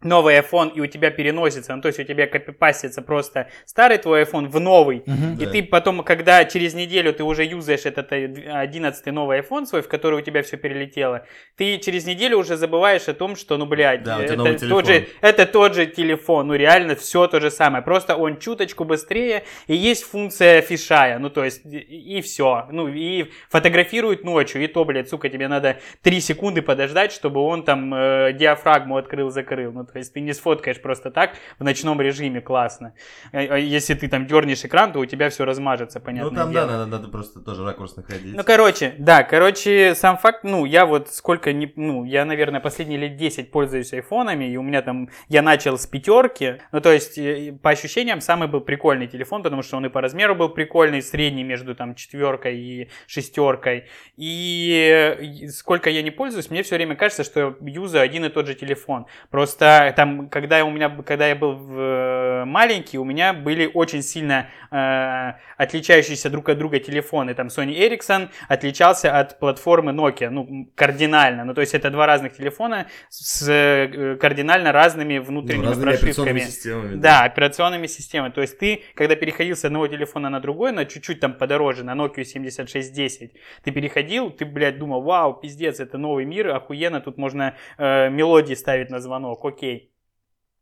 новый 0.02 0.40
iPhone, 0.40 0.72
и 0.74 0.80
у 0.80 0.88
тебя 0.88 1.12
переносится, 1.12 1.76
ну, 1.76 1.82
то 1.82 1.88
есть 1.90 2.00
у 2.00 2.04
тебя 2.04 2.26
копипастится 2.26 3.02
просто 3.02 3.50
старый 3.66 3.98
твой 3.98 4.24
iPhone 4.24 4.48
в 4.48 4.58
новый, 4.60 5.00
uh-huh, 5.00 5.36
и 5.36 5.46
да. 5.46 5.52
ты 5.52 5.64
потом, 5.64 6.04
когда 6.04 6.46
через 6.46 6.74
неделю 6.74 7.12
ты 7.12 7.24
уже 7.24 7.44
юзаешь 7.44 7.86
этот 7.86 8.14
11 8.14 9.06
новый 9.08 9.42
iPhone 9.42 9.66
свой, 9.66 9.82
в 9.82 9.90
который 9.90 10.20
у 10.20 10.22
тебя 10.22 10.42
все 10.42 10.56
перелетело, 10.56 11.26
ты 11.58 11.78
через 11.80 12.06
неделю 12.06 12.38
уже 12.38 12.56
забываешь 12.56 13.10
о 13.10 13.14
том, 13.14 13.36
что, 13.36 13.58
ну, 13.58 13.66
блядь, 13.66 14.04
да, 14.04 14.24
это, 14.24 14.38
тот 14.38 14.88
же, 14.88 15.08
это 15.20 15.46
тот 15.46 15.76
же 15.76 15.86
телефон, 15.86 16.48
ну, 16.48 16.56
реально 16.56 16.96
все 16.96 17.28
то 17.28 17.42
же 17.42 17.52
самое, 17.52 17.84
просто 17.84 18.16
он 18.16 18.40
чуточку 18.40 18.86
быстрее, 18.86 19.44
и 19.68 19.76
есть 19.76 20.04
функция 20.04 20.62
фишая, 20.62 21.20
ну, 21.20 21.30
то 21.30 21.44
есть, 21.44 21.66
и, 21.66 22.18
и 22.18 22.22
все, 22.22 22.68
ну, 22.72 22.88
и 22.88 23.32
фотографирует 23.50 24.24
ночью, 24.24 24.64
и 24.64 24.68
то, 24.68 24.86
блядь, 24.86 25.10
сука, 25.10 25.28
тебе 25.28 25.50
надо 25.50 25.80
3 26.04 26.22
секунды 26.22 26.62
подождать, 26.62 27.12
чтобы 27.12 27.42
он 27.42 27.64
там 27.64 27.94
э, 27.94 28.32
диафрагму 28.32 28.96
открыл-закрыл, 28.96 29.74
ну, 29.74 29.89
то 29.92 30.00
есть 30.00 30.14
ты 30.14 30.22
не 30.22 30.34
сфоткаешь 30.34 30.82
просто 30.82 31.12
так 31.12 31.36
в 31.58 31.64
ночном 31.64 32.02
режиме 32.02 32.42
классно. 32.42 32.94
А, 33.32 33.38
а 33.38 33.58
если 33.58 33.94
ты 33.94 34.08
там 34.08 34.28
дернешь 34.28 34.64
экран, 34.66 34.92
то 34.92 35.00
у 35.00 35.06
тебя 35.06 35.30
все 35.30 35.46
размажется, 35.46 36.00
понятно. 36.00 36.32
Ну 36.32 36.36
там 36.36 36.54
да, 36.54 36.66
надо, 36.66 36.86
надо 36.86 37.08
просто 37.08 37.40
тоже 37.40 37.66
ракурс 37.66 37.96
находить. 37.96 38.36
Ну 38.36 38.44
короче, 38.44 38.96
да, 38.98 39.24
короче, 39.24 39.96
сам 39.96 40.18
факт, 40.18 40.44
ну 40.44 40.66
я 40.66 40.86
вот 40.86 41.10
сколько 41.10 41.54
не, 41.54 41.72
ну 41.76 42.04
я 42.04 42.26
наверное 42.26 42.60
последние 42.60 43.00
лет 43.00 43.18
10 43.18 43.52
пользуюсь 43.52 43.94
айфонами, 43.94 44.52
и 44.52 44.58
у 44.58 44.62
меня 44.62 44.82
там 44.82 45.10
я 45.28 45.42
начал 45.42 45.78
с 45.78 45.86
пятерки, 45.86 46.62
ну 46.72 46.82
то 46.82 46.92
есть 46.92 47.18
э, 47.18 47.58
по 47.62 47.72
ощущениям 47.72 48.22
самый 48.22 48.48
был 48.48 48.62
прикольный 48.62 49.08
телефон, 49.08 49.44
потому 49.44 49.62
что 49.62 49.78
он 49.78 49.86
и 49.86 49.90
по 49.90 50.02
размеру 50.02 50.36
был 50.36 50.50
прикольный, 50.50 51.02
средний 51.02 51.44
между 51.44 51.76
там 51.76 51.96
четверкой 51.96 52.58
и 52.58 52.90
шестеркой, 53.08 53.86
и 54.18 55.48
сколько 55.52 55.90
я 55.90 56.02
не 56.02 56.12
пользуюсь, 56.12 56.50
мне 56.50 56.64
все 56.64 56.76
время 56.76 56.96
кажется, 56.96 57.24
что 57.24 57.40
я 57.40 57.56
юзаю 57.62 58.04
один 58.04 58.26
и 58.26 58.30
тот 58.30 58.48
же 58.48 58.56
телефон. 58.56 59.06
Просто 59.30 59.79
там, 59.96 60.30
когда 60.30 60.64
у 60.66 60.70
меня, 60.70 60.90
когда 60.90 61.28
я 61.28 61.36
был 61.36 61.54
в, 61.54 61.80
э, 61.80 62.46
маленький, 62.46 62.98
у 62.98 63.04
меня 63.04 63.34
были 63.34 63.70
очень 63.74 64.02
сильно 64.02 64.48
э, 64.72 65.34
отличающиеся 65.58 66.30
друг 66.30 66.50
от 66.50 66.58
друга 66.58 66.80
телефоны. 66.80 67.34
Там 67.34 67.48
Sony 67.48 67.78
Ericsson 67.78 68.30
отличался 68.48 69.20
от 69.20 69.40
платформы 69.40 69.92
Nokia, 69.92 70.30
ну, 70.30 70.70
кардинально. 70.76 71.46
Ну, 71.46 71.54
то 71.54 71.62
есть 71.62 71.74
это 71.74 71.90
два 71.90 72.06
разных 72.06 72.36
телефона 72.36 72.88
с 73.10 73.48
э, 73.50 74.18
кардинально 74.20 74.72
разными 74.72 75.18
внутренними 75.18 75.64
ну, 75.64 75.70
разными 75.70 75.98
прошивками. 75.98 76.40
Системами, 76.40 76.96
да. 76.96 77.20
да, 77.20 77.24
операционными 77.26 77.88
системами. 77.88 78.32
То 78.32 78.42
есть 78.42 78.58
ты, 78.58 78.84
когда 78.96 79.16
переходил 79.16 79.56
с 79.56 79.66
одного 79.66 79.88
телефона 79.88 80.30
на 80.30 80.40
другой, 80.40 80.72
на 80.72 80.86
чуть-чуть 80.86 81.20
там 81.20 81.34
подороже, 81.34 81.84
на 81.84 81.96
Nokia 81.96 82.24
7610, 82.24 83.34
ты 83.64 83.72
переходил, 83.72 84.30
ты, 84.30 84.46
блядь, 84.46 84.78
думал, 84.78 85.02
вау, 85.02 85.34
пиздец, 85.34 85.80
это 85.80 85.98
новый 85.98 86.26
мир, 86.26 86.50
охуенно, 86.50 87.02
тут 87.02 87.18
можно 87.18 87.56
э, 87.78 88.10
мелодии 88.10 88.54
ставить 88.54 88.90
на 88.90 89.00
звонок, 89.00 89.44
окей. 89.46 89.92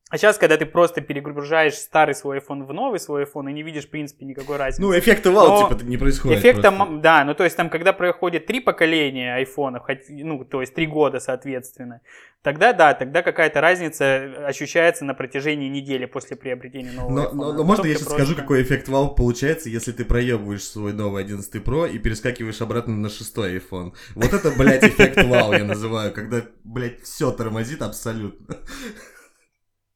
А 0.10 0.18
сейчас, 0.18 0.38
когда 0.38 0.55
ты 0.55 0.66
просто 0.66 1.01
перегружаешь 1.01 1.74
старый 1.74 2.16
свой 2.16 2.39
iPhone 2.39 2.64
в 2.64 2.72
новый 2.72 2.97
свой 2.97 3.26
iPhone 3.26 3.49
и 3.49 3.53
не 3.53 3.62
видишь, 3.62 3.88
в 3.88 3.89
принципе, 3.89 4.26
никакой 4.26 4.55
разницы. 4.55 4.82
Ну, 4.82 4.97
эффекта 4.97 5.32
вау, 5.32 5.68
типа, 5.68 5.84
не 5.84 5.97
происходит. 5.97 6.39
Эффекта, 6.39 6.72
да, 7.01 7.26
ну, 7.26 7.34
то 7.34 7.43
есть, 7.43 7.58
там, 7.58 7.70
когда 7.70 7.91
проходит 7.91 8.45
три 8.45 8.62
поколения 8.62 9.36
айфонов, 9.36 9.84
ну, 10.10 10.45
то 10.45 10.62
есть, 10.62 10.74
три 10.74 10.88
года, 10.88 11.20
соответственно, 11.20 11.99
тогда, 12.41 12.72
да, 12.72 12.93
тогда 12.93 13.22
какая-то 13.22 13.60
разница 13.60 14.45
ощущается 14.47 15.03
на 15.03 15.14
протяжении 15.14 15.68
недели 15.68 16.05
после 16.05 16.38
приобретения 16.38 16.93
нового 16.93 17.12
но, 17.12 17.24
iPhone. 17.24 17.34
Но, 17.34 17.53
но 17.53 17.64
можно 17.66 17.86
я 17.86 17.95
сейчас 17.95 18.08
просто... 18.08 18.24
скажу, 18.24 18.39
какой 18.39 18.64
эффект 18.64 18.88
вау 18.88 19.14
получается, 19.14 19.68
если 19.68 19.91
ты 19.91 20.05
проебываешь 20.05 20.64
свой 20.64 20.93
новый 20.93 21.22
11 21.22 21.53
Pro 21.55 21.89
и 21.91 21.99
перескакиваешь 21.99 22.62
обратно 22.62 22.95
на 22.95 23.10
шестой 23.10 23.58
iPhone. 23.58 23.91
Вот 24.16 24.32
это, 24.32 24.51
блядь, 24.51 24.86
эффект 24.86 25.22
вау 25.26 25.51
я 25.51 25.66
называю, 25.66 26.14
когда, 26.14 26.43
блядь, 26.64 27.01
все 27.03 27.32
тормозит 27.32 27.82
абсолютно. 27.82 28.55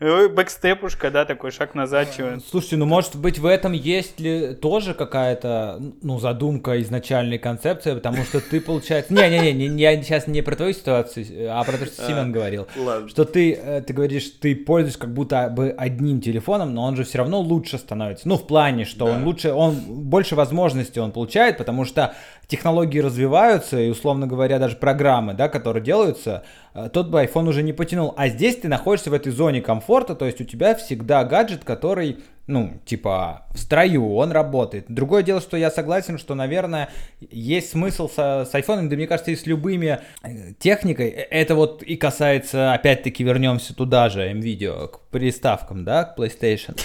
Бэкстепушка, 0.00 1.10
да, 1.10 1.26
такой 1.26 1.50
шаг 1.50 1.74
назад. 1.74 2.08
Чего. 2.16 2.40
Слушайте, 2.40 2.78
ну 2.78 2.86
может 2.86 3.16
быть 3.16 3.38
в 3.38 3.44
этом 3.44 3.72
есть 3.72 4.18
ли 4.18 4.54
тоже 4.54 4.94
какая-то, 4.94 5.78
ну, 6.00 6.18
задумка 6.18 6.80
изначальной 6.80 7.38
концепции, 7.38 7.92
потому 7.92 8.24
что 8.24 8.40
ты, 8.40 8.62
получается... 8.62 9.12
Не-не-не, 9.12 9.68
не, 9.68 9.82
я 9.82 10.02
сейчас 10.02 10.26
не 10.26 10.40
про 10.40 10.56
твою 10.56 10.72
ситуацию, 10.72 11.26
а 11.50 11.62
про 11.64 11.76
то, 11.76 11.84
что 11.84 12.06
Семен 12.06 12.32
говорил. 12.32 12.66
Что 13.08 13.26
ты, 13.26 13.52
э, 13.52 13.82
ты 13.82 13.92
говоришь, 13.92 14.30
ты 14.40 14.56
пользуешься 14.56 15.00
как 15.00 15.12
будто 15.12 15.50
бы 15.50 15.74
одним 15.76 16.22
телефоном, 16.22 16.72
но 16.72 16.84
он 16.84 16.96
же 16.96 17.04
все 17.04 17.18
равно 17.18 17.40
лучше 17.40 17.76
становится. 17.76 18.26
Ну, 18.26 18.38
в 18.38 18.46
плане, 18.46 18.86
что 18.86 19.04
он 19.04 19.24
лучше, 19.24 19.52
он 19.52 19.74
больше 19.74 20.34
возможностей 20.34 21.00
он 21.00 21.12
получает, 21.12 21.58
потому 21.58 21.84
что 21.84 22.14
технологии 22.46 23.00
развиваются, 23.00 23.78
и, 23.78 23.90
условно 23.90 24.26
говоря, 24.26 24.58
даже 24.58 24.76
программы, 24.76 25.34
да, 25.34 25.48
которые 25.48 25.82
делаются, 25.82 26.42
э, 26.72 26.88
тот 26.90 27.08
бы 27.08 27.22
iPhone 27.22 27.48
уже 27.48 27.62
не 27.62 27.74
потянул. 27.74 28.14
А 28.16 28.28
здесь 28.28 28.56
ты 28.56 28.68
находишься 28.68 29.10
в 29.10 29.12
этой 29.12 29.30
зоне 29.30 29.60
комфорта, 29.60 29.89
то 30.14 30.24
есть 30.24 30.40
у 30.40 30.44
тебя 30.44 30.74
всегда 30.74 31.24
гаджет, 31.24 31.64
который 31.64 32.18
ну, 32.50 32.80
типа, 32.84 33.46
в 33.54 33.58
строю, 33.58 34.14
он 34.14 34.32
работает. 34.32 34.86
Другое 34.88 35.22
дело, 35.22 35.40
что 35.40 35.56
я 35.56 35.70
согласен, 35.70 36.18
что, 36.18 36.34
наверное, 36.34 36.90
есть 37.30 37.70
смысл 37.70 38.08
со, 38.08 38.44
с 38.44 38.52
iPhone, 38.54 38.88
да 38.88 38.96
мне 38.96 39.06
кажется, 39.06 39.30
и 39.30 39.36
с 39.36 39.46
любыми 39.46 40.00
э, 40.22 40.52
техникой. 40.58 41.08
Э, 41.10 41.26
это 41.30 41.54
вот 41.54 41.82
и 41.82 41.96
касается, 41.96 42.74
опять-таки, 42.74 43.22
вернемся 43.22 43.74
туда 43.74 44.08
же, 44.08 44.28
MVideo, 44.32 44.88
к 44.88 45.00
приставкам, 45.10 45.84
да, 45.84 46.04
к 46.04 46.18
PlayStation. 46.18 46.78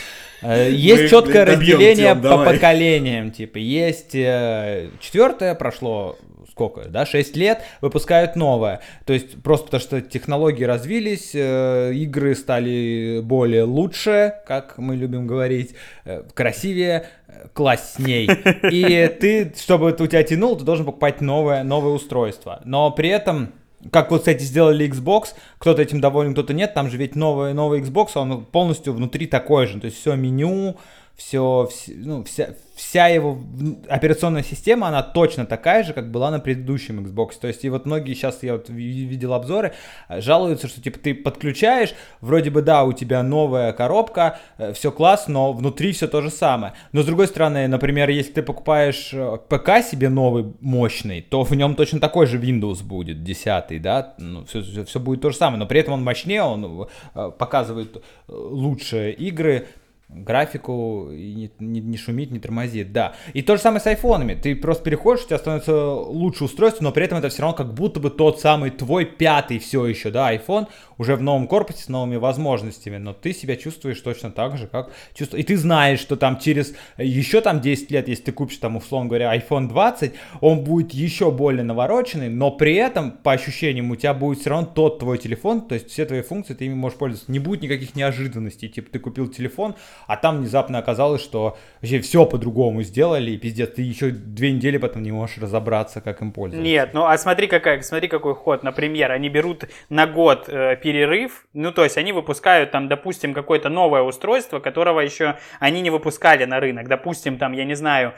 Э, 0.43 0.70
есть 0.72 1.10
четкое 1.10 1.45
разделение 1.45 2.16
по 2.16 2.45
поколениям, 2.45 3.32
типа, 3.32 3.58
есть 3.58 4.12
четвертое, 4.12 5.56
прошло 5.56 6.18
сколько, 6.56 6.88
да, 6.88 7.06
6 7.06 7.36
лет, 7.36 7.64
выпускают 7.82 8.38
новое. 8.38 8.80
То 9.06 9.12
есть 9.12 9.43
просто 9.43 9.66
потому 9.66 9.82
что 9.82 10.01
технологии 10.01 10.64
развились, 10.64 11.32
э, 11.34 11.91
игры 11.93 12.34
стали 12.34 13.20
более 13.22 13.64
лучше, 13.64 14.36
как 14.47 14.78
мы 14.78 14.95
любим 14.95 15.28
говорить, 15.28 15.76
э, 16.06 16.24
красивее, 16.34 17.08
э, 17.28 17.47
классней. 17.51 18.30
И 18.72 19.18
ты, 19.20 19.53
чтобы 19.62 19.89
это 19.89 20.06
у 20.06 20.08
тебя 20.08 20.24
тянул, 20.24 20.56
ты 20.56 20.64
должен 20.64 20.86
покупать 20.86 21.20
новое, 21.20 21.64
новое 21.64 21.91
устройство. 21.91 22.62
Но 22.64 22.89
при 22.89 23.10
этом 23.10 23.51
как 23.91 24.10
вот, 24.10 24.20
кстати, 24.20 24.41
сделали 24.41 24.89
Xbox, 24.89 25.36
кто-то 25.60 25.82
этим 25.82 25.99
доволен, 25.99 26.32
кто-то 26.32 26.53
нет, 26.53 26.74
там 26.74 26.89
же 26.89 26.97
ведь 26.97 27.16
новый, 27.16 27.53
новый 27.53 27.82
Xbox, 27.82 28.12
он 28.16 28.45
полностью 28.45 28.93
внутри 28.93 29.28
такой 29.28 29.68
же, 29.68 29.80
то 29.80 29.86
есть 29.86 29.99
все 29.99 30.16
меню, 30.16 30.78
все, 31.16 31.70
все 31.72 31.93
ну, 31.95 32.24
вся, 32.26 32.49
вся 32.76 33.07
его 33.07 33.39
операционная 33.88 34.43
система, 34.43 34.89
она 34.89 35.01
точно 35.01 35.45
такая 35.45 35.84
же, 35.84 35.93
как 35.93 36.11
была 36.11 36.30
на 36.30 36.39
предыдущем 36.39 36.99
Xbox. 37.05 37.34
То 37.39 37.47
есть, 37.47 37.63
и 37.63 37.70
вот 37.70 37.86
многие 37.86 38.13
сейчас, 38.13 38.43
я 38.43 38.53
вот 38.53 38.70
видел 38.70 39.34
обзоры, 39.34 39.74
э, 40.09 40.20
жалуются, 40.20 40.68
что, 40.68 40.82
типа, 40.82 40.99
ты 40.99 41.16
подключаешь, 41.16 41.93
вроде 42.20 42.49
бы, 42.49 42.61
да, 42.61 42.84
у 42.84 42.91
тебя 42.91 43.24
новая 43.24 43.72
коробка, 43.72 44.39
э, 44.57 44.74
все 44.74 44.91
класс, 44.91 45.30
но 45.30 45.53
внутри 45.53 45.93
все 45.93 46.07
то 46.07 46.22
же 46.22 46.30
самое. 46.30 46.74
Но, 46.91 47.01
с 47.01 47.05
другой 47.05 47.28
стороны, 47.28 47.68
например, 47.68 48.09
если 48.09 48.34
ты 48.34 48.43
покупаешь 48.43 49.11
э, 49.13 49.38
ПК 49.47 49.82
себе 49.82 50.09
новый, 50.09 50.53
мощный, 50.59 51.22
то 51.22 51.43
в 51.43 51.55
нем 51.55 51.76
точно 51.76 52.01
такой 52.01 52.26
же 52.26 52.38
Windows 52.39 52.84
будет, 52.84 53.24
10 53.24 53.82
да, 53.82 54.16
ну, 54.18 54.43
все, 54.45 54.61
все, 54.61 54.84
все 54.84 54.99
будет 54.99 55.22
то 55.22 55.30
же 55.30 55.38
самое, 55.38 55.59
но 55.59 55.66
при 55.66 55.80
этом 55.80 55.93
он 55.93 56.03
мощнее, 56.03 56.43
он 56.43 56.89
показывает 57.13 58.03
лучшие 58.28 59.13
игры, 59.13 59.68
графику 60.08 61.10
и 61.12 61.34
не, 61.34 61.51
не, 61.60 61.82
не 61.82 61.97
шумит, 61.97 62.32
не 62.32 62.39
тормозит, 62.39 62.91
да. 62.91 63.16
И 63.34 63.41
то 63.41 63.56
же 63.56 63.62
самое 63.62 63.82
с 63.82 63.88
айфонами. 63.88 64.36
Ты 64.36 64.56
просто 64.56 64.84
переходишь, 64.84 65.24
у 65.24 65.28
тебя 65.28 65.39
становится 65.39 65.93
лучше 65.93 66.43
устройство, 66.43 66.84
но 66.84 66.91
при 66.91 67.06
этом 67.06 67.18
это 67.18 67.30
все 67.30 67.41
равно 67.41 67.58
как 67.58 67.74
будто 67.74 67.99
бы 67.99 68.10
тот 68.10 68.39
самый 68.39 68.70
твой 68.72 69.06
пятый 69.06 69.60
все 69.60 69.86
еще, 69.86 70.12
да, 70.12 70.34
iPhone, 70.34 70.68
уже 70.98 71.16
в 71.16 71.22
новом 71.22 71.48
корпусе 71.48 71.84
с 71.84 71.88
новыми 71.89 72.16
возможностями, 72.16 72.98
но 72.98 73.14
ты 73.14 73.34
себя 73.34 73.56
чувствуешь 73.56 74.00
точно 74.02 74.32
так 74.32 74.58
же, 74.58 74.68
как 74.68 74.91
чувствуешь. 75.14 75.43
И 75.43 75.48
ты 75.48 75.58
знаешь, 75.58 76.00
что 76.00 76.16
там 76.16 76.39
через 76.39 76.74
еще 76.98 77.41
там 77.41 77.62
10 77.62 77.91
лет, 77.91 78.08
если 78.08 78.24
ты 78.26 78.32
купишь 78.32 78.58
там, 78.58 78.78
условно 78.78 79.10
говоря, 79.10 79.36
iPhone 79.36 79.68
20, 79.68 80.14
он 80.41 80.64
будет 80.64 80.91
еще 80.93 81.32
более 81.32 81.64
навороченный, 81.64 82.30
но 82.30 82.52
при 82.52 82.76
этом, 82.76 83.12
по 83.12 83.32
ощущениям, 83.34 83.91
у 83.91 83.96
тебя 83.96 84.14
будет 84.14 84.39
все 84.39 84.50
равно 84.50 84.68
тот 84.68 85.00
твой 85.00 85.18
телефон, 85.18 85.62
то 85.62 85.76
есть 85.76 85.89
все 85.89 86.06
твои 86.06 86.22
функции, 86.22 86.54
ты 86.54 86.66
ими 86.66 86.74
можешь 86.74 86.98
пользоваться. 86.98 87.32
Не 87.32 87.39
будет 87.39 87.62
никаких 87.62 87.96
неожиданностей, 87.96 88.70
типа 88.70 88.89
ты 88.91 89.00
купил 89.00 89.28
телефон, 89.28 89.76
а 90.08 90.18
там 90.18 90.39
внезапно 90.39 90.78
оказалось, 90.78 91.22
что 91.22 91.58
вообще 91.82 92.00
все 92.00 92.26
по-другому 92.26 92.84
сделали, 92.84 93.32
и 93.32 93.38
пиздец, 93.38 93.74
ты 93.76 93.82
еще 93.82 94.12
две 94.12 94.52
недели 94.52 94.78
потом 94.78 95.04
не 95.04 95.12
можешь 95.12 95.38
разобраться, 95.38 96.02
как 96.02 96.22
им 96.22 96.32
пользоваться. 96.32 96.66
Нет, 96.66 96.91
ну 96.93 97.06
а 97.06 97.18
смотри, 97.18 97.48
какая, 97.48 97.82
смотри 97.82 98.08
какой 98.08 98.36
ход, 98.36 98.64
например, 98.64 99.12
они 99.12 99.30
берут 99.30 99.66
на 99.89 100.08
год 100.08 100.46
э, 100.48 100.76
перерыв, 100.86 101.48
ну 101.54 101.72
то 101.72 101.84
есть 101.84 101.98
они 101.98 102.12
выпускают 102.12 102.70
там, 102.70 102.88
допустим, 102.88 103.34
какое-то 103.34 103.70
новое 103.70 104.04
устройство, 104.04 104.60
которого 104.60 105.00
еще 105.00 105.40
они 105.60 105.82
не 105.82 105.90
выпускали 105.90 106.46
на 106.46 106.60
рынок, 106.60 106.88
допустим, 106.88 107.40
там, 107.40 107.54
я 107.54 107.66
не 107.66 107.74
знаю, 107.74 108.14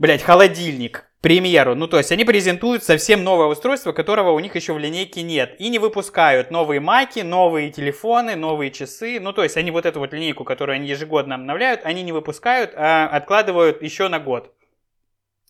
блять, 0.00 0.20
холодильник, 0.20 1.06
к 1.18 1.22
примеру. 1.22 1.76
Ну, 1.76 1.86
то 1.86 1.98
есть 1.98 2.10
они 2.10 2.24
презентуют 2.24 2.82
совсем 2.82 3.22
новое 3.22 3.46
устройство, 3.46 3.92
которого 3.92 4.32
у 4.32 4.40
них 4.40 4.56
еще 4.56 4.72
в 4.72 4.78
линейке 4.80 5.22
нет. 5.22 5.54
И 5.60 5.68
не 5.68 5.78
выпускают 5.78 6.50
новые 6.50 6.80
маки, 6.80 7.20
новые 7.20 7.70
телефоны, 7.70 8.34
новые 8.34 8.72
часы. 8.72 9.20
Ну, 9.20 9.32
то 9.32 9.44
есть 9.44 9.56
они 9.56 9.70
вот 9.70 9.86
эту 9.86 10.00
вот 10.00 10.12
линейку, 10.12 10.42
которую 10.42 10.74
они 10.74 10.88
ежегодно 10.88 11.36
обновляют, 11.36 11.82
они 11.84 12.02
не 12.02 12.10
выпускают, 12.10 12.72
а 12.74 13.06
откладывают 13.06 13.80
еще 13.80 14.08
на 14.08 14.18
год. 14.18 14.52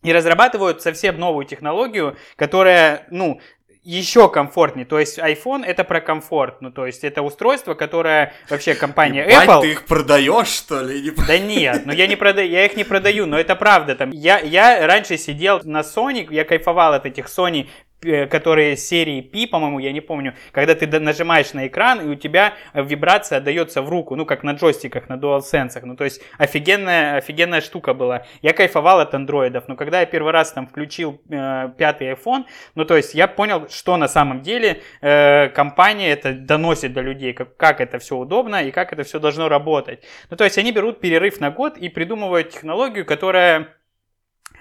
И 0.03 0.13
разрабатывают 0.13 0.83
совсем 0.83 1.19
новую 1.19 1.47
технологию, 1.47 2.17
которая, 2.37 3.07
ну, 3.11 3.41
еще 3.83 4.29
комфортнее. 4.29 4.85
То 4.85 4.99
есть 4.99 5.19
iPhone 5.19 5.65
это 5.65 5.85
про 5.85 6.01
комфорт. 6.01 6.61
Ну, 6.61 6.71
то 6.71 6.87
есть 6.87 7.05
это 7.05 7.23
устройство, 7.23 7.75
которое 7.75 8.35
вообще 8.49 8.75
компания 8.75 9.25
Ебать, 9.25 9.49
Apple... 9.49 9.61
ты 9.63 9.73
их 9.73 9.87
продаешь, 9.87 10.49
что 10.49 10.83
ли? 10.83 11.13
Да 11.27 11.39
нет, 11.39 11.87
ну 11.87 11.93
я 11.93 12.07
не 12.07 12.17
продаю, 12.17 12.51
я 12.51 12.67
их 12.67 12.77
не 12.77 12.85
продаю, 12.85 13.27
но 13.27 13.39
это 13.39 13.57
правда. 13.57 13.95
Там, 13.95 14.11
я, 14.11 14.39
я 14.39 14.87
раньше 14.87 15.17
сидел 15.17 15.61
на 15.65 15.81
Sony, 15.81 16.27
я 16.31 16.45
кайфовал 16.45 16.95
от 16.95 17.07
этих 17.07 17.27
Sony 17.27 17.69
которые 18.01 18.77
серии 18.77 19.21
P, 19.21 19.47
по-моему, 19.47 19.79
я 19.79 19.93
не 19.93 20.01
помню, 20.01 20.35
когда 20.53 20.75
ты 20.75 20.87
нажимаешь 20.99 21.53
на 21.53 21.67
экран, 21.67 22.01
и 22.01 22.09
у 22.09 22.15
тебя 22.15 22.55
вибрация 22.75 23.39
отдается 23.39 23.83
в 23.83 23.89
руку, 23.89 24.17
ну, 24.17 24.25
как 24.25 24.43
на 24.43 24.53
джойстиках, 24.53 25.09
на 25.09 25.15
DualSense. 25.15 25.81
Ну, 25.83 25.97
то 25.97 26.05
есть, 26.05 26.23
офигенная, 26.39 27.19
офигенная 27.19 27.61
штука 27.61 27.95
была. 27.95 28.25
Я 28.43 28.53
кайфовал 28.53 29.01
от 29.01 29.15
андроидов, 29.15 29.65
но 29.69 29.77
когда 29.77 30.01
я 30.01 30.07
первый 30.07 30.33
раз 30.33 30.53
там 30.53 30.67
включил 30.67 31.21
э, 31.29 31.69
пятый 31.77 32.13
iPhone, 32.13 32.45
ну, 32.75 32.85
то 32.85 32.97
есть, 32.97 33.15
я 33.15 33.29
понял, 33.29 33.69
что 33.69 33.97
на 33.97 34.09
самом 34.09 34.41
деле 34.41 34.83
э, 35.01 35.49
компания 35.49 36.11
это 36.11 36.33
доносит 36.33 36.93
до 36.93 37.03
людей, 37.03 37.33
как, 37.33 37.57
как 37.57 37.81
это 37.81 37.99
все 37.99 38.17
удобно 38.17 38.65
и 38.65 38.71
как 38.71 38.93
это 38.93 39.03
все 39.05 39.19
должно 39.19 39.49
работать. 39.49 40.03
Ну, 40.31 40.37
то 40.37 40.45
есть, 40.45 40.59
они 40.59 40.73
берут 40.73 41.01
перерыв 41.01 41.41
на 41.41 41.51
год 41.51 41.77
и 41.77 41.89
придумывают 41.89 42.51
технологию, 42.51 43.05
которая 43.05 43.80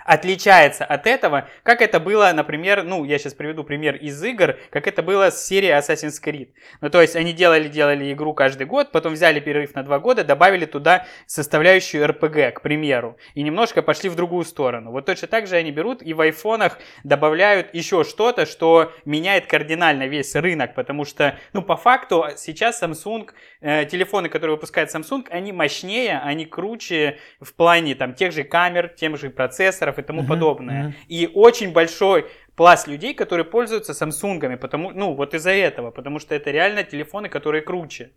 отличается 0.10 0.86
от 0.86 1.06
этого, 1.06 1.48
как 1.62 1.84
это 1.84 2.00
было, 2.00 2.32
например, 2.34 2.82
ну, 2.84 3.06
я 3.06 3.20
сейчас 3.20 3.36
приведу 3.36 3.64
пример 3.64 3.96
из 3.96 4.22
игр, 4.24 4.58
как 4.72 4.88
это 4.88 5.04
было 5.04 5.30
с 5.30 5.46
серией 5.46 5.78
Assassin's 5.78 6.20
Creed. 6.20 6.50
Ну, 6.82 6.90
то 6.90 7.00
есть 7.00 7.16
они 7.16 7.32
делали-делали 7.32 8.12
игру 8.12 8.34
каждый 8.34 8.66
год, 8.66 8.92
потом 8.92 9.14
взяли 9.14 9.40
перерыв 9.40 9.76
на 9.76 9.84
два 9.84 10.00
года, 10.00 10.24
добавили 10.24 10.66
туда 10.66 11.06
составляющую 11.28 12.04
RPG, 12.08 12.54
к 12.54 12.62
примеру, 12.62 13.18
и 13.36 13.44
немножко 13.44 13.84
пошли 13.84 14.10
в 14.10 14.16
другую 14.16 14.46
сторону. 14.46 14.92
Вот 14.92 15.06
точно 15.06 15.28
так 15.28 15.46
же 15.46 15.58
они 15.58 15.70
берут 15.70 16.02
и 16.02 16.16
в 16.16 16.22
айфонах 16.22 16.80
добавляют 17.04 17.76
еще 17.76 18.04
что-то, 18.04 18.48
что 18.48 18.92
меняет 19.06 19.46
кардинально 19.46 20.08
весь 20.08 20.36
рынок, 20.36 20.74
потому 20.74 21.06
что, 21.06 21.38
ну, 21.54 21.62
по 21.62 21.76
факту 21.76 22.26
сейчас 22.36 22.82
Samsung, 22.82 23.30
э, 23.62 23.86
телефоны, 23.86 24.28
которые 24.28 24.56
выпускает 24.56 24.90
Samsung, 24.90 25.28
они 25.30 25.52
мощнее, 25.52 26.20
они 26.24 26.48
круче 26.48 27.20
в 27.40 27.54
плане 27.54 27.94
там 27.94 28.16
тех 28.16 28.32
же 28.32 28.44
камер, 28.44 28.88
тем 28.88 29.16
же 29.16 29.30
процессоров, 29.30 29.99
и 30.00 30.04
тому 30.04 30.22
uh-huh, 30.22 30.28
подобное. 30.28 30.88
Uh-huh. 30.88 30.94
И 31.08 31.30
очень 31.34 31.72
большой 31.72 32.26
пласт 32.56 32.88
людей, 32.88 33.14
которые 33.14 33.46
пользуются 33.46 33.94
Самсунгами, 33.94 34.56
потому, 34.56 34.92
ну, 34.92 35.14
вот 35.14 35.34
из-за 35.34 35.52
этого, 35.52 35.92
потому 35.92 36.20
что 36.20 36.36
это 36.36 36.52
реально 36.52 36.84
телефоны, 36.84 37.30
которые 37.30 37.62
круче. 37.62 38.12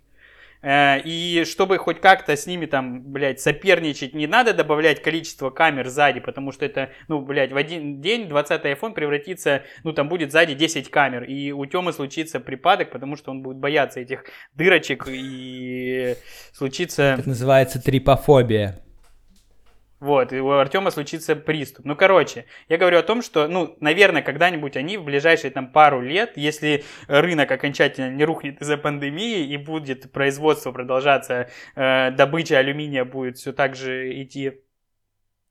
Э, 0.63 1.01
и 1.05 1.45
чтобы 1.45 1.77
хоть 1.79 2.01
как-то 2.01 2.37
с 2.37 2.47
ними 2.47 2.67
там, 2.67 3.03
блядь, 3.03 3.41
соперничать, 3.41 4.15
не 4.15 4.27
надо 4.27 4.55
добавлять 4.55 5.03
количество 5.03 5.51
камер 5.51 5.89
сзади, 5.89 6.21
потому 6.21 6.53
что 6.53 6.65
это, 6.65 6.91
ну, 7.09 7.21
блядь, 7.21 7.53
в 7.53 7.57
один 7.57 8.01
день 8.01 8.29
20 8.29 8.63
iPhone 8.65 8.95
превратится, 8.95 9.63
ну, 9.83 9.93
там 9.93 10.09
будет 10.09 10.31
сзади 10.31 10.55
10 10.55 10.89
камер, 10.91 11.25
и 11.25 11.51
у 11.51 11.67
Тёмы 11.67 11.93
случится 11.93 12.39
припадок, 12.39 12.91
потому 12.91 13.17
что 13.17 13.33
он 13.33 13.43
будет 13.43 13.59
бояться 13.59 14.01
этих 14.01 14.25
дырочек, 14.55 15.07
и 15.09 16.17
случится... 16.53 17.17
Это 17.19 17.29
называется 17.29 17.83
трипофобия. 17.83 18.79
Вот, 20.03 20.33
и 20.33 20.41
у 20.41 20.51
Артема 20.51 20.91
случится 20.91 21.37
приступ. 21.37 21.85
Ну, 21.85 21.95
короче, 21.95 22.47
я 22.69 22.77
говорю 22.77 22.99
о 22.99 23.05
том, 23.05 23.23
что, 23.23 23.47
ну, 23.47 23.77
наверное, 23.79 24.21
когда-нибудь 24.21 24.77
они 24.77 24.97
в 24.97 25.05
ближайшие 25.05 25.53
там 25.53 25.71
пару 25.71 26.01
лет, 26.01 26.33
если 26.35 26.83
рынок 27.07 27.53
окончательно 27.53 28.11
не 28.11 28.25
рухнет 28.25 28.61
из-за 28.61 28.79
пандемии 28.79 29.47
и 29.47 29.57
будет 29.57 30.11
производство 30.11 30.73
продолжаться, 30.73 31.51
э, 31.77 32.11
добыча 32.11 32.59
алюминия 32.59 33.05
будет 33.05 33.37
все 33.37 33.53
так 33.53 33.77
же 33.77 34.21
идти 34.21 34.65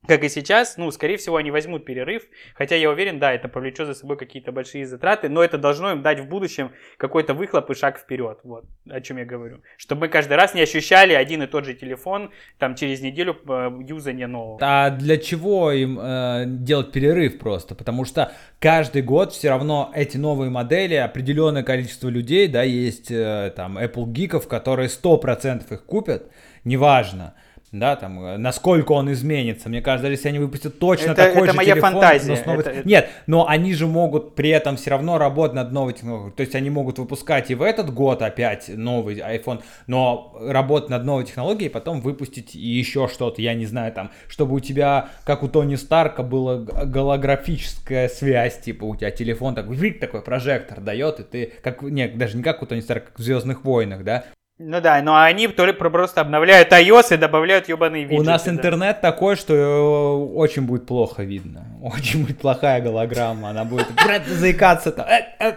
как 0.07 0.23
и 0.23 0.29
сейчас, 0.29 0.77
ну, 0.77 0.89
скорее 0.89 1.17
всего, 1.17 1.35
они 1.35 1.51
возьмут 1.51 1.85
перерыв, 1.85 2.23
хотя 2.55 2.75
я 2.75 2.89
уверен, 2.89 3.19
да, 3.19 3.33
это 3.33 3.47
повлечет 3.47 3.85
за 3.85 3.93
собой 3.93 4.17
какие-то 4.17 4.51
большие 4.51 4.87
затраты, 4.87 5.29
но 5.29 5.43
это 5.43 5.59
должно 5.59 5.91
им 5.91 6.01
дать 6.01 6.19
в 6.19 6.27
будущем 6.27 6.71
какой-то 6.97 7.35
выхлоп 7.35 7.69
и 7.69 7.75
шаг 7.75 7.99
вперед, 7.99 8.39
вот, 8.43 8.65
о 8.89 8.99
чем 9.01 9.17
я 9.17 9.25
говорю. 9.25 9.61
Чтобы 9.77 10.01
мы 10.01 10.07
каждый 10.07 10.33
раз 10.33 10.55
не 10.55 10.61
ощущали 10.61 11.13
один 11.13 11.43
и 11.43 11.47
тот 11.47 11.65
же 11.65 11.75
телефон, 11.75 12.31
там, 12.57 12.73
через 12.73 13.01
неделю 13.01 13.37
э, 13.47 13.69
юзания 13.87 14.25
нового. 14.25 14.57
А 14.59 14.89
для 14.89 15.17
чего 15.17 15.71
им 15.71 15.99
э, 16.01 16.45
делать 16.47 16.91
перерыв 16.91 17.37
просто? 17.37 17.75
Потому 17.75 18.03
что 18.03 18.31
каждый 18.59 19.03
год 19.03 19.33
все 19.33 19.49
равно 19.49 19.91
эти 19.93 20.17
новые 20.17 20.49
модели, 20.49 20.95
определенное 20.95 21.63
количество 21.63 22.09
людей, 22.09 22.47
да, 22.47 22.63
есть 22.63 23.11
э, 23.11 23.53
там 23.55 23.77
Apple 23.77 24.07
гиков, 24.07 24.47
которые 24.47 24.89
100% 24.89 25.71
их 25.71 25.85
купят, 25.85 26.31
неважно 26.63 27.35
да, 27.71 27.95
там, 27.95 28.21
э, 28.21 28.37
насколько 28.37 28.91
он 28.91 29.11
изменится. 29.13 29.69
Мне 29.69 29.81
кажется, 29.81 30.09
если 30.09 30.27
они 30.27 30.39
выпустят 30.39 30.77
точно 30.77 31.11
это, 31.11 31.27
такой 31.27 31.43
это 31.43 31.51
же 31.51 31.57
моя 31.57 31.73
телефон, 31.73 31.91
фантазия. 31.93 32.29
Но 32.31 32.35
снова... 32.35 32.59
это, 32.59 32.87
Нет, 32.87 33.09
но 33.27 33.47
они 33.47 33.73
же 33.73 33.87
могут 33.87 34.35
при 34.35 34.49
этом 34.49 34.75
все 34.75 34.89
равно 34.89 35.17
работать 35.17 35.55
над 35.55 35.71
новой 35.71 35.93
технологией. 35.93 36.33
То 36.33 36.41
есть 36.41 36.53
они 36.53 36.69
могут 36.69 36.99
выпускать 36.99 37.49
и 37.49 37.55
в 37.55 37.61
этот 37.61 37.93
год 37.93 38.21
опять 38.21 38.67
новый 38.67 39.19
iPhone, 39.19 39.61
но 39.87 40.35
работать 40.41 40.89
над 40.89 41.05
новой 41.05 41.23
технологией, 41.23 41.69
потом 41.69 42.01
выпустить 42.01 42.55
еще 42.55 43.07
что-то, 43.07 43.41
я 43.41 43.53
не 43.53 43.65
знаю, 43.65 43.93
там, 43.93 44.11
чтобы 44.27 44.55
у 44.55 44.59
тебя, 44.59 45.09
как 45.23 45.41
у 45.41 45.47
Тони 45.47 45.75
Старка, 45.75 46.23
была 46.23 46.57
голографическая 46.57 48.09
связь, 48.09 48.59
типа 48.59 48.83
у 48.83 48.97
тебя 48.97 49.11
телефон 49.11 49.55
такой, 49.55 49.91
такой 49.93 50.21
прожектор 50.21 50.81
дает, 50.81 51.21
и 51.21 51.23
ты, 51.23 51.53
как, 51.61 51.81
нет, 51.83 52.17
даже 52.17 52.35
не 52.35 52.43
как 52.43 52.61
у 52.61 52.65
Тони 52.65 52.81
Старка, 52.81 53.07
как 53.07 53.19
в 53.19 53.21
Звездных 53.21 53.63
войнах, 53.63 54.03
да, 54.03 54.25
ну 54.63 54.79
да, 54.79 55.01
но 55.01 55.19
они 55.19 55.47
только 55.47 55.89
просто 55.89 56.21
обновляют 56.21 56.71
iOS 56.71 57.15
и 57.15 57.17
добавляют 57.17 57.67
ебаные 57.67 58.03
виджеты. 58.03 58.21
У 58.21 58.23
нас 58.23 58.43
да. 58.43 58.51
интернет 58.51 59.01
такой, 59.01 59.35
что 59.35 59.53
э, 59.53 60.35
очень 60.35 60.63
будет 60.63 60.85
плохо 60.85 61.23
видно. 61.23 61.65
Очень 61.81 62.21
будет 62.21 62.39
плохая 62.39 62.79
голограмма. 62.81 63.49
Она 63.49 63.65
будет 63.65 63.87
заикаться. 64.27 64.91
Э, 65.39 65.53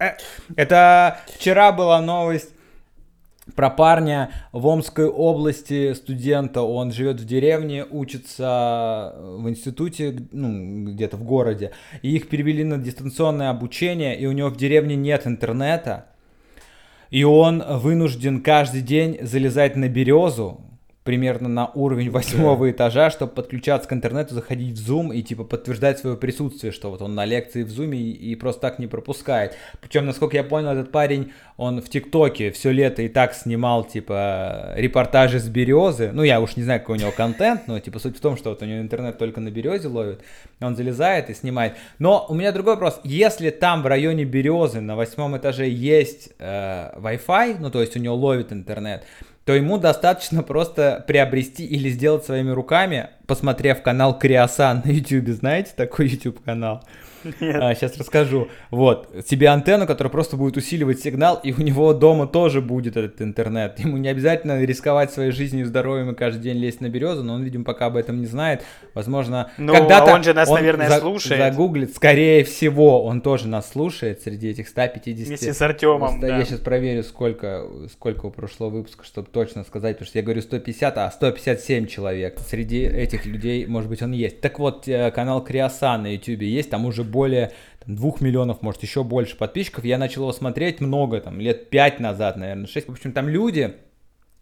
э, 0.00 0.16
Это 0.56 1.18
вчера 1.34 1.70
была 1.72 2.00
новость 2.00 2.50
про 3.54 3.68
парня 3.68 4.30
в 4.52 4.66
Омской 4.66 5.06
области 5.06 5.92
студента. 5.92 6.62
Он 6.62 6.92
живет 6.92 7.20
в 7.20 7.26
деревне, 7.26 7.84
учится 7.84 9.14
в 9.18 9.48
институте, 9.48 10.16
ну, 10.32 10.92
где-то 10.92 11.18
в 11.18 11.24
городе. 11.24 11.72
И 12.00 12.16
их 12.16 12.28
перевели 12.28 12.64
на 12.64 12.78
дистанционное 12.78 13.50
обучение, 13.50 14.18
и 14.18 14.26
у 14.26 14.32
него 14.32 14.48
в 14.48 14.56
деревне 14.56 14.96
нет 14.96 15.26
интернета 15.26 16.06
и 17.10 17.24
он 17.24 17.62
вынужден 17.62 18.42
каждый 18.42 18.82
день 18.82 19.18
залезать 19.22 19.76
на 19.76 19.88
березу, 19.88 20.60
примерно 21.08 21.48
на 21.48 21.70
уровень 21.74 22.10
восьмого 22.10 22.66
да. 22.66 22.70
этажа, 22.70 23.08
чтобы 23.08 23.32
подключаться 23.32 23.88
к 23.88 23.94
интернету, 23.94 24.34
заходить 24.34 24.78
в 24.78 24.90
Zoom 24.90 25.16
и 25.16 25.22
типа 25.22 25.42
подтверждать 25.42 25.98
свое 25.98 26.18
присутствие, 26.18 26.70
что 26.70 26.90
вот 26.90 27.00
он 27.00 27.14
на 27.14 27.24
лекции 27.24 27.62
в 27.62 27.68
Zoom 27.68 27.96
и, 27.96 28.12
и 28.12 28.34
просто 28.34 28.60
так 28.60 28.78
не 28.78 28.88
пропускает. 28.88 29.56
Причем, 29.80 30.04
насколько 30.04 30.36
я 30.36 30.44
понял, 30.44 30.68
этот 30.68 30.92
парень, 30.92 31.32
он 31.56 31.80
в 31.80 31.88
ТикТоке 31.88 32.50
все 32.50 32.72
лето 32.72 33.00
и 33.00 33.08
так 33.08 33.32
снимал 33.32 33.84
типа 33.84 34.74
репортажи 34.76 35.40
с 35.40 35.48
березы. 35.48 36.10
Ну, 36.12 36.22
я 36.22 36.42
уж 36.42 36.56
не 36.56 36.62
знаю, 36.62 36.80
какой 36.80 36.98
у 36.98 37.00
него 37.00 37.10
контент, 37.10 37.68
но 37.68 37.80
типа 37.80 38.00
суть 38.00 38.18
в 38.18 38.20
том, 38.20 38.36
что 38.36 38.50
вот 38.50 38.60
у 38.60 38.66
него 38.66 38.78
интернет 38.78 39.16
только 39.16 39.40
на 39.40 39.50
березе 39.50 39.88
ловит. 39.88 40.20
Он 40.60 40.76
залезает 40.76 41.30
и 41.30 41.34
снимает. 41.34 41.72
Но 41.98 42.26
у 42.28 42.34
меня 42.34 42.52
другой 42.52 42.74
вопрос. 42.74 43.00
Если 43.02 43.48
там 43.48 43.82
в 43.82 43.86
районе 43.86 44.24
березы 44.26 44.82
на 44.82 44.94
восьмом 44.94 45.38
этаже 45.38 45.70
есть 45.70 46.34
э, 46.38 46.90
Wi-Fi, 46.98 47.56
ну 47.60 47.70
то 47.70 47.80
есть 47.80 47.96
у 47.96 47.98
него 47.98 48.14
ловит 48.14 48.52
интернет, 48.52 49.04
то 49.48 49.54
ему 49.54 49.78
достаточно 49.78 50.42
просто 50.42 51.02
приобрести 51.06 51.64
или 51.64 51.88
сделать 51.88 52.22
своими 52.22 52.50
руками, 52.50 53.08
посмотрев 53.28 53.82
канал 53.82 54.18
Криосан 54.18 54.82
на 54.84 54.90
YouTube. 54.90 55.28
Знаете 55.28 55.70
такой 55.76 56.08
YouTube 56.08 56.42
канал? 56.42 56.82
А, 57.40 57.74
сейчас 57.74 57.96
расскажу. 57.96 58.48
Вот, 58.70 59.08
себе 59.28 59.48
антенну, 59.48 59.86
которая 59.86 60.10
просто 60.10 60.36
будет 60.36 60.56
усиливать 60.56 61.00
сигнал, 61.00 61.40
и 61.42 61.52
у 61.52 61.60
него 61.60 61.92
дома 61.92 62.26
тоже 62.26 62.60
будет 62.60 62.96
этот 62.96 63.20
интернет. 63.20 63.78
Ему 63.78 63.96
не 63.96 64.08
обязательно 64.08 64.62
рисковать 64.62 65.12
своей 65.12 65.32
жизнью 65.32 65.62
и 65.62 65.64
здоровьем 65.66 66.10
и 66.10 66.14
каждый 66.14 66.40
день 66.40 66.58
лезть 66.58 66.80
на 66.80 66.88
березу, 66.88 67.22
но 67.22 67.34
он, 67.34 67.42
видимо, 67.42 67.64
пока 67.64 67.86
об 67.86 67.96
этом 67.96 68.20
не 68.20 68.26
знает. 68.26 68.62
Возможно, 68.94 69.50
ну, 69.58 69.72
когда-то 69.72 70.12
а 70.12 70.14
он 70.14 70.22
же 70.22 70.34
нас, 70.34 70.48
он 70.48 70.56
наверное, 70.56 70.88
за- 70.88 71.00
слушает. 71.00 71.40
Загуглит. 71.40 71.94
Скорее 71.94 72.44
всего, 72.44 73.04
он 73.04 73.20
тоже 73.20 73.48
нас 73.48 73.70
слушает 73.70 74.22
среди 74.22 74.48
этих 74.48 74.68
150. 74.68 75.28
Вместе 75.28 75.52
с 75.52 75.62
Артемом, 75.62 76.20
да. 76.20 76.38
Я 76.38 76.44
сейчас 76.44 76.60
проверю, 76.60 77.02
сколько, 77.02 77.66
сколько 77.92 78.26
у 78.26 78.30
прошлого 78.30 78.70
выпуска, 78.70 79.04
чтобы 79.04 79.28
точно 79.30 79.64
сказать, 79.64 79.96
потому 79.96 80.08
что 80.08 80.18
я 80.18 80.24
говорю 80.24 80.40
150, 80.40 80.98
а 80.98 81.10
157 81.10 81.86
человек. 81.86 82.38
Среди 82.46 82.82
этих 82.82 83.17
людей, 83.26 83.66
может 83.66 83.88
быть, 83.88 84.02
он 84.02 84.12
есть. 84.12 84.40
Так 84.40 84.58
вот, 84.58 84.88
э, 84.88 85.10
канал 85.10 85.42
Криосан 85.42 86.02
на 86.02 86.14
YouTube 86.14 86.42
есть, 86.42 86.70
там 86.70 86.86
уже 86.86 87.04
более 87.04 87.52
там, 87.84 87.96
2 87.96 88.12
миллионов, 88.20 88.62
может, 88.62 88.82
еще 88.82 89.04
больше 89.04 89.36
подписчиков. 89.36 89.84
Я 89.84 89.98
начал 89.98 90.22
его 90.22 90.32
смотреть 90.32 90.80
много, 90.80 91.20
там, 91.20 91.40
лет 91.40 91.70
5 91.70 92.00
назад, 92.00 92.36
наверное, 92.36 92.66
6. 92.66 92.88
В 92.88 92.92
общем, 92.92 93.12
там 93.12 93.28
люди, 93.28 93.74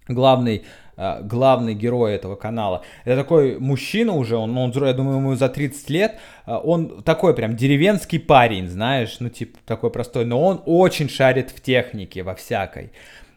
главный, 0.09 0.65
э, 0.97 1.23
главный 1.23 1.75
герой 1.75 2.15
этого 2.15 2.37
канала. 2.37 2.83
Это 3.05 3.23
такой 3.23 3.59
мужчина 3.59 4.13
уже, 4.13 4.37
он, 4.37 4.57
он, 4.57 4.73
я 4.73 4.93
думаю, 4.93 5.19
ему 5.19 5.35
за 5.35 5.49
30 5.49 5.91
лет. 5.91 6.19
Э, 6.47 6.57
он 6.63 7.03
такой 7.03 7.35
прям 7.35 7.57
деревенский 7.57 8.21
парень, 8.21 8.69
знаешь, 8.69 9.17
ну, 9.21 9.29
типа, 9.29 9.59
такой 9.67 9.91
простой. 9.91 10.25
Но 10.25 10.43
он 10.43 10.63
очень 10.67 11.09
шарит 11.09 11.51
в 11.51 11.61
технике, 11.61 12.23
во 12.23 12.35
всякой. 12.35 12.93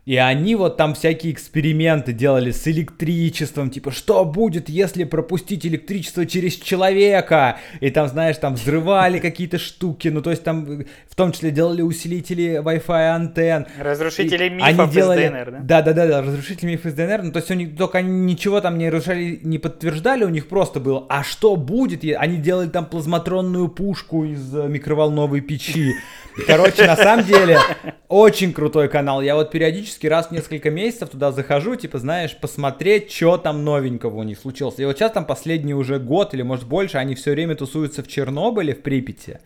И 0.10 0.16
они 0.16 0.56
вот 0.56 0.76
там 0.76 0.96
всякие 0.96 1.34
эксперименты 1.34 2.14
делали 2.14 2.50
с 2.50 2.68
электричеством, 2.68 3.70
типа, 3.70 3.92
что 3.92 4.26
будет, 4.26 4.68
если 4.68 5.04
пропустить 5.04 5.68
электричество 5.68 6.26
через 6.26 6.56
человека? 6.56 7.60
И 7.80 7.92
там, 7.92 8.08
знаешь, 8.08 8.38
там 8.38 8.56
взрывали 8.56 9.20
какие-то 9.30 9.60
штуки, 9.60 10.08
ну, 10.08 10.24
то 10.24 10.32
есть 10.32 10.44
там 10.44 10.84
в 11.08 11.16
том 11.16 11.32
числе 11.32 11.52
делали 11.52 11.84
усилители 11.84 12.60
Wi-Fi 12.60 13.10
антенн. 13.12 13.68
Разрушители 13.80 14.46
и 14.46 14.50
мифов 14.50 14.68
они 14.68 14.92
делали... 14.92 15.26
из 15.26 15.30
ДНР, 15.30 15.52
да? 15.52 15.82
Да, 15.82 15.94
да, 15.94 16.08
да, 16.08 16.22
разрушители 16.24 16.72
мифов 16.72 16.88
из 16.88 16.94
ДНР, 16.96 17.22
ну, 17.22 17.32
то 17.32 17.38
есть 17.38 17.52
они 17.52 17.68
только 17.68 18.00
они 18.00 18.10
ничего 18.10 18.62
там 18.62 18.80
не 18.80 18.90
разрушали, 18.90 19.40
не 19.44 19.60
подтверждали, 19.60 20.24
у 20.24 20.30
них 20.30 20.48
просто 20.48 20.80
было, 20.80 21.06
а 21.08 21.24
что 21.24 21.56
будет? 21.56 22.04
Они 22.18 22.38
делали 22.38 22.70
там 22.70 22.88
плазматронную 22.88 23.68
пушку 23.68 24.26
из 24.26 24.56
э, 24.56 24.70
микроволновой 24.70 25.42
печи. 25.42 25.94
Короче, 26.48 26.86
на 26.86 26.96
самом 26.96 27.26
деле, 27.26 27.60
очень 28.08 28.54
крутой 28.54 28.90
канал. 28.90 29.22
Я 29.22 29.36
вот 29.36 29.52
периодически 29.52 30.08
раз 30.08 30.28
в 30.28 30.32
несколько 30.32 30.70
месяцев 30.70 31.10
туда 31.10 31.32
захожу, 31.32 31.76
типа, 31.76 32.00
знаешь, 32.00 32.36
посмотреть, 32.38 33.12
что 33.12 33.38
там 33.38 33.64
новенького 33.64 34.16
у 34.18 34.24
них 34.24 34.40
случилось. 34.40 34.76
И 34.78 34.86
вот 34.86 34.98
сейчас 34.98 35.12
там 35.12 35.26
последний 35.26 35.74
уже 35.74 36.00
год 36.00 36.34
или, 36.34 36.42
может, 36.42 36.68
больше, 36.68 36.98
они 36.98 37.16
все 37.16 37.32
время 37.32 37.56
тусуются 37.56 38.04
в 38.04 38.08
Чернобыле, 38.08 38.74
в 38.74 38.82
Припяти. 38.82 39.40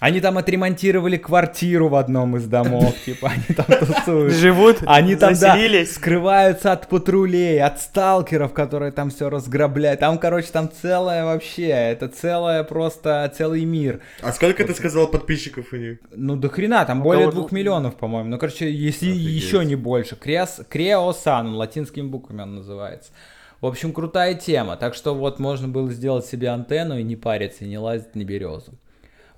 Они 0.00 0.20
там 0.20 0.38
отремонтировали 0.38 1.18
квартиру 1.18 1.88
в 1.88 1.94
одном 1.94 2.36
из 2.36 2.46
домов, 2.46 2.94
типа, 3.04 3.32
они 3.34 3.54
там 3.54 3.66
тусуют. 3.66 4.32
Живут, 4.32 4.78
Они 4.86 5.14
там, 5.14 5.34
да, 5.34 5.56
скрываются 5.84 6.72
от 6.72 6.88
патрулей, 6.88 7.62
от 7.62 7.80
сталкеров, 7.80 8.54
которые 8.54 8.92
там 8.92 9.10
все 9.10 9.28
разграбляют. 9.28 10.00
Там, 10.00 10.18
короче, 10.18 10.48
там 10.50 10.70
целое 10.70 11.26
вообще, 11.26 11.68
это 11.68 12.08
целое 12.08 12.64
просто, 12.64 13.30
целый 13.36 13.66
мир. 13.66 14.00
А 14.22 14.32
сколько 14.32 14.64
ты 14.64 14.74
сказал 14.74 15.06
подписчиков 15.06 15.72
у 15.72 15.76
них? 15.76 15.98
Ну, 16.10 16.36
до 16.36 16.48
хрена, 16.48 16.86
там 16.86 17.02
более 17.02 17.30
двух 17.30 17.52
миллионов, 17.52 17.96
по-моему. 17.96 18.30
Ну, 18.30 18.38
короче, 18.38 18.72
если 18.72 19.06
еще 19.06 19.64
не 19.66 19.76
больше. 19.76 20.16
Креос, 20.16 20.62
Креосан, 20.70 21.54
латинскими 21.54 22.08
буквами 22.08 22.42
он 22.42 22.54
называется. 22.56 23.12
В 23.60 23.66
общем, 23.66 23.92
крутая 23.92 24.34
тема. 24.34 24.76
Так 24.76 24.94
что 24.94 25.14
вот 25.14 25.38
можно 25.38 25.68
было 25.68 25.90
сделать 25.90 26.24
себе 26.24 26.48
антенну 26.48 26.98
и 26.98 27.02
не 27.02 27.16
париться, 27.16 27.66
и 27.66 27.68
не 27.68 27.76
лазить 27.76 28.14
на 28.14 28.24
березу. 28.24 28.72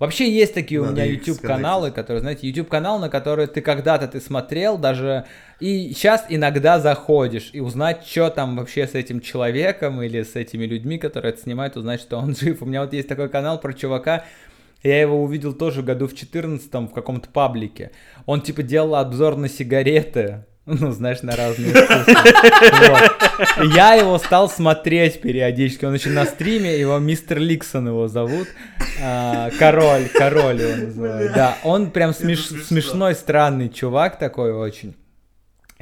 Вообще 0.02 0.28
есть 0.32 0.52
такие 0.52 0.80
Надо 0.80 0.92
у 0.92 0.96
меня 0.96 1.04
YouTube 1.04 1.40
каналы, 1.42 1.92
которые, 1.92 2.22
знаете, 2.22 2.48
YouTube 2.48 2.68
канал, 2.68 2.98
на 2.98 3.08
который 3.08 3.46
ты 3.46 3.60
когда-то 3.60 4.08
ты 4.08 4.20
смотрел, 4.20 4.76
даже 4.76 5.26
и 5.60 5.92
сейчас 5.92 6.26
иногда 6.28 6.80
заходишь 6.80 7.50
и 7.52 7.60
узнать, 7.60 8.04
что 8.04 8.28
там 8.28 8.56
вообще 8.56 8.88
с 8.88 8.96
этим 8.96 9.20
человеком 9.20 10.02
или 10.02 10.24
с 10.24 10.34
этими 10.34 10.64
людьми, 10.64 10.98
которые 10.98 11.34
это 11.34 11.42
снимают, 11.42 11.76
узнать, 11.76 12.00
что 12.00 12.18
он 12.18 12.34
жив. 12.40 12.62
У 12.62 12.66
меня 12.66 12.82
вот 12.82 12.92
есть 12.92 13.06
такой 13.06 13.28
канал 13.28 13.60
про 13.60 13.72
чувака, 13.74 14.24
я 14.82 15.00
его 15.00 15.22
увидел 15.22 15.52
тоже 15.52 15.84
году 15.84 16.08
в 16.08 16.16
14 16.16 16.68
в 16.74 16.88
каком-то 16.88 17.28
паблике. 17.28 17.92
Он 18.26 18.40
типа 18.40 18.64
делал 18.64 18.96
обзор 18.96 19.36
на 19.36 19.48
сигареты, 19.48 20.44
ну, 20.66 20.92
знаешь, 20.92 21.22
на 21.22 21.34
разные 21.34 21.72
Я 23.74 23.94
его 23.94 24.16
стал 24.18 24.48
смотреть 24.48 25.20
периодически. 25.20 25.86
Он 25.86 25.94
еще 25.94 26.10
на 26.10 26.24
стриме, 26.24 26.78
его 26.78 26.98
мистер 27.00 27.38
Ликсон 27.38 27.88
его 27.88 28.06
зовут. 28.06 28.46
А, 29.02 29.50
король, 29.58 30.08
король 30.08 30.60
его 30.60 30.76
называют. 30.86 31.32
Да, 31.32 31.58
он 31.64 31.90
прям 31.90 32.14
смешной, 32.14 33.16
странный 33.16 33.70
чувак 33.70 34.20
такой 34.20 34.52
очень. 34.52 34.94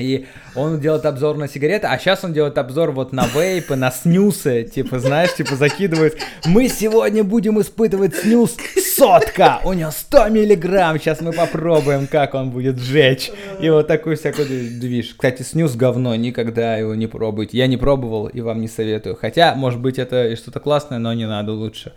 И 0.01 0.27
он 0.55 0.81
делает 0.81 1.07
обзор 1.07 1.37
на 1.37 1.49
сигареты, 1.49 1.87
а 1.87 1.99
сейчас 1.99 2.25
он 2.25 2.33
делает 2.33 2.59
обзор 2.59 2.93
вот 2.93 3.13
на 3.13 3.27
вейпы, 3.27 3.77
на 3.77 3.91
снюсы, 3.91 4.65
типа, 4.65 4.99
знаешь, 4.99 5.35
типа 5.35 5.57
закидывает. 5.57 6.19
Мы 6.45 6.69
сегодня 6.69 7.25
будем 7.25 7.61
испытывать 7.61 8.15
снюс 8.17 8.57
сотка, 8.97 9.61
у 9.65 9.73
него 9.73 9.91
100 9.91 10.29
миллиграмм, 10.29 10.99
сейчас 10.99 11.21
мы 11.21 11.33
попробуем, 11.33 12.07
как 12.07 12.35
он 12.35 12.51
будет 12.51 12.79
жечь. 12.79 13.31
И 13.61 13.71
вот 13.71 13.87
такой 13.87 14.17
всякой 14.17 14.45
движ. 14.45 15.15
Кстати, 15.15 15.43
снюс 15.43 15.75
говно, 15.75 16.15
никогда 16.17 16.77
его 16.77 16.95
не 16.95 17.07
пробуйте. 17.07 17.59
Я 17.59 17.67
не 17.67 17.77
пробовал 17.77 18.27
и 18.27 18.41
вам 18.41 18.61
не 18.61 18.69
советую. 18.69 19.17
Хотя, 19.21 19.55
может 19.55 19.81
быть, 19.81 19.99
это 19.99 20.37
что-то 20.37 20.61
классное, 20.61 20.99
но 20.99 21.13
не 21.15 21.27
надо 21.27 21.53
лучше. 21.53 21.93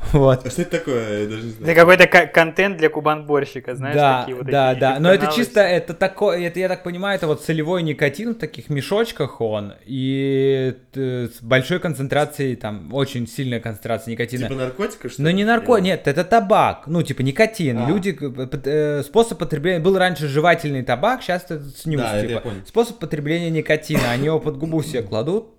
Вот. 0.12 0.46
А 0.46 0.50
что 0.50 0.62
это 0.62 0.78
такое? 0.78 1.22
Я 1.22 1.28
даже 1.28 1.42
не 1.42 1.50
знаю. 1.50 1.72
Это 1.72 1.80
какой-то 1.80 2.26
контент 2.26 2.78
для 2.78 2.88
кубан-борщика, 2.88 3.74
знаешь, 3.74 3.96
да, 3.96 4.20
такие 4.20 4.36
вот 4.36 4.46
Да, 4.46 4.74
да, 4.74 4.98
но 5.00 5.12
это 5.12 5.30
чисто, 5.34 5.60
это 5.60 5.94
такое, 5.94 6.40
это, 6.46 6.60
я 6.60 6.68
так 6.68 6.82
понимаю, 6.82 7.16
это 7.16 7.26
вот 7.26 7.42
солевой 7.42 7.82
никотин 7.82 8.34
в 8.34 8.38
таких 8.38 8.70
мешочках 8.70 9.40
он, 9.40 9.74
и 9.84 10.74
с 10.94 11.42
большой 11.42 11.80
концентрацией, 11.80 12.56
там, 12.56 12.92
очень 12.94 13.26
сильная 13.26 13.60
концентрация 13.60 14.12
никотина. 14.12 14.48
Типа 14.48 14.58
наркотика, 14.58 15.08
что 15.08 15.22
ли? 15.22 15.28
Ну, 15.28 15.36
не 15.36 15.44
наркотик, 15.44 15.84
нет, 15.84 16.08
это 16.08 16.24
табак, 16.24 16.84
ну, 16.86 17.02
типа 17.02 17.22
никотин. 17.22 17.78
А. 17.78 17.88
Люди, 17.88 18.16
э, 18.64 19.02
способ 19.02 19.38
потребления, 19.38 19.80
был 19.80 19.98
раньше 19.98 20.28
жевательный 20.28 20.82
табак, 20.82 21.22
сейчас 21.22 21.44
это 21.44 21.62
снюс, 21.76 22.00
да, 22.00 22.20
типа. 22.20 22.38
Это 22.38 22.50
способ 22.66 22.98
потребления 22.98 23.50
никотина, 23.50 24.10
они 24.10 24.26
его 24.26 24.40
под 24.40 24.56
губу 24.58 24.82
себе 24.82 25.02
кладут, 25.02 25.57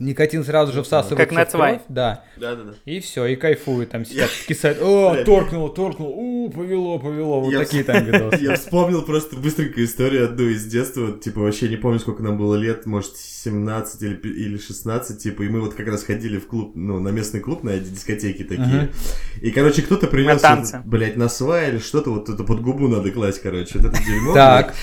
Никотин 0.00 0.42
сразу 0.44 0.72
же 0.72 0.82
всасывается 0.82 1.16
Как 1.16 1.32
на 1.32 1.44
цвай. 1.44 1.80
Да. 1.88 2.24
Да, 2.36 2.56
да, 2.56 2.64
да. 2.64 2.74
И 2.86 3.00
все, 3.00 3.26
и 3.26 3.36
кайфуют, 3.36 3.90
там 3.90 4.06
сидят, 4.06 4.30
я... 4.30 4.46
кисают. 4.48 4.78
О, 4.82 5.22
торкнуло, 5.24 5.68
торкнуло, 5.68 6.10
у, 6.10 6.50
повело, 6.50 6.98
повело. 6.98 7.40
Вот 7.40 7.52
я 7.52 7.58
такие 7.60 7.84
там 7.84 8.04
видосы. 8.04 8.38
Я 8.40 8.56
вспомнил 8.56 9.02
просто 9.02 9.36
быстренькую 9.36 9.84
историю 9.84 10.24
одну 10.24 10.48
из 10.48 10.64
детства. 10.64 11.12
Типа, 11.12 11.40
вообще 11.40 11.68
не 11.68 11.76
помню, 11.76 12.00
сколько 12.00 12.22
нам 12.22 12.38
было 12.38 12.54
лет, 12.54 12.86
может, 12.86 13.16
17 13.16 14.02
или, 14.02 14.16
или 14.24 14.56
16, 14.58 15.22
типа, 15.22 15.42
и 15.42 15.48
мы 15.48 15.60
вот 15.60 15.74
как 15.74 15.86
раз 15.86 16.02
ходили 16.04 16.38
в 16.38 16.46
клуб, 16.46 16.72
ну, 16.74 16.98
на 16.98 17.08
местный 17.10 17.40
клуб, 17.40 17.62
на 17.62 17.78
дискотеки 17.78 18.42
такие. 18.44 18.90
И, 19.42 19.50
короче, 19.50 19.82
кто-то 19.82 20.06
принес, 20.06 20.42
блядь, 20.84 21.16
на 21.16 21.28
свай 21.28 21.70
или 21.70 21.78
что-то, 21.78 22.10
вот 22.10 22.28
это 22.28 22.42
под 22.44 22.62
губу 22.62 22.88
надо 22.88 23.10
класть, 23.10 23.42
короче, 23.42 23.78
вот 23.78 23.92
это 23.92 24.02
дерьмо. 24.02 24.32
Так. 24.32 24.74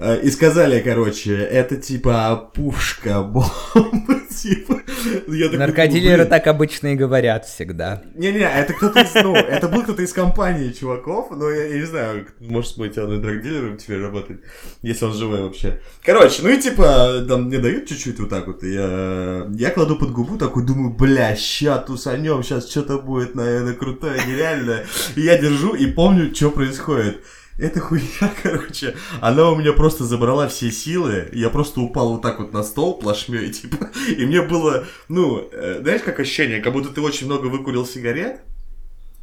А, 0.00 0.16
и 0.16 0.30
сказали, 0.30 0.80
короче, 0.80 1.36
это 1.36 1.76
типа 1.76 2.50
пушка, 2.54 3.22
бомба, 3.22 4.23
типа 4.44 4.74
типа. 5.04 5.56
Наркодилеры 5.56 6.24
так 6.26 6.46
обычно 6.46 6.88
и 6.88 6.96
говорят 6.96 7.46
всегда. 7.46 8.02
Не-не, 8.14 8.40
это 8.40 8.72
кто-то 8.72 9.00
из, 9.00 9.14
ну, 9.14 9.34
это 9.34 9.68
был 9.68 9.82
кто-то 9.82 10.02
из 10.02 10.12
компании 10.12 10.72
чуваков, 10.72 11.30
но 11.30 11.50
я, 11.50 11.64
я 11.66 11.76
не 11.76 11.86
знаю, 11.86 12.26
может 12.40 12.78
быть, 12.78 12.96
он 12.98 13.14
и 13.14 13.20
драгдилером 13.20 13.76
теперь 13.76 14.00
работает, 14.00 14.42
если 14.82 15.04
он 15.04 15.14
живой 15.14 15.42
вообще. 15.42 15.80
Короче, 16.02 16.42
ну 16.42 16.50
и 16.50 16.60
типа, 16.60 17.24
там 17.28 17.44
мне 17.44 17.58
дают 17.58 17.86
чуть-чуть 17.86 18.18
вот 18.20 18.28
так 18.28 18.46
вот, 18.46 18.62
и 18.64 18.72
я, 18.72 19.46
я 19.54 19.70
кладу 19.70 19.96
под 19.96 20.12
губу, 20.12 20.36
такой 20.36 20.64
думаю, 20.64 20.90
бля, 20.94 21.34
ща 21.36 21.78
тусанем, 21.78 22.42
сейчас 22.42 22.70
что-то 22.70 22.98
будет, 22.98 23.34
наверное, 23.34 23.74
крутое, 23.74 24.20
нереальное. 24.26 24.86
И 25.16 25.22
я 25.22 25.38
держу 25.38 25.74
и 25.74 25.86
помню, 25.86 26.34
что 26.34 26.50
происходит. 26.50 27.22
Эта 27.56 27.80
хуйня, 27.80 28.32
короче, 28.42 28.96
она 29.20 29.50
у 29.50 29.56
меня 29.56 29.72
просто 29.72 30.04
забрала 30.04 30.48
все 30.48 30.70
силы. 30.70 31.28
Я 31.32 31.50
просто 31.50 31.80
упал 31.80 32.12
вот 32.12 32.22
так 32.22 32.40
вот 32.40 32.52
на 32.52 32.62
стол 32.62 32.98
плашмей, 32.98 33.50
типа. 33.52 33.90
И 34.16 34.26
мне 34.26 34.42
было, 34.42 34.86
ну, 35.08 35.48
э, 35.52 35.78
знаешь, 35.80 36.02
как 36.02 36.18
ощущение, 36.20 36.60
как 36.60 36.72
будто 36.72 36.90
ты 36.90 37.00
очень 37.00 37.26
много 37.26 37.46
выкурил 37.46 37.86
сигарет. 37.86 38.40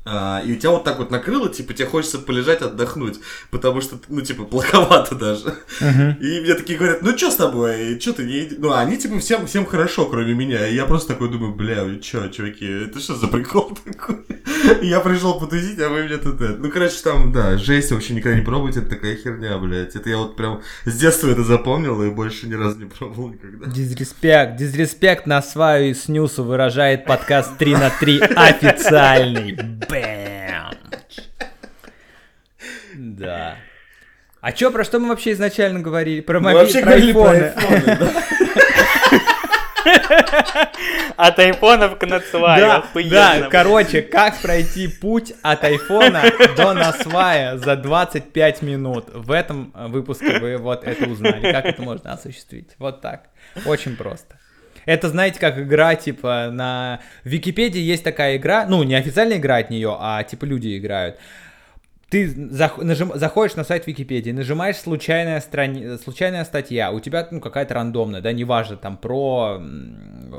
А, 0.03 0.41
и 0.43 0.53
у 0.53 0.55
тебя 0.55 0.71
вот 0.71 0.83
так 0.83 0.97
вот 0.97 1.11
накрыло, 1.11 1.47
типа, 1.47 1.73
тебе 1.73 1.87
хочется 1.87 2.17
полежать, 2.17 2.61
отдохнуть, 2.61 3.19
потому 3.51 3.81
что, 3.81 3.99
ну, 4.09 4.21
типа, 4.21 4.45
плоховато 4.45 5.13
даже. 5.13 5.53
Uh-huh. 5.79 6.19
И 6.19 6.41
мне 6.41 6.55
такие 6.55 6.79
говорят, 6.79 7.03
ну, 7.03 7.15
что 7.15 7.29
с 7.29 7.35
тобой, 7.35 7.99
что 7.99 8.13
ты 8.13 8.23
не... 8.23 8.49
Ну, 8.57 8.73
они, 8.73 8.97
типа, 8.97 9.19
всем, 9.19 9.45
всем 9.45 9.65
хорошо, 9.65 10.07
кроме 10.07 10.33
меня. 10.33 10.67
И 10.67 10.75
я 10.75 10.85
просто 10.85 11.13
такой 11.13 11.29
думаю, 11.29 11.53
бля, 11.53 11.85
что, 12.01 12.27
чуваки, 12.29 12.65
это 12.65 12.99
что 12.99 13.15
за 13.15 13.27
прикол 13.27 13.77
такой? 13.83 14.25
Я 14.81 14.99
пришел 14.99 15.39
потусить, 15.39 15.79
а 15.79 15.89
вы 15.89 16.03
мне 16.03 16.17
тут 16.17 16.41
это... 16.41 16.55
Ну, 16.57 16.69
короче, 16.71 16.97
там, 17.03 17.31
да, 17.31 17.57
жесть 17.57 17.91
вообще 17.91 18.13
никогда 18.13 18.37
не 18.37 18.45
пробуйте, 18.45 18.79
это 18.79 18.89
такая 18.89 19.15
херня, 19.15 19.57
блядь. 19.57 19.95
Это 19.95 20.09
я 20.09 20.17
вот 20.17 20.35
прям 20.35 20.61
с 20.85 20.97
детства 20.97 21.29
это 21.29 21.43
запомнил 21.43 22.01
и 22.03 22.09
больше 22.09 22.47
ни 22.47 22.53
разу 22.53 22.79
не 22.79 22.85
пробовал 22.85 23.29
никогда. 23.29 23.67
Дизреспект, 23.67 24.57
дизреспект 24.57 25.27
на 25.27 25.41
сваю 25.41 25.91
и 25.91 25.93
снюсу 25.93 26.43
выражает 26.43 27.05
подкаст 27.05 27.57
3 27.57 27.75
на 27.75 27.89
3 27.89 28.19
официальный. 28.19 29.57
Бэм. 29.91 30.77
Да. 32.95 33.55
А 34.39 34.51
чё, 34.53 34.71
про 34.71 34.83
что 34.83 34.99
мы 34.99 35.09
вообще 35.09 35.33
изначально 35.33 35.81
говорили? 35.81 36.21
Про 36.21 36.39
мобильные 36.39 36.63
вообще 36.63 36.81
про 36.81 36.93
айфоны. 36.93 37.53
Про 37.53 37.75
айфоны. 37.75 38.11
От 41.17 41.39
айфонов 41.39 41.97
к 41.97 42.05
Нацваю. 42.05 42.61
Да, 42.61 42.83
да, 43.09 43.47
короче, 43.49 44.01
как 44.01 44.41
пройти 44.41 44.87
путь 44.87 45.33
от 45.41 45.63
айфона 45.63 46.23
до 46.55 46.73
Насвая 46.73 47.57
за 47.57 47.75
25 47.75 48.61
минут. 48.61 49.09
В 49.13 49.31
этом 49.31 49.71
выпуске 49.89 50.39
вы 50.39 50.57
вот 50.57 50.83
это 50.85 51.05
узнали, 51.05 51.51
как 51.51 51.65
это 51.65 51.81
можно 51.81 52.13
осуществить. 52.13 52.71
Вот 52.79 53.01
так. 53.01 53.29
Очень 53.65 53.95
просто. 53.97 54.37
Это, 54.85 55.09
знаете, 55.09 55.39
как 55.39 55.59
игра, 55.59 55.95
типа, 55.95 56.49
на... 56.51 56.99
Википедии 57.23 57.81
есть 57.81 58.03
такая 58.03 58.37
игра, 58.37 58.65
ну, 58.67 58.83
не 58.83 58.95
официальная 58.95 59.37
игра 59.37 59.57
от 59.57 59.69
нее, 59.69 59.95
а, 59.99 60.23
типа, 60.23 60.45
люди 60.45 60.77
играют. 60.77 61.17
Ты 62.09 62.27
зах... 62.27 62.77
нажим... 62.77 63.13
заходишь 63.15 63.55
на 63.55 63.63
сайт 63.63 63.87
Википедии, 63.87 64.31
нажимаешь 64.31 64.75
случайная, 64.75 65.39
страни... 65.39 65.97
случайная 65.97 66.43
статья, 66.43 66.91
у 66.91 66.99
тебя, 66.99 67.25
ну, 67.31 67.39
какая-то 67.39 67.73
рандомная, 67.73 68.19
да, 68.19 68.33
неважно, 68.33 68.75
там, 68.75 68.97
про 68.97 69.61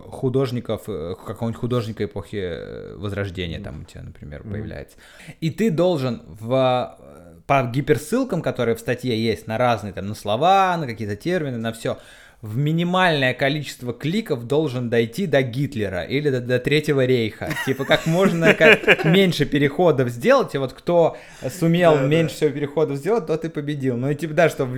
художников, 0.09 0.83
э, 0.89 1.15
какого-нибудь 1.27 1.61
художника 1.61 2.05
эпохи 2.05 2.41
э, 2.43 2.97
Возрождения 2.97 3.59
там 3.61 3.83
у 3.83 3.85
тебя, 3.85 4.03
например, 4.03 4.43
появляется. 4.43 4.99
И 5.41 5.51
ты 5.51 5.71
должен 5.71 6.23
в 6.27 6.99
по 7.47 7.63
гиперссылкам, 7.65 8.41
которые 8.41 8.77
в 8.77 8.81
статье 8.81 9.21
есть 9.21 9.47
на 9.47 9.59
разные 9.59 9.93
там 9.93 10.07
на 10.07 10.15
слова, 10.15 10.77
на 10.77 10.87
какие-то 10.87 11.17
термины, 11.17 11.59
на 11.59 11.73
все, 11.73 11.99
в 12.43 12.57
минимальное 12.57 13.35
количество 13.35 13.93
кликов 13.93 14.49
должен 14.49 14.91
дойти 14.91 15.27
до 15.27 15.43
Гитлера 15.43 16.03
или 16.03 16.29
до, 16.29 16.41
до 16.41 16.59
Третьего 16.59 17.05
рейха. 17.07 17.51
Типа 17.65 17.85
как 17.85 18.07
можно 18.07 18.53
как 18.53 19.05
меньше 19.05 19.47
переходов 19.47 20.09
сделать, 20.09 20.57
и 20.57 20.59
вот 20.59 20.73
кто 20.73 21.17
сумел 21.49 21.95
да, 21.95 22.03
меньше 22.03 22.35
да. 22.35 22.37
всего 22.37 22.51
переходов 22.51 22.99
сделать, 22.99 23.27
тот 23.29 23.45
и 23.45 23.49
победил. 23.49 23.97
Ну 23.97 24.11
и 24.11 24.17
типа 24.17 24.35
да, 24.35 24.49
что 24.49 24.69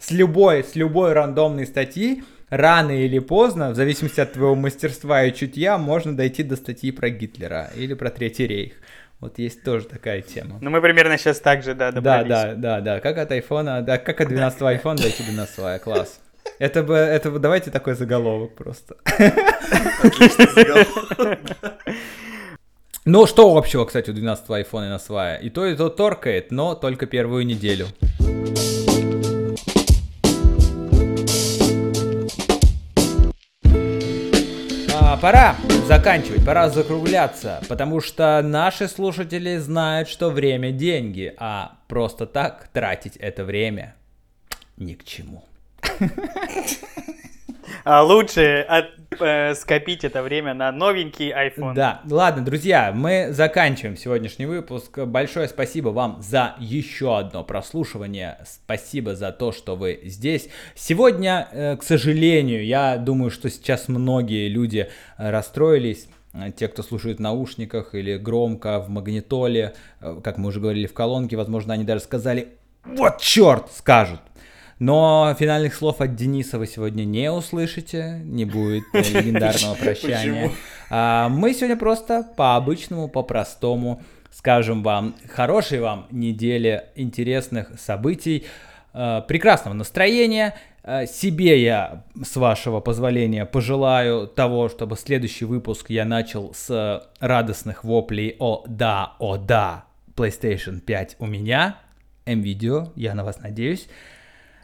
с 0.00 0.10
любой, 0.10 0.64
с 0.64 0.74
любой 0.74 1.12
рандомной 1.12 1.66
статьи 1.66 2.24
рано 2.48 2.92
или 2.92 3.18
поздно, 3.18 3.70
в 3.70 3.74
зависимости 3.74 4.20
от 4.20 4.32
твоего 4.32 4.54
мастерства 4.54 5.22
и 5.22 5.34
чутья, 5.34 5.76
можно 5.76 6.16
дойти 6.16 6.42
до 6.42 6.56
статьи 6.56 6.90
про 6.90 7.10
Гитлера 7.10 7.70
или 7.76 7.92
про 7.92 8.08
Третий 8.08 8.46
рейх. 8.46 8.72
Вот 9.20 9.38
есть 9.38 9.62
тоже 9.62 9.84
такая 9.84 10.22
тема. 10.22 10.56
Ну, 10.62 10.70
мы 10.70 10.80
примерно 10.80 11.18
сейчас 11.18 11.38
так 11.40 11.62
же, 11.62 11.74
да, 11.74 11.92
добрались. 11.92 12.28
Да, 12.30 12.46
да, 12.46 12.54
да, 12.54 12.80
да. 12.80 13.00
Как 13.00 13.18
от 13.18 13.30
айфона, 13.30 13.82
да, 13.82 13.98
как 13.98 14.22
от 14.22 14.28
12 14.28 14.62
айфона 14.62 14.96
дойти 14.96 15.22
до 15.22 15.32
12 15.32 15.82
класс. 15.82 16.20
Это 16.60 16.82
бы, 16.82 16.94
это 16.94 17.30
бы, 17.30 17.38
давайте 17.38 17.70
такой 17.70 17.94
заголовок 17.94 18.54
просто. 18.54 18.94
Отличный 20.04 20.46
заголовок. 20.46 21.38
Ну, 23.06 23.24
что 23.24 23.56
общего, 23.56 23.86
кстати, 23.86 24.10
у 24.10 24.12
12 24.12 24.50
айфона 24.50 24.84
и 24.84 24.88
на 24.90 24.98
свая? 24.98 25.38
И 25.38 25.48
то, 25.48 25.64
и 25.64 25.74
то 25.74 25.88
торкает, 25.88 26.50
но 26.50 26.74
только 26.74 27.06
первую 27.06 27.46
неделю. 27.46 27.86
А, 35.00 35.16
пора 35.16 35.56
заканчивать, 35.88 36.44
пора 36.44 36.68
закругляться, 36.68 37.62
потому 37.70 38.02
что 38.02 38.42
наши 38.44 38.86
слушатели 38.86 39.56
знают, 39.56 40.10
что 40.10 40.28
время 40.28 40.72
деньги, 40.72 41.34
а 41.38 41.78
просто 41.88 42.26
так 42.26 42.68
тратить 42.74 43.16
это 43.16 43.44
время 43.44 43.96
ни 44.76 44.92
к 44.92 45.04
чему. 45.04 45.42
А 47.84 48.02
лучше 48.02 48.64
от, 48.68 48.86
э, 49.20 49.54
скопить 49.54 50.04
это 50.04 50.22
время 50.22 50.52
на 50.52 50.70
новенький 50.70 51.32
iPhone. 51.32 51.74
Да, 51.74 52.02
ладно, 52.08 52.44
друзья, 52.44 52.92
мы 52.94 53.28
заканчиваем 53.30 53.96
сегодняшний 53.96 54.44
выпуск. 54.44 54.98
Большое 54.98 55.48
спасибо 55.48 55.88
вам 55.88 56.20
за 56.20 56.56
еще 56.58 57.16
одно 57.16 57.42
прослушивание. 57.42 58.38
Спасибо 58.44 59.14
за 59.14 59.32
то, 59.32 59.52
что 59.52 59.76
вы 59.76 60.00
здесь. 60.04 60.50
Сегодня, 60.74 61.48
э, 61.52 61.76
к 61.76 61.82
сожалению, 61.82 62.64
я 62.64 62.98
думаю, 62.98 63.30
что 63.30 63.48
сейчас 63.48 63.88
многие 63.88 64.48
люди 64.48 64.90
расстроились 65.16 66.08
те, 66.56 66.68
кто 66.68 66.82
слушает 66.82 67.18
в 67.18 67.20
наушниках 67.20 67.94
или 67.94 68.16
громко 68.16 68.78
в 68.78 68.88
магнитоле, 68.88 69.74
э, 70.00 70.20
как 70.22 70.38
мы 70.38 70.48
уже 70.48 70.60
говорили 70.60 70.86
в 70.86 70.94
колонке, 70.94 71.36
возможно, 71.36 71.74
они 71.74 71.84
даже 71.84 72.02
сказали 72.02 72.48
«Вот 72.84 73.20
черт!» 73.20 73.70
скажут. 73.72 74.20
Но 74.80 75.36
финальных 75.38 75.74
слов 75.74 76.00
от 76.00 76.16
Дениса 76.16 76.58
вы 76.58 76.66
сегодня 76.66 77.04
не 77.04 77.30
услышите, 77.30 78.20
не 78.24 78.44
будет 78.44 78.82
легендарного 78.92 79.74
прощания. 79.74 80.50
А, 80.88 81.28
мы 81.28 81.54
сегодня 81.54 81.76
просто 81.76 82.26
по-обычному, 82.36 83.08
по-простому 83.08 84.00
скажем 84.30 84.82
вам 84.82 85.14
хорошей 85.28 85.80
вам 85.80 86.06
недели 86.10 86.84
интересных 86.94 87.78
событий, 87.78 88.46
э, 88.92 89.22
прекрасного 89.26 89.74
настроения. 89.74 90.54
Э, 90.82 91.06
себе 91.06 91.62
я, 91.62 92.04
с 92.22 92.36
вашего 92.36 92.80
позволения, 92.80 93.44
пожелаю 93.44 94.26
того, 94.26 94.68
чтобы 94.68 94.96
следующий 94.96 95.44
выпуск 95.44 95.90
я 95.90 96.04
начал 96.04 96.54
с 96.54 97.06
радостных 97.18 97.84
воплей 97.84 98.36
«О 98.38 98.64
да, 98.66 99.12
о 99.18 99.36
да, 99.36 99.84
PlayStation 100.16 100.80
5 100.80 101.16
у 101.18 101.26
меня». 101.26 101.76
М-видео, 102.24 102.92
я 102.96 103.14
на 103.14 103.24
вас 103.24 103.40
надеюсь. 103.40 103.88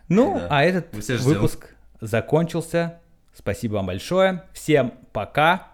Ну, 0.09 0.39
да. 0.39 0.49
а 0.51 0.63
этот 0.63 0.93
выпуск 1.23 1.75
закончился. 2.01 3.01
Спасибо 3.35 3.75
вам 3.75 3.87
большое. 3.87 4.45
Всем 4.53 4.95
пока. 5.13 5.69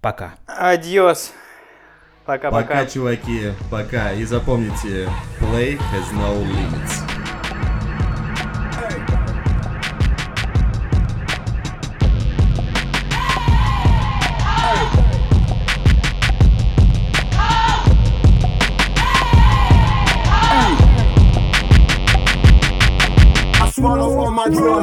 Пока. 0.00 0.34
Адьос. 0.46 1.32
Пока-пока. 2.24 2.62
Пока, 2.62 2.86
чуваки. 2.86 3.52
Пока. 3.70 4.12
И 4.12 4.24
запомните, 4.24 5.08
play 5.40 5.78
has 5.78 6.12
no 6.12 6.42
limits. 6.44 7.11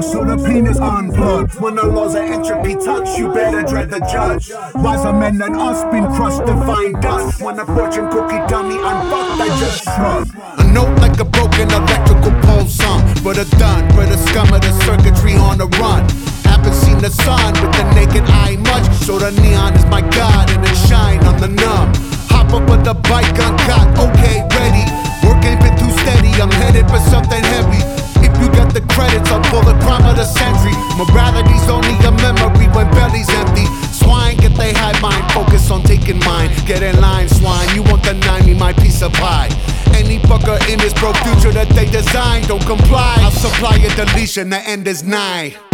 So 0.02 0.24
the 0.24 0.38
penis 0.46 0.80
unplugged. 0.80 1.60
When 1.60 1.76
the 1.76 1.84
laws 1.84 2.16
of 2.16 2.24
entropy 2.24 2.76
touch, 2.76 3.18
you 3.18 3.32
better 3.34 3.64
dread 3.64 3.90
the 3.90 4.00
judge. 4.12 4.52
Wiser 4.76 5.14
men 5.14 5.38
than 5.38 5.56
us 5.56 5.84
been 5.92 6.06
crushed 6.16 6.46
to 6.48 6.56
find 6.66 7.02
dust. 7.02 7.42
When 7.42 7.56
the 7.56 7.66
fortune 7.66 8.10
cookie 8.10 8.42
dummy 8.48 8.76
unfucked, 8.76 9.42
I 9.42 9.48
just 9.60 9.84
shrug. 9.84 10.28
A 10.60 10.64
note 10.72 10.96
like 11.00 11.20
a 11.20 11.26
broken 11.26 11.70
electrical 11.72 12.32
pole 12.44 12.68
song. 12.68 13.02
But 13.24 13.38
a 13.38 13.46
done, 13.58 13.88
for 13.94 14.06
the 14.06 14.18
scum 14.18 14.52
of 14.54 14.62
the 14.62 14.74
circuitry 14.84 15.36
on 15.36 15.58
the 15.58 15.68
run. 15.80 16.04
Haven't 16.44 16.74
seen 16.74 16.98
the 17.00 17.10
sun 17.10 17.54
with 17.62 17.74
the 17.76 17.86
naked 17.94 18.26
eye 18.28 18.58
much. 18.58 18.86
So 19.06 19.20
the 19.20 19.32
neon 19.42 19.76
is 19.76 19.86
my 19.86 20.02
god 20.02 20.50
and 20.52 20.64
it 20.66 20.78
shine 20.88 21.24
on 21.24 21.40
the 21.40 21.48
numb. 21.48 21.94
Hop 22.32 22.54
up 22.54 22.70
with 22.70 22.84
the 22.84 22.96
bike, 23.08 23.38
uncut, 23.40 23.88
okay, 24.00 24.44
ready. 24.58 24.86
Work 25.28 25.44
ain't 25.46 25.62
been 25.62 25.76
too 25.78 25.92
steady, 26.04 26.32
I'm 26.42 26.52
headed 26.52 26.88
for 26.90 27.00
something 27.12 27.44
heavy. 27.44 28.09
You 28.42 28.48
got 28.52 28.74
the 28.74 28.82
credits, 28.94 29.30
pull 29.50 29.64
the 29.64 29.78
crime 29.84 30.06
of 30.06 30.16
the 30.16 30.26
century. 30.26 30.76
Morality's 30.98 31.68
only 31.70 31.96
a 32.08 32.12
memory 32.24 32.68
when 32.76 32.90
belly's 32.92 33.30
empty. 33.30 33.66
Swine, 33.92 34.38
get 34.38 34.56
they 34.56 34.74
high 34.74 34.98
mind, 35.00 35.32
focus 35.32 35.70
on 35.72 35.84
taking 35.84 36.20
mine. 36.20 36.50
Get 36.66 36.82
in 36.84 37.00
line, 37.02 37.28
swine, 37.30 37.68
you 37.76 37.84
won't 37.84 38.04
deny 38.04 38.42
me 38.46 38.54
my 38.54 38.74
piece 38.74 39.02
of 39.02 39.14
pie. 39.14 39.50
Any 39.94 40.20
fucker 40.20 40.58
in 40.70 40.80
this 40.80 40.94
broke 40.94 41.18
future 41.18 41.52
that 41.52 41.70
they 41.70 41.86
design, 41.86 42.44
don't 42.44 42.66
comply. 42.66 43.16
I'll 43.20 43.32
supply 43.32 43.76
a 43.78 43.90
deletion, 43.96 44.50
the 44.50 44.62
end 44.68 44.88
is 44.88 45.04
nigh. 45.04 45.69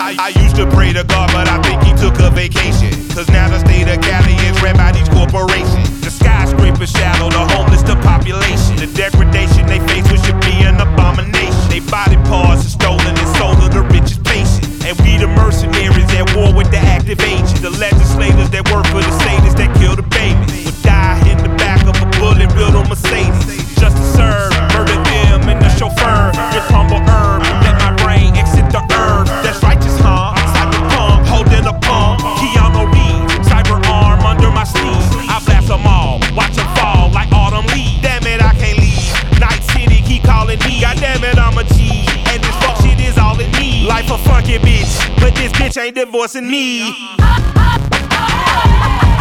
I, 0.00 0.16
I, 0.16 0.40
used 0.40 0.56
to 0.56 0.64
pray 0.72 0.92
to 0.96 1.04
God, 1.04 1.28
but 1.36 1.48
I 1.48 1.60
think 1.60 1.82
he 1.84 1.92
took 2.00 2.16
a 2.24 2.30
vacation. 2.32 2.88
Cause 3.12 3.28
now 3.28 3.52
the 3.52 3.60
state 3.60 3.84
of 3.84 4.00
Cali 4.00 4.32
is 4.48 4.56
ran 4.62 4.76
by 4.76 4.92
these 4.92 5.08
corporations. 5.12 5.84
The 6.00 6.08
skyscrapers 6.08 6.88
shallow, 6.88 7.28
the 7.28 7.44
homeless, 7.52 7.82
the 7.82 7.96
population. 8.00 8.80
The 8.80 8.88
degradation 8.96 9.66
they 9.68 9.84
face, 9.92 10.08
which 10.08 10.24
should 10.24 10.40
be 10.40 10.64
an 10.64 10.80
abomination. 10.80 11.68
They 11.68 11.84
body 11.92 12.16
parts 12.24 12.64
are 12.64 12.72
stolen 12.72 13.12
and 13.12 13.30
sold 13.36 13.60
to 13.60 13.68
the 13.68 13.84
richest 13.92 14.24
patient. 14.24 14.64
And 14.88 14.96
we 15.04 15.20
the 15.20 15.28
mercenaries 15.28 16.08
at 16.16 16.24
war 16.32 16.56
with 16.56 16.72
the 16.72 16.80
active 16.80 17.20
agents. 17.20 17.60
The 17.60 17.76
legislators 17.76 18.48
that 18.48 18.64
work 18.72 18.88
for 18.88 19.04
the 19.04 19.12
sadists 19.28 19.60
that 19.60 19.76
kill 19.76 19.96
the 19.96 20.08
babies. 20.08 20.72
Would 20.72 20.80
die 20.80 21.20
in 21.28 21.36
the 21.36 21.52
back 21.60 21.84
of 21.84 22.00
a 22.00 22.08
bullet 22.16 22.48
on 22.72 22.88
Mercedes. 22.88 23.21
your 44.52 44.60
bitch, 44.60 45.16
but 45.18 45.34
this 45.34 45.50
bitch 45.52 45.82
ain't 45.82 45.94
divorcing 45.94 46.48
me. 46.48 46.92